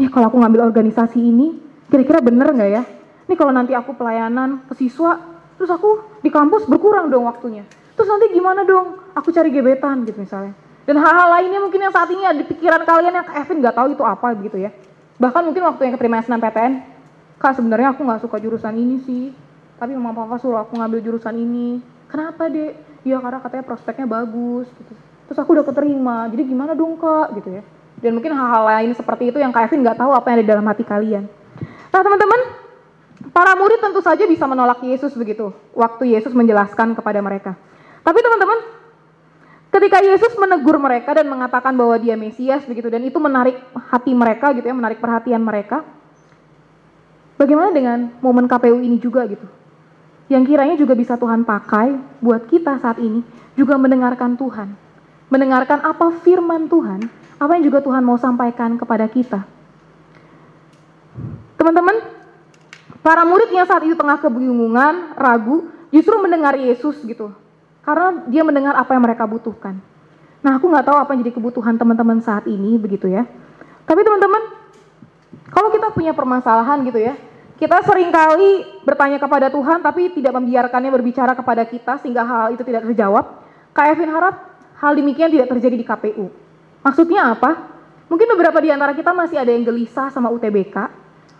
Ya 0.02 0.10
kalau 0.10 0.34
aku 0.34 0.42
ngambil 0.42 0.66
organisasi 0.74 1.22
ini, 1.22 1.60
kira-kira 1.90 2.18
bener 2.24 2.50
nggak 2.50 2.70
ya? 2.70 2.84
Ini 3.30 3.34
kalau 3.38 3.54
nanti 3.54 3.78
aku 3.78 3.94
pelayanan 3.94 4.66
ke 4.66 4.74
siswa, 4.74 5.22
terus 5.56 5.70
aku 5.70 6.02
di 6.26 6.34
kampus 6.34 6.66
berkurang 6.66 7.14
dong 7.14 7.30
waktunya. 7.30 7.62
Terus 7.94 8.10
nanti 8.10 8.34
gimana 8.34 8.66
dong? 8.66 8.98
Aku 9.14 9.30
cari 9.30 9.54
gebetan 9.54 10.02
gitu 10.10 10.18
misalnya. 10.18 10.58
Dan 10.84 11.00
hal-hal 11.00 11.30
lainnya 11.40 11.64
mungkin 11.64 11.80
yang 11.80 11.94
saat 11.94 12.10
ini 12.12 12.26
ada 12.28 12.36
di 12.36 12.44
pikiran 12.44 12.84
kalian 12.84 13.14
yang 13.16 13.28
Evan 13.38 13.58
nggak 13.64 13.76
tahu 13.78 13.88
itu 13.96 14.04
apa 14.04 14.28
gitu 14.42 14.58
ya. 14.60 14.74
Bahkan 15.22 15.42
mungkin 15.46 15.64
waktu 15.64 15.82
yang 15.88 15.94
keterima 15.96 16.20
SNMPTN, 16.20 16.74
kak 17.40 17.54
sebenarnya 17.56 17.96
aku 17.96 18.02
nggak 18.04 18.22
suka 18.26 18.38
jurusan 18.42 18.76
ini 18.76 19.00
sih, 19.06 19.32
tapi 19.80 19.96
mama 19.96 20.12
papa 20.26 20.42
suruh 20.42 20.60
aku 20.60 20.76
ngambil 20.76 21.00
jurusan 21.00 21.38
ini. 21.38 21.80
Kenapa 22.12 22.52
dek? 22.52 22.76
Ya 23.08 23.22
karena 23.22 23.40
katanya 23.40 23.64
prospeknya 23.64 24.08
bagus 24.10 24.68
gitu. 24.74 24.94
Terus 25.30 25.38
aku 25.40 25.56
udah 25.56 25.64
keterima, 25.64 26.28
jadi 26.28 26.44
gimana 26.44 26.76
dong 26.76 27.00
kak 27.00 27.32
gitu 27.40 27.62
ya. 27.62 27.64
Dan 28.04 28.20
mungkin 28.20 28.36
hal-hal 28.36 28.64
lain 28.68 28.92
seperti 28.92 29.32
itu 29.32 29.40
yang 29.40 29.56
Kak 29.56 29.72
Evin 29.72 29.80
nggak 29.88 29.96
tahu 29.96 30.12
apa 30.12 30.28
yang 30.28 30.36
ada 30.38 30.44
di 30.44 30.52
dalam 30.52 30.66
hati 30.68 30.84
kalian. 30.84 31.24
Nah 31.90 32.02
teman-teman, 32.04 32.40
para 33.32 33.56
murid 33.56 33.80
tentu 33.80 34.04
saja 34.04 34.28
bisa 34.28 34.44
menolak 34.44 34.84
Yesus 34.84 35.16
begitu, 35.16 35.56
waktu 35.72 36.12
Yesus 36.12 36.36
menjelaskan 36.36 37.00
kepada 37.00 37.24
mereka. 37.24 37.56
Tapi 38.04 38.20
teman-teman, 38.20 38.60
Ketika 39.74 40.06
Yesus 40.06 40.38
menegur 40.38 40.78
mereka 40.78 41.18
dan 41.18 41.26
mengatakan 41.26 41.74
bahwa 41.74 41.98
dia 41.98 42.14
Mesias 42.14 42.62
begitu 42.70 42.94
dan 42.94 43.02
itu 43.02 43.18
menarik 43.18 43.58
hati 43.90 44.14
mereka 44.14 44.54
gitu 44.54 44.70
ya, 44.70 44.76
menarik 44.78 45.02
perhatian 45.02 45.42
mereka. 45.42 45.82
Bagaimana 47.42 47.74
dengan 47.74 48.14
momen 48.22 48.46
KPU 48.46 48.78
ini 48.78 49.02
juga 49.02 49.26
gitu? 49.26 49.50
Yang 50.30 50.44
kiranya 50.54 50.76
juga 50.78 50.94
bisa 50.94 51.18
Tuhan 51.18 51.42
pakai 51.42 51.98
buat 52.22 52.46
kita 52.46 52.78
saat 52.86 53.02
ini 53.02 53.26
juga 53.58 53.74
mendengarkan 53.82 54.38
Tuhan. 54.38 54.78
Mendengarkan 55.34 55.82
apa 55.82 56.22
firman 56.22 56.70
Tuhan, 56.70 57.10
apa 57.44 57.60
yang 57.60 57.68
juga 57.68 57.84
Tuhan 57.84 58.00
mau 58.00 58.16
sampaikan 58.16 58.80
kepada 58.80 59.04
kita. 59.12 59.44
Teman-teman, 61.60 62.00
para 63.04 63.28
murid 63.28 63.52
yang 63.52 63.68
saat 63.68 63.84
itu 63.84 64.00
tengah 64.00 64.16
kebingungan, 64.24 65.20
ragu, 65.20 65.68
justru 65.92 66.16
mendengar 66.24 66.56
Yesus 66.56 67.04
gitu. 67.04 67.36
Karena 67.84 68.24
dia 68.32 68.48
mendengar 68.48 68.80
apa 68.80 68.96
yang 68.96 69.04
mereka 69.04 69.28
butuhkan. 69.28 69.76
Nah, 70.40 70.56
aku 70.56 70.72
nggak 70.72 70.88
tahu 70.88 70.98
apa 71.04 71.12
yang 71.12 71.28
jadi 71.28 71.36
kebutuhan 71.36 71.76
teman-teman 71.76 72.24
saat 72.24 72.48
ini, 72.48 72.80
begitu 72.80 73.12
ya. 73.12 73.28
Tapi 73.84 74.00
teman-teman, 74.08 74.44
kalau 75.52 75.68
kita 75.68 75.92
punya 75.92 76.16
permasalahan 76.16 76.80
gitu 76.88 77.00
ya, 77.00 77.20
kita 77.60 77.84
sering 77.84 78.12
kali 78.12 78.84
bertanya 78.88 79.20
kepada 79.20 79.48
Tuhan 79.48 79.80
tapi 79.80 80.12
tidak 80.16 80.36
membiarkannya 80.36 80.92
berbicara 80.92 81.32
kepada 81.36 81.64
kita 81.68 82.00
sehingga 82.00 82.24
hal 82.24 82.56
itu 82.56 82.64
tidak 82.64 82.88
terjawab. 82.88 83.44
Kak 83.76 83.88
Evin 83.94 84.12
harap 84.12 84.36
hal 84.80 84.96
demikian 84.96 85.32
tidak 85.32 85.48
terjadi 85.52 85.76
di 85.80 85.86
KPU. 85.88 86.43
Maksudnya 86.84 87.32
apa? 87.32 87.72
Mungkin 88.12 88.28
beberapa 88.36 88.60
di 88.60 88.70
antara 88.70 88.92
kita 88.94 89.16
masih 89.16 89.40
ada 89.40 89.50
yang 89.50 89.64
gelisah 89.64 90.12
sama 90.12 90.30
UTBK, 90.30 90.76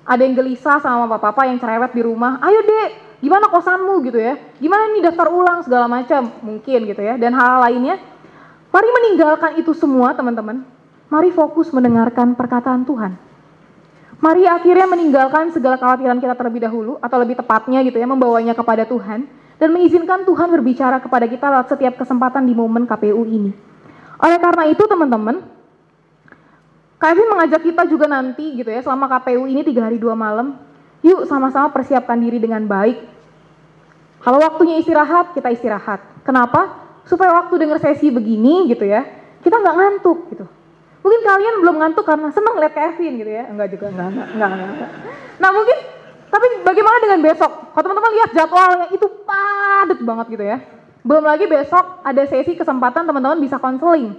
ada 0.08 0.22
yang 0.24 0.34
gelisah 0.34 0.80
sama 0.80 1.06
bapak-bapak 1.06 1.52
yang 1.52 1.60
cerewet 1.60 1.92
di 1.92 2.02
rumah. 2.02 2.40
Ayo 2.40 2.64
dek, 2.64 3.20
gimana 3.20 3.52
kosanmu 3.52 4.02
gitu 4.08 4.18
ya? 4.18 4.40
Gimana 4.58 4.90
nih 4.96 5.04
daftar 5.04 5.28
ulang 5.30 5.60
segala 5.62 5.86
macam 5.92 6.32
mungkin 6.42 6.80
gitu 6.88 7.02
ya. 7.04 7.20
Dan 7.20 7.36
hal, 7.36 7.60
-hal 7.60 7.70
lainnya. 7.70 8.00
Mari 8.74 8.90
meninggalkan 8.90 9.52
itu 9.62 9.76
semua 9.78 10.18
teman-teman. 10.18 10.66
Mari 11.14 11.30
fokus 11.30 11.70
mendengarkan 11.70 12.34
perkataan 12.34 12.88
Tuhan. 12.90 13.14
Mari 14.24 14.48
akhirnya 14.48 14.88
meninggalkan 14.88 15.52
segala 15.52 15.76
kekhawatiran 15.76 16.18
kita 16.18 16.34
terlebih 16.34 16.64
dahulu 16.64 16.96
atau 17.04 17.20
lebih 17.20 17.36
tepatnya 17.38 17.84
gitu 17.84 18.00
ya 18.00 18.08
membawanya 18.08 18.56
kepada 18.56 18.88
Tuhan 18.88 19.28
dan 19.60 19.70
mengizinkan 19.70 20.24
Tuhan 20.24 20.48
berbicara 20.48 21.04
kepada 21.04 21.28
kita 21.28 21.52
lewat 21.52 21.68
setiap 21.76 22.00
kesempatan 22.00 22.48
di 22.48 22.56
momen 22.56 22.88
KPU 22.88 23.28
ini. 23.28 23.73
Oleh 24.24 24.40
karena 24.40 24.64
itu 24.72 24.84
teman-teman, 24.88 25.44
Kevin 26.96 27.28
mengajak 27.36 27.60
kita 27.60 27.84
juga 27.92 28.08
nanti 28.08 28.56
gitu 28.56 28.72
ya 28.72 28.80
selama 28.80 29.12
KPU 29.12 29.44
ini 29.44 29.68
tiga 29.68 29.92
hari 29.92 30.00
dua 30.00 30.16
malam, 30.16 30.56
yuk 31.04 31.28
sama-sama 31.28 31.68
persiapkan 31.76 32.16
diri 32.16 32.40
dengan 32.40 32.64
baik. 32.64 33.04
Kalau 34.24 34.40
waktunya 34.40 34.80
istirahat, 34.80 35.36
kita 35.36 35.52
istirahat. 35.52 36.00
Kenapa? 36.24 36.80
Supaya 37.04 37.44
waktu 37.44 37.60
dengar 37.60 37.84
sesi 37.84 38.08
begini 38.08 38.72
gitu 38.72 38.88
ya, 38.88 39.04
kita 39.44 39.60
nggak 39.60 39.76
ngantuk 39.76 40.32
gitu. 40.32 40.48
Mungkin 41.04 41.22
kalian 41.28 41.56
belum 41.60 41.76
ngantuk 41.84 42.08
karena 42.08 42.32
senang 42.32 42.56
lihat 42.64 42.72
Kevin 42.72 43.20
gitu 43.20 43.32
ya. 43.36 43.44
Enggak 43.52 43.76
juga, 43.76 43.92
enggak, 43.92 44.08
enggak, 44.08 44.28
enggak, 44.32 44.70
enggak. 44.72 44.92
Nah 45.44 45.50
mungkin, 45.52 45.78
tapi 46.32 46.48
bagaimana 46.64 46.98
dengan 47.04 47.20
besok? 47.20 47.52
Kalau 47.76 47.84
teman-teman 47.84 48.12
lihat 48.16 48.30
jadwalnya 48.32 48.88
itu 48.96 49.08
padat 49.28 50.00
banget 50.00 50.26
gitu 50.40 50.46
ya. 50.48 50.58
Belum 51.04 51.24
lagi 51.28 51.46
besok 51.52 52.00
ada 52.00 52.24
sesi 52.24 52.56
kesempatan 52.56 53.04
teman-teman 53.04 53.40
bisa 53.44 53.60
konseling. 53.60 54.16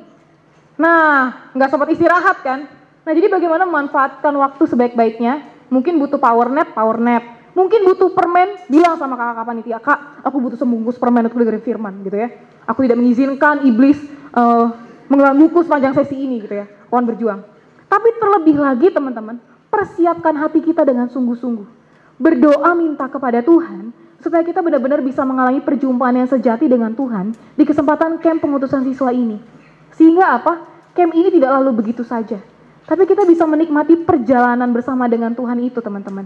Nah, 0.76 1.32
nggak 1.56 1.70
sempat 1.72 1.88
istirahat 1.88 2.44
kan? 2.44 2.68
Nah 3.04 3.12
jadi 3.12 3.28
bagaimana 3.32 3.64
memanfaatkan 3.64 4.32
waktu 4.36 4.64
sebaik-baiknya? 4.68 5.44
Mungkin 5.72 5.96
butuh 5.96 6.20
power 6.20 6.52
nap, 6.52 6.76
power 6.76 7.00
nap. 7.00 7.24
Mungkin 7.54 7.86
butuh 7.86 8.10
permen, 8.10 8.66
bilang 8.66 8.98
sama 8.98 9.14
kakak 9.14 9.46
panitia, 9.46 9.78
kak, 9.78 10.26
aku 10.26 10.36
butuh 10.42 10.58
sebungkus 10.58 10.98
permen 10.98 11.30
untuk 11.30 11.38
dengerin 11.38 11.62
firman 11.62 11.94
gitu 12.02 12.18
ya. 12.18 12.28
Aku 12.66 12.82
tidak 12.82 12.98
mengizinkan 12.98 13.62
iblis 13.62 13.96
uh, 14.34 14.74
mengeluarkan 15.06 15.38
buku 15.38 15.62
sepanjang 15.62 15.94
sesi 15.94 16.18
ini 16.18 16.42
gitu 16.42 16.50
ya, 16.58 16.66
kawan 16.90 17.06
berjuang. 17.06 17.40
Tapi 17.86 18.08
terlebih 18.18 18.58
lagi 18.58 18.90
teman-teman, 18.90 19.38
persiapkan 19.70 20.34
hati 20.34 20.66
kita 20.66 20.82
dengan 20.82 21.06
sungguh-sungguh. 21.06 21.86
Berdoa 22.18 22.74
minta 22.74 23.06
kepada 23.06 23.38
Tuhan 23.38 23.94
supaya 24.24 24.40
kita 24.40 24.64
benar-benar 24.64 25.04
bisa 25.04 25.20
mengalami 25.20 25.60
perjumpaan 25.60 26.16
yang 26.16 26.24
sejati 26.24 26.64
dengan 26.64 26.96
Tuhan 26.96 27.36
di 27.60 27.64
kesempatan 27.68 28.16
camp 28.24 28.40
pengutusan 28.40 28.80
siswa 28.88 29.12
ini. 29.12 29.36
Sehingga 29.92 30.40
apa? 30.40 30.64
Camp 30.96 31.12
ini 31.12 31.28
tidak 31.28 31.60
lalu 31.60 31.84
begitu 31.84 32.00
saja. 32.00 32.40
Tapi 32.88 33.04
kita 33.04 33.28
bisa 33.28 33.44
menikmati 33.44 34.00
perjalanan 34.00 34.72
bersama 34.72 35.04
dengan 35.12 35.36
Tuhan 35.36 35.60
itu 35.60 35.76
teman-teman. 35.84 36.24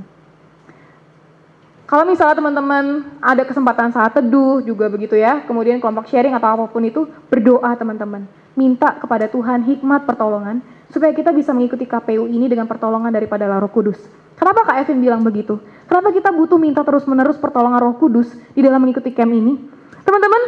Kalau 1.88 2.05
misalnya 2.07 2.38
teman-teman 2.38 2.84
ada 3.18 3.42
kesempatan 3.42 3.90
saat 3.90 4.14
teduh 4.14 4.62
juga 4.62 4.86
begitu 4.86 5.18
ya, 5.18 5.42
kemudian 5.42 5.82
kelompok 5.82 6.07
sharing 6.07 6.36
atau 6.38 6.55
apa 6.55 6.64
pun 6.70 6.84
itu, 6.86 7.09
berdoa 7.26 7.74
teman-teman. 7.74 8.28
Minta 8.55 8.94
kepada 8.94 9.26
Tuhan 9.26 9.66
hikmat 9.66 10.07
pertolongan, 10.07 10.62
supaya 10.89 11.12
kita 11.12 11.32
bisa 11.32 11.53
mengikuti 11.53 11.84
KPU 11.84 12.28
ini 12.28 12.49
dengan 12.49 12.64
pertolongan 12.64 13.12
daripada 13.12 13.45
Roh 13.61 13.72
Kudus. 13.72 14.01
Kenapa 14.39 14.64
Kak 14.64 14.86
Evin 14.86 15.03
bilang 15.03 15.20
begitu? 15.20 15.59
Kenapa 15.91 16.14
kita 16.14 16.30
butuh 16.30 16.57
minta 16.57 16.80
terus-menerus 16.86 17.36
pertolongan 17.36 17.80
Roh 17.82 17.97
Kudus 17.99 18.30
di 18.55 18.61
dalam 18.62 18.80
mengikuti 18.80 19.11
camp 19.12 19.34
ini? 19.34 19.59
Teman-teman, 20.07 20.43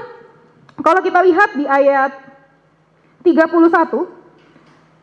kalau 0.80 1.00
kita 1.04 1.20
lihat 1.26 1.58
di 1.58 1.64
ayat 1.68 2.12
31, 3.26 4.08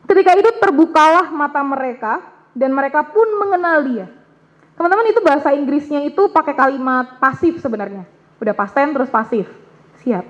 ketika 0.08 0.30
itu 0.34 0.50
terbukalah 0.58 1.30
mata 1.30 1.62
mereka 1.62 2.24
dan 2.56 2.74
mereka 2.74 3.06
pun 3.06 3.28
mengenal 3.38 3.86
dia. 3.86 4.06
Teman-teman 4.74 5.10
itu 5.10 5.20
bahasa 5.22 5.54
Inggrisnya 5.54 6.02
itu 6.06 6.30
pakai 6.30 6.54
kalimat 6.54 7.18
pasif 7.22 7.58
sebenarnya. 7.62 8.06
Udah 8.38 8.54
past 8.54 8.74
tense 8.74 8.94
terus 8.94 9.10
pasif. 9.10 9.46
Siap. 10.02 10.24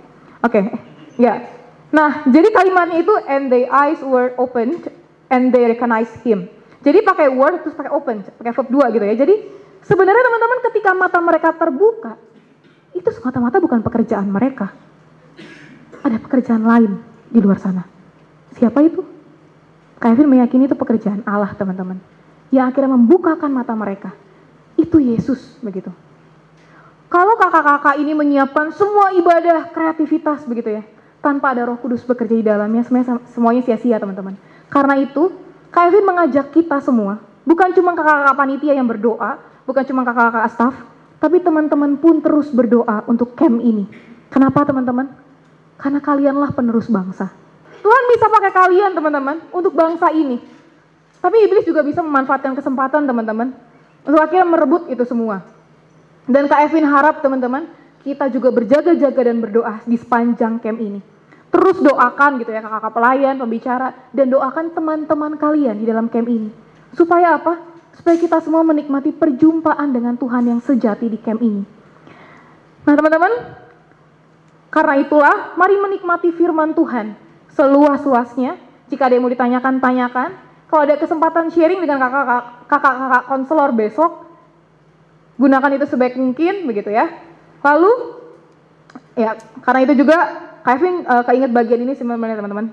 Oke. 0.45 0.53
Okay. 0.53 0.65
Ya. 1.19 1.51
Nah, 1.91 2.23
jadi 2.31 2.55
kalimatnya 2.55 3.03
itu 3.03 3.11
and 3.27 3.51
their 3.51 3.67
eyes 3.75 3.99
were 4.07 4.39
opened 4.39 4.87
and 5.29 5.53
they 5.55 5.65
recognized 5.69 6.17
him. 6.25 6.49
Jadi 6.85 7.03
pakai 7.03 7.29
word 7.33 7.65
terus 7.67 7.75
pakai 7.75 7.93
open, 7.93 8.23
pakai 8.25 8.53
verb 8.55 8.69
dua 8.71 8.89
gitu 8.93 9.05
ya. 9.05 9.15
Jadi 9.19 9.35
sebenarnya 9.85 10.23
teman-teman 10.25 10.59
ketika 10.71 10.91
mata 10.95 11.19
mereka 11.19 11.49
terbuka, 11.57 12.17
itu 12.95 13.09
semata-mata 13.15 13.59
bukan 13.59 13.83
pekerjaan 13.83 14.27
mereka. 14.31 14.73
Ada 16.03 16.23
pekerjaan 16.23 16.63
lain 16.63 17.03
di 17.29 17.39
luar 17.43 17.59
sana. 17.59 17.83
Siapa 18.55 18.79
itu? 18.87 19.03
Kevin 19.99 20.31
meyakini 20.31 20.71
itu 20.71 20.79
pekerjaan 20.79 21.27
Allah 21.27 21.51
teman-teman. 21.59 21.99
Yang 22.55 22.65
akhirnya 22.71 22.95
membukakan 22.95 23.51
mata 23.51 23.75
mereka 23.75 24.15
itu 24.79 25.03
Yesus 25.03 25.59
begitu. 25.59 25.91
Kalau 27.11 27.35
kakak-kakak 27.35 27.99
ini 27.99 28.15
menyiapkan 28.15 28.71
semua 28.71 29.11
ibadah 29.17 29.73
kreativitas 29.75 30.47
begitu 30.47 30.79
ya, 30.79 30.83
tanpa 31.19 31.51
ada 31.57 31.67
Roh 31.67 31.81
Kudus 31.81 32.07
bekerja 32.07 32.37
di 32.37 32.45
dalamnya, 32.47 32.87
semuanya 33.35 33.63
sia-sia 33.67 33.99
teman-teman. 33.99 34.39
Karena 34.69 35.01
itu, 35.01 35.33
Kevin 35.73 36.05
mengajak 36.05 36.53
kita 36.53 36.81
semua, 36.85 37.21
bukan 37.45 37.73
cuma 37.73 37.97
kakak-kakak 37.97 38.37
panitia 38.37 38.73
yang 38.77 38.89
berdoa, 38.89 39.41
bukan 39.65 39.85
cuma 39.85 40.05
kakak-kakak 40.05 40.49
staff, 40.53 40.75
tapi 41.19 41.41
teman-teman 41.41 41.97
pun 41.99 42.21
terus 42.21 42.53
berdoa 42.53 43.05
untuk 43.09 43.35
camp 43.35 43.59
ini. 43.65 43.89
Kenapa 44.29 44.65
teman-teman? 44.69 45.09
Karena 45.81 46.01
kalianlah 46.05 46.53
penerus 46.53 46.87
bangsa. 46.87 47.33
Tuhan 47.81 48.05
bisa 48.13 48.27
pakai 48.29 48.53
kalian 48.53 48.93
teman-teman 48.93 49.37
untuk 49.55 49.73
bangsa 49.73 50.13
ini. 50.13 50.37
Tapi 51.19 51.37
iblis 51.49 51.67
juga 51.67 51.83
bisa 51.83 52.05
memanfaatkan 52.05 52.55
kesempatan 52.55 53.09
teman-teman 53.09 53.51
untuk 54.07 54.21
akhirnya 54.21 54.47
merebut 54.47 54.87
itu 54.93 55.03
semua. 55.03 55.43
Dan 56.29 56.45
Kak 56.47 56.69
Evin 56.69 56.85
harap 56.85 57.25
teman-teman, 57.25 57.67
kita 58.05 58.29
juga 58.29 58.53
berjaga-jaga 58.53 59.21
dan 59.25 59.41
berdoa 59.41 59.81
di 59.89 59.97
sepanjang 59.97 60.61
camp 60.61 60.79
ini. 60.79 61.01
Terus 61.49 61.81
doakan 61.81 62.45
gitu 62.45 62.53
ya 62.53 62.61
kakak-kakak 62.61 62.93
pelayan, 62.93 63.35
pembicara, 63.41 63.89
dan 64.13 64.29
doakan 64.29 64.77
teman-teman 64.77 65.33
kalian 65.41 65.81
di 65.81 65.89
dalam 65.89 66.13
camp 66.13 66.29
ini. 66.29 66.53
Supaya 66.93 67.41
apa? 67.41 67.57
Supaya 67.97 68.21
kita 68.21 68.45
semua 68.45 68.61
menikmati 68.61 69.17
perjumpaan 69.17 69.89
dengan 69.91 70.15
Tuhan 70.21 70.45
yang 70.45 70.61
sejati 70.61 71.09
di 71.09 71.17
camp 71.17 71.41
ini. 71.41 71.65
Nah 72.85 72.95
teman-teman, 72.95 73.33
karena 74.69 74.95
itulah 75.01 75.57
mari 75.57 75.77
menikmati 75.81 76.37
firman 76.37 76.77
Tuhan 76.77 77.17
seluas-luasnya. 77.57 78.61
Jika 78.89 79.09
ada 79.09 79.17
yang 79.17 79.25
mau 79.25 79.33
ditanyakan, 79.33 79.81
tanyakan. 79.81 80.31
Kalau 80.69 80.85
ada 80.85 81.01
kesempatan 81.01 81.49
sharing 81.49 81.81
dengan 81.81 81.97
kakak-kakak 82.69 83.25
konselor 83.25 83.73
besok, 83.73 84.29
gunakan 85.41 85.81
itu 85.81 85.89
sebaik 85.89 86.17
mungkin 86.21 86.69
begitu 86.69 86.93
ya. 86.93 87.09
Lalu 87.65 88.21
ya 89.17 89.35
karena 89.65 89.81
itu 89.89 90.05
juga 90.05 90.48
Kevin 90.67 91.07
uh, 91.07 91.23
keinget 91.27 91.51
bagian 91.55 91.81
ini 91.83 91.93
sebenarnya 91.95 92.39
teman-teman. 92.39 92.71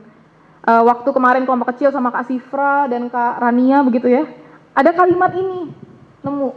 Uh, 0.65 0.81
waktu 0.89 1.09
kemarin 1.13 1.45
kelompok 1.45 1.77
kecil 1.77 1.93
sama 1.93 2.09
Kak 2.09 2.25
Sifra 2.25 2.89
dan 2.89 3.09
Kak 3.09 3.37
Rania 3.41 3.85
begitu 3.85 4.09
ya. 4.09 4.25
Ada 4.73 4.91
kalimat 4.97 5.31
ini 5.37 5.71
nemu. 6.25 6.49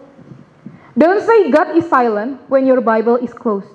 Don't 0.98 1.22
say 1.22 1.52
God 1.52 1.78
is 1.78 1.86
silent 1.86 2.42
when 2.50 2.64
your 2.66 2.80
Bible 2.82 3.20
is 3.20 3.30
closed. 3.30 3.70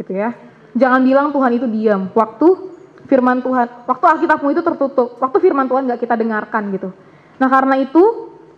Gitu 0.00 0.16
ya. 0.16 0.32
Jangan 0.76 1.04
bilang 1.04 1.28
Tuhan 1.30 1.52
itu 1.56 1.66
diam. 1.68 2.08
Waktu 2.12 2.76
firman 3.06 3.40
Tuhan, 3.40 3.86
waktu 3.86 4.04
Alkitabmu 4.04 4.48
itu 4.50 4.60
tertutup, 4.60 5.16
waktu 5.22 5.38
firman 5.38 5.70
Tuhan 5.70 5.86
nggak 5.86 6.02
kita 6.02 6.18
dengarkan 6.18 6.74
gitu. 6.74 6.90
Nah 7.38 7.48
karena 7.48 7.78
itu, 7.78 8.02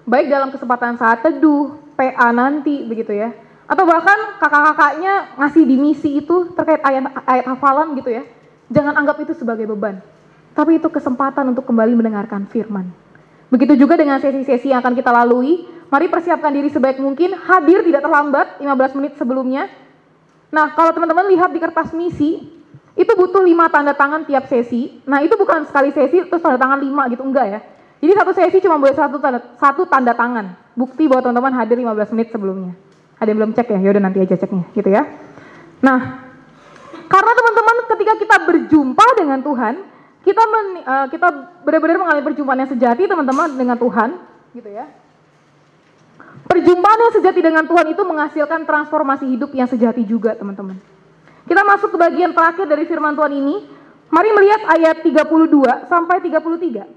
baik 0.09 0.27
dalam 0.33 0.49
kesempatan 0.49 0.97
saat 0.97 1.21
teduh, 1.21 1.77
PA 1.95 2.33
nanti 2.33 2.83
begitu 2.89 3.13
ya, 3.13 3.31
atau 3.69 3.85
bahkan 3.85 4.41
kakak-kakaknya 4.41 5.37
ngasih 5.37 5.63
di 5.69 5.77
misi 5.77 6.11
itu 6.25 6.57
terkait 6.57 6.81
ayat, 6.81 7.13
ayat 7.29 7.45
hafalan 7.53 7.93
gitu 8.01 8.09
ya, 8.09 8.25
Jangan 8.69 9.01
anggap 9.01 9.17
itu 9.25 9.33
sebagai 9.33 9.65
beban, 9.65 10.05
tapi 10.53 10.77
itu 10.77 10.93
kesempatan 10.93 11.57
untuk 11.57 11.65
kembali 11.65 11.97
mendengarkan 11.97 12.45
firman. 12.53 12.93
Begitu 13.49 13.81
juga 13.81 13.97
dengan 13.97 14.21
sesi-sesi 14.21 14.69
yang 14.69 14.85
akan 14.85 14.93
kita 14.93 15.09
lalui, 15.09 15.65
mari 15.89 16.05
persiapkan 16.13 16.53
diri 16.53 16.69
sebaik 16.69 17.01
mungkin, 17.01 17.33
hadir 17.33 17.81
tidak 17.81 18.05
terlambat 18.05 18.61
15 18.61 18.97
menit 19.01 19.17
sebelumnya. 19.17 19.73
Nah, 20.53 20.77
kalau 20.77 20.93
teman-teman 20.93 21.33
lihat 21.33 21.49
di 21.49 21.57
kertas 21.57 21.97
misi, 21.97 22.45
itu 22.93 23.13
butuh 23.17 23.41
lima 23.41 23.73
tanda 23.73 23.97
tangan 23.97 24.29
tiap 24.29 24.45
sesi. 24.53 25.01
Nah, 25.09 25.25
itu 25.25 25.33
bukan 25.41 25.65
sekali 25.65 25.89
sesi 25.89 26.29
terus 26.29 26.45
tanda 26.45 26.61
tangan 26.61 26.85
lima 26.85 27.09
gitu, 27.09 27.25
enggak 27.25 27.47
ya. 27.49 27.61
Jadi 28.05 28.13
satu 28.13 28.33
sesi 28.37 28.57
cuma 28.61 28.77
boleh 28.77 28.93
satu 28.93 29.17
tanda, 29.17 29.41
satu 29.57 29.89
tanda 29.89 30.13
tangan. 30.13 30.53
Bukti 30.77 31.09
bahwa 31.09 31.25
teman-teman 31.25 31.57
hadir 31.57 31.81
15 31.81 32.13
menit 32.13 32.29
sebelumnya. 32.37 32.77
Ada 33.19 33.29
yang 33.35 33.39
belum 33.43 33.53
cek 33.55 33.69
ya? 33.75 33.79
Yaudah 33.83 34.03
nanti 34.03 34.19
aja 34.23 34.35
ceknya 34.39 34.65
gitu 34.75 34.89
ya. 34.91 35.03
Nah, 35.83 35.99
karena 37.09 37.33
teman-teman 37.35 37.77
ketika 37.95 38.15
kita 38.19 38.37
berjumpa 38.47 39.07
dengan 39.19 39.41
Tuhan, 39.43 39.75
kita 40.23 40.43
men, 40.45 40.67
uh, 40.85 41.07
kita 41.11 41.29
benar-benar 41.63 41.97
mengalami 41.99 42.25
perjumpaan 42.27 42.59
yang 42.63 42.71
sejati 42.71 43.03
teman-teman 43.09 43.49
dengan 43.57 43.77
Tuhan, 43.81 44.09
gitu 44.55 44.71
ya. 44.71 44.87
Perjumpaan 46.49 46.99
yang 46.99 47.13
sejati 47.15 47.41
dengan 47.41 47.65
Tuhan 47.67 47.87
itu 47.93 48.03
menghasilkan 48.05 48.65
transformasi 48.65 49.25
hidup 49.29 49.51
yang 49.57 49.69
sejati 49.69 50.05
juga, 50.05 50.35
teman-teman. 50.37 50.79
Kita 51.49 51.65
masuk 51.65 51.97
ke 51.97 51.99
bagian 51.99 52.37
terakhir 52.37 52.69
dari 52.69 52.85
firman 52.85 53.17
Tuhan 53.17 53.33
ini. 53.33 53.57
Mari 54.09 54.31
melihat 54.33 54.65
ayat 54.73 55.05
32 55.05 55.85
sampai 55.89 56.17
33. 56.25 56.89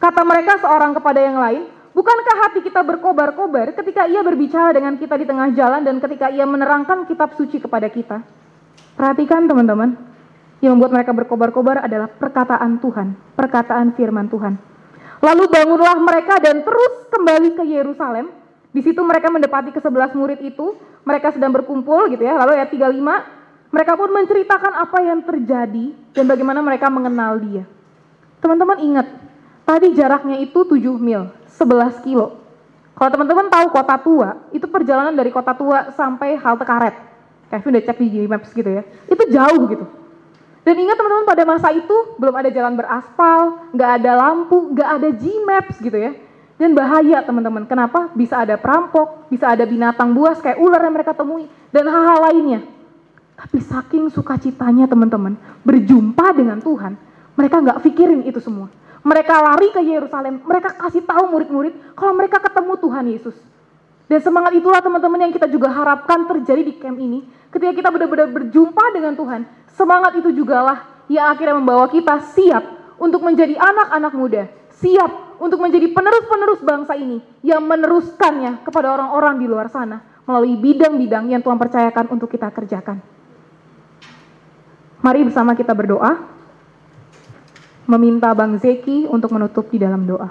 Kata 0.00 0.20
mereka 0.24 0.60
seorang 0.60 0.92
kepada 0.92 1.20
yang 1.20 1.40
lain, 1.40 1.71
Bukankah 1.92 2.36
hati 2.48 2.64
kita 2.64 2.80
berkobar-kobar 2.80 3.76
ketika 3.76 4.08
ia 4.08 4.24
berbicara 4.24 4.72
dengan 4.72 4.96
kita 4.96 5.12
di 5.20 5.28
tengah 5.28 5.52
jalan 5.52 5.84
dan 5.84 6.00
ketika 6.00 6.32
ia 6.32 6.48
menerangkan 6.48 7.04
kitab 7.04 7.36
suci 7.36 7.60
kepada 7.60 7.92
kita? 7.92 8.24
Perhatikan 8.96 9.44
teman-teman, 9.44 10.12
yang 10.62 10.78
membuat 10.78 10.94
mereka 10.94 11.10
berkobar-kobar 11.12 11.84
adalah 11.84 12.06
perkataan 12.06 12.78
Tuhan, 12.78 13.18
perkataan 13.34 13.98
firman 13.98 14.30
Tuhan. 14.30 14.54
Lalu 15.18 15.44
bangunlah 15.50 15.98
mereka 15.98 16.38
dan 16.38 16.62
terus 16.62 17.10
kembali 17.10 17.58
ke 17.58 17.62
Yerusalem. 17.66 18.30
Di 18.72 18.80
situ 18.80 19.02
mereka 19.04 19.28
mendapati 19.28 19.74
ke 19.74 19.82
sebelas 19.82 20.14
murid 20.16 20.40
itu, 20.40 20.78
mereka 21.04 21.34
sedang 21.34 21.52
berkumpul 21.52 22.08
gitu 22.14 22.22
ya. 22.24 22.38
Lalu 22.40 22.62
ayat 22.62 22.70
35, 22.72 23.74
mereka 23.74 23.92
pun 23.98 24.08
menceritakan 24.14 24.72
apa 24.80 24.98
yang 25.02 25.20
terjadi 25.26 25.86
dan 26.14 26.24
bagaimana 26.30 26.62
mereka 26.62 26.88
mengenal 26.88 27.42
dia. 27.42 27.66
Teman-teman 28.38 28.78
ingat, 28.80 29.06
tadi 29.66 29.92
jaraknya 29.98 30.40
itu 30.40 30.62
7 30.62 30.78
mil, 30.96 31.26
11 31.56 32.04
kilo. 32.04 32.40
Kalau 32.92 33.08
teman-teman 33.08 33.48
tahu 33.48 33.66
kota 33.72 33.96
tua, 33.98 34.28
itu 34.52 34.68
perjalanan 34.68 35.16
dari 35.16 35.32
kota 35.32 35.56
tua 35.56 35.90
sampai 35.96 36.36
halte 36.36 36.62
karet. 36.62 36.94
Kevin 37.48 37.76
udah 37.76 37.84
cek 37.84 37.98
di 38.00 38.24
Maps 38.28 38.50
gitu 38.52 38.70
ya. 38.70 38.82
Itu 39.08 39.24
jauh 39.28 39.64
gitu. 39.68 39.84
Dan 40.62 40.78
ingat 40.78 40.94
teman-teman 40.94 41.26
pada 41.26 41.42
masa 41.42 41.68
itu 41.74 41.96
belum 42.22 42.34
ada 42.38 42.48
jalan 42.54 42.78
beraspal, 42.78 43.68
nggak 43.74 43.90
ada 43.98 44.12
lampu, 44.14 44.70
nggak 44.72 44.88
ada 44.88 45.08
G-Maps 45.10 45.76
gitu 45.82 45.98
ya. 45.98 46.14
Dan 46.54 46.78
bahaya 46.78 47.18
teman-teman. 47.26 47.66
Kenapa? 47.66 48.14
Bisa 48.14 48.46
ada 48.46 48.54
perampok, 48.54 49.26
bisa 49.26 49.50
ada 49.50 49.66
binatang 49.66 50.14
buas 50.14 50.38
kayak 50.38 50.62
ular 50.62 50.78
yang 50.78 50.94
mereka 50.94 51.18
temui, 51.18 51.50
dan 51.74 51.90
hal-hal 51.90 52.30
lainnya. 52.30 52.60
Tapi 53.34 53.58
saking 53.58 54.06
sukacitanya 54.14 54.86
teman-teman 54.86 55.34
berjumpa 55.66 56.30
dengan 56.30 56.62
Tuhan, 56.62 56.94
mereka 57.34 57.58
nggak 57.58 57.82
pikirin 57.82 58.22
itu 58.22 58.38
semua. 58.38 58.70
Mereka 59.02 59.34
lari 59.34 59.68
ke 59.74 59.82
Yerusalem, 59.82 60.46
mereka 60.46 60.78
kasih 60.78 61.02
tahu 61.02 61.26
murid-murid 61.34 61.74
kalau 61.98 62.14
mereka 62.14 62.38
ketemu 62.38 62.78
Tuhan 62.78 63.04
Yesus. 63.10 63.36
Dan 64.06 64.22
semangat 64.22 64.54
itulah 64.54 64.78
teman-teman 64.78 65.26
yang 65.26 65.32
kita 65.34 65.50
juga 65.50 65.72
harapkan 65.74 66.28
terjadi 66.30 66.62
di 66.62 66.74
camp 66.78 66.98
ini. 67.02 67.26
Ketika 67.50 67.72
kita 67.74 67.88
benar-benar 67.90 68.30
berjumpa 68.30 68.84
dengan 68.94 69.18
Tuhan, 69.18 69.42
semangat 69.74 70.14
itu 70.22 70.30
jugalah 70.30 70.86
yang 71.10 71.34
akhirnya 71.34 71.58
membawa 71.58 71.90
kita 71.90 72.22
siap 72.30 72.62
untuk 73.02 73.26
menjadi 73.26 73.58
anak-anak 73.58 74.12
muda, 74.14 74.42
siap 74.78 75.10
untuk 75.42 75.58
menjadi 75.58 75.90
penerus-penerus 75.90 76.60
bangsa 76.62 76.94
ini 76.94 77.18
yang 77.42 77.66
meneruskannya 77.66 78.62
kepada 78.62 78.94
orang-orang 78.94 79.42
di 79.42 79.46
luar 79.50 79.66
sana 79.66 79.98
melalui 80.22 80.54
bidang-bidang 80.54 81.26
yang 81.34 81.42
Tuhan 81.42 81.58
percayakan 81.58 82.14
untuk 82.14 82.30
kita 82.30 82.46
kerjakan. 82.54 83.02
Mari 85.02 85.26
bersama 85.26 85.58
kita 85.58 85.74
berdoa 85.74 86.14
meminta 87.86 88.30
Bang 88.32 88.58
Zeki 88.62 89.10
untuk 89.10 89.34
menutup 89.34 89.66
di 89.70 89.78
dalam 89.82 90.06
doa. 90.06 90.30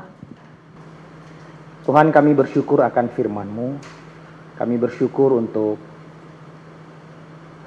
Tuhan 1.83 2.13
kami 2.13 2.31
bersyukur 2.37 2.79
akan 2.85 3.11
firman-Mu. 3.11 3.69
Kami 4.55 4.75
bersyukur 4.77 5.35
untuk 5.35 5.81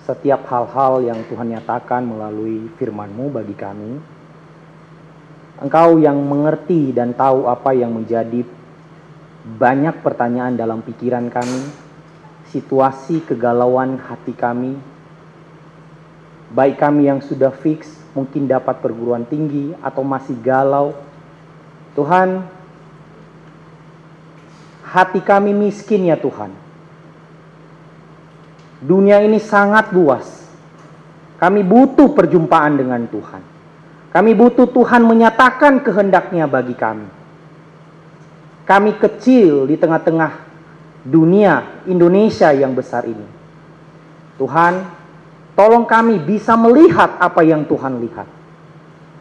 setiap 0.05 0.47
hal-hal 0.47 1.03
yang 1.03 1.21
Tuhan 1.27 1.51
nyatakan 1.51 2.05
melalui 2.07 2.71
firman-Mu 2.79 3.27
bagi 3.35 3.57
kami. 3.57 3.93
Engkau 5.65 5.99
yang 5.99 6.21
mengerti 6.23 6.93
dan 6.93 7.17
tahu 7.17 7.49
apa 7.49 7.73
yang 7.75 7.91
menjadi 7.95 8.45
banyak 9.45 10.01
pertanyaan 10.01 10.57
dalam 10.57 10.81
pikiran 10.81 11.29
kami, 11.29 11.63
situasi 12.49 13.25
kegalauan 13.25 14.01
hati 14.01 14.33
kami, 14.33 14.77
baik 16.53 16.81
kami 16.81 17.09
yang 17.09 17.21
sudah 17.21 17.53
fix 17.53 18.04
mungkin 18.15 18.47
dapat 18.47 18.79
perguruan 18.79 19.27
tinggi 19.27 19.75
atau 19.83 20.07
masih 20.07 20.39
galau. 20.39 20.95
Tuhan, 21.99 22.47
hati 24.87 25.21
kami 25.21 25.51
miskin 25.51 26.07
ya 26.07 26.17
Tuhan. 26.19 26.55
Dunia 28.79 29.19
ini 29.23 29.43
sangat 29.43 29.91
luas. 29.91 30.47
Kami 31.39 31.67
butuh 31.67 32.15
perjumpaan 32.15 32.79
dengan 32.79 33.03
Tuhan. 33.11 33.43
Kami 34.15 34.33
butuh 34.39 34.71
Tuhan 34.71 35.03
menyatakan 35.03 35.83
kehendaknya 35.83 36.47
bagi 36.47 36.79
kami. 36.79 37.11
Kami 38.65 38.91
kecil 38.97 39.67
di 39.67 39.75
tengah-tengah 39.75 40.33
dunia 41.05 41.85
Indonesia 41.91 42.55
yang 42.55 42.73
besar 42.73 43.05
ini. 43.05 43.27
Tuhan, 44.41 44.75
Tolong 45.55 45.87
kami 45.87 46.19
bisa 46.19 46.59
melihat 46.59 47.15
apa 47.23 47.47
yang 47.47 47.63
Tuhan 47.63 48.03
lihat. 48.03 48.27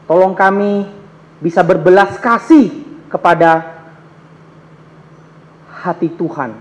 Tolong 0.10 0.34
kami 0.34 0.90
bisa 1.38 1.62
berbelas 1.62 2.18
kasih 2.18 2.74
kepada 3.06 3.70
hati 5.70 6.10
Tuhan 6.10 6.58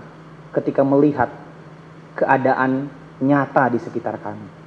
ketika 0.53 0.85
melihat 0.85 1.33
keadaan 2.13 2.85
nyata 3.17 3.73
di 3.73 3.81
sekitar 3.81 4.21
kami. 4.21 4.61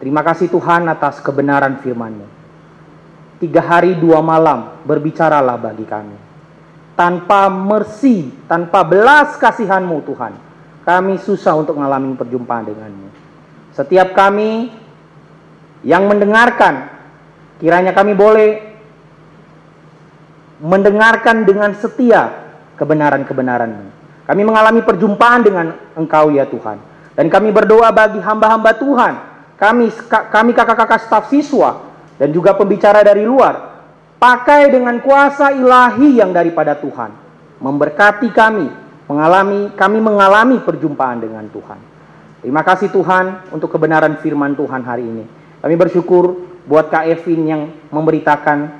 Terima 0.00 0.24
kasih 0.24 0.48
Tuhan 0.48 0.88
atas 0.88 1.20
kebenaran 1.20 1.76
firman-Mu. 1.84 2.26
Tiga 3.38 3.60
hari 3.60 4.00
dua 4.00 4.24
malam 4.24 4.80
berbicaralah 4.88 5.60
bagi 5.60 5.84
kami. 5.84 6.16
Tanpa 6.96 7.52
mercy, 7.52 8.32
tanpa 8.48 8.80
belas 8.80 9.36
kasihan-Mu 9.36 9.98
Tuhan 10.08 10.51
kami 10.82 11.18
susah 11.22 11.54
untuk 11.54 11.78
mengalami 11.78 12.18
perjumpaan 12.18 12.66
denganmu. 12.66 13.08
Setiap 13.72 14.12
kami 14.12 14.68
yang 15.86 16.06
mendengarkan, 16.10 16.90
kiranya 17.62 17.94
kami 17.94 18.12
boleh 18.18 18.50
mendengarkan 20.62 21.42
dengan 21.42 21.74
setia 21.74 22.30
kebenaran-kebenaranmu. 22.78 23.86
Kami 24.26 24.42
mengalami 24.46 24.80
perjumpaan 24.86 25.42
dengan 25.42 25.66
Engkau 25.98 26.30
ya 26.30 26.46
Tuhan. 26.46 26.78
Dan 27.12 27.26
kami 27.28 27.52
berdoa 27.52 27.92
bagi 27.92 28.22
hamba-hamba 28.22 28.72
Tuhan, 28.78 29.14
kami 29.60 29.92
kami 30.32 30.50
kakak-kakak 30.56 31.04
staf 31.04 31.28
siswa 31.28 31.84
dan 32.16 32.32
juga 32.32 32.56
pembicara 32.56 33.04
dari 33.04 33.20
luar, 33.20 33.84
pakai 34.16 34.72
dengan 34.72 34.96
kuasa 35.04 35.52
ilahi 35.52 36.22
yang 36.22 36.32
daripada 36.32 36.72
Tuhan, 36.72 37.12
memberkati 37.60 38.32
kami 38.32 38.81
mengalami 39.12 39.76
kami 39.76 40.00
mengalami 40.00 40.56
perjumpaan 40.64 41.20
dengan 41.20 41.44
Tuhan. 41.52 41.80
Terima 42.40 42.64
kasih 42.64 42.88
Tuhan 42.88 43.52
untuk 43.52 43.68
kebenaran 43.68 44.18
firman 44.24 44.56
Tuhan 44.56 44.82
hari 44.82 45.04
ini. 45.04 45.24
Kami 45.60 45.74
bersyukur 45.76 46.48
buat 46.64 46.88
Kak 46.88 47.06
Evin 47.06 47.46
yang 47.46 47.62
memberitakan 47.92 48.72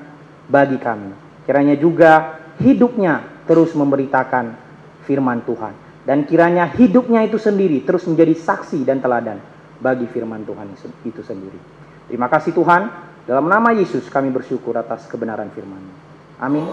bagi 0.49 0.81
kami. 0.81 1.13
Kiranya 1.45 1.77
juga 1.77 2.41
hidupnya 2.59 3.45
terus 3.45 3.71
memberitakan 3.77 4.57
firman 5.05 5.45
Tuhan. 5.45 5.73
Dan 6.03 6.27
kiranya 6.27 6.67
hidupnya 6.67 7.23
itu 7.23 7.39
sendiri 7.39 7.79
terus 7.87 8.03
menjadi 8.03 8.35
saksi 8.35 8.83
dan 8.83 8.99
teladan 8.99 9.39
bagi 9.79 10.03
firman 10.11 10.43
Tuhan 10.43 10.67
itu 11.07 11.23
sendiri. 11.23 11.59
Terima 12.11 12.27
kasih 12.27 12.51
Tuhan. 12.51 12.91
Dalam 13.23 13.47
nama 13.47 13.71
Yesus 13.71 14.11
kami 14.11 14.27
bersyukur 14.27 14.75
atas 14.75 15.07
kebenaran 15.07 15.47
firman. 15.55 15.79
Amin. 16.43 16.67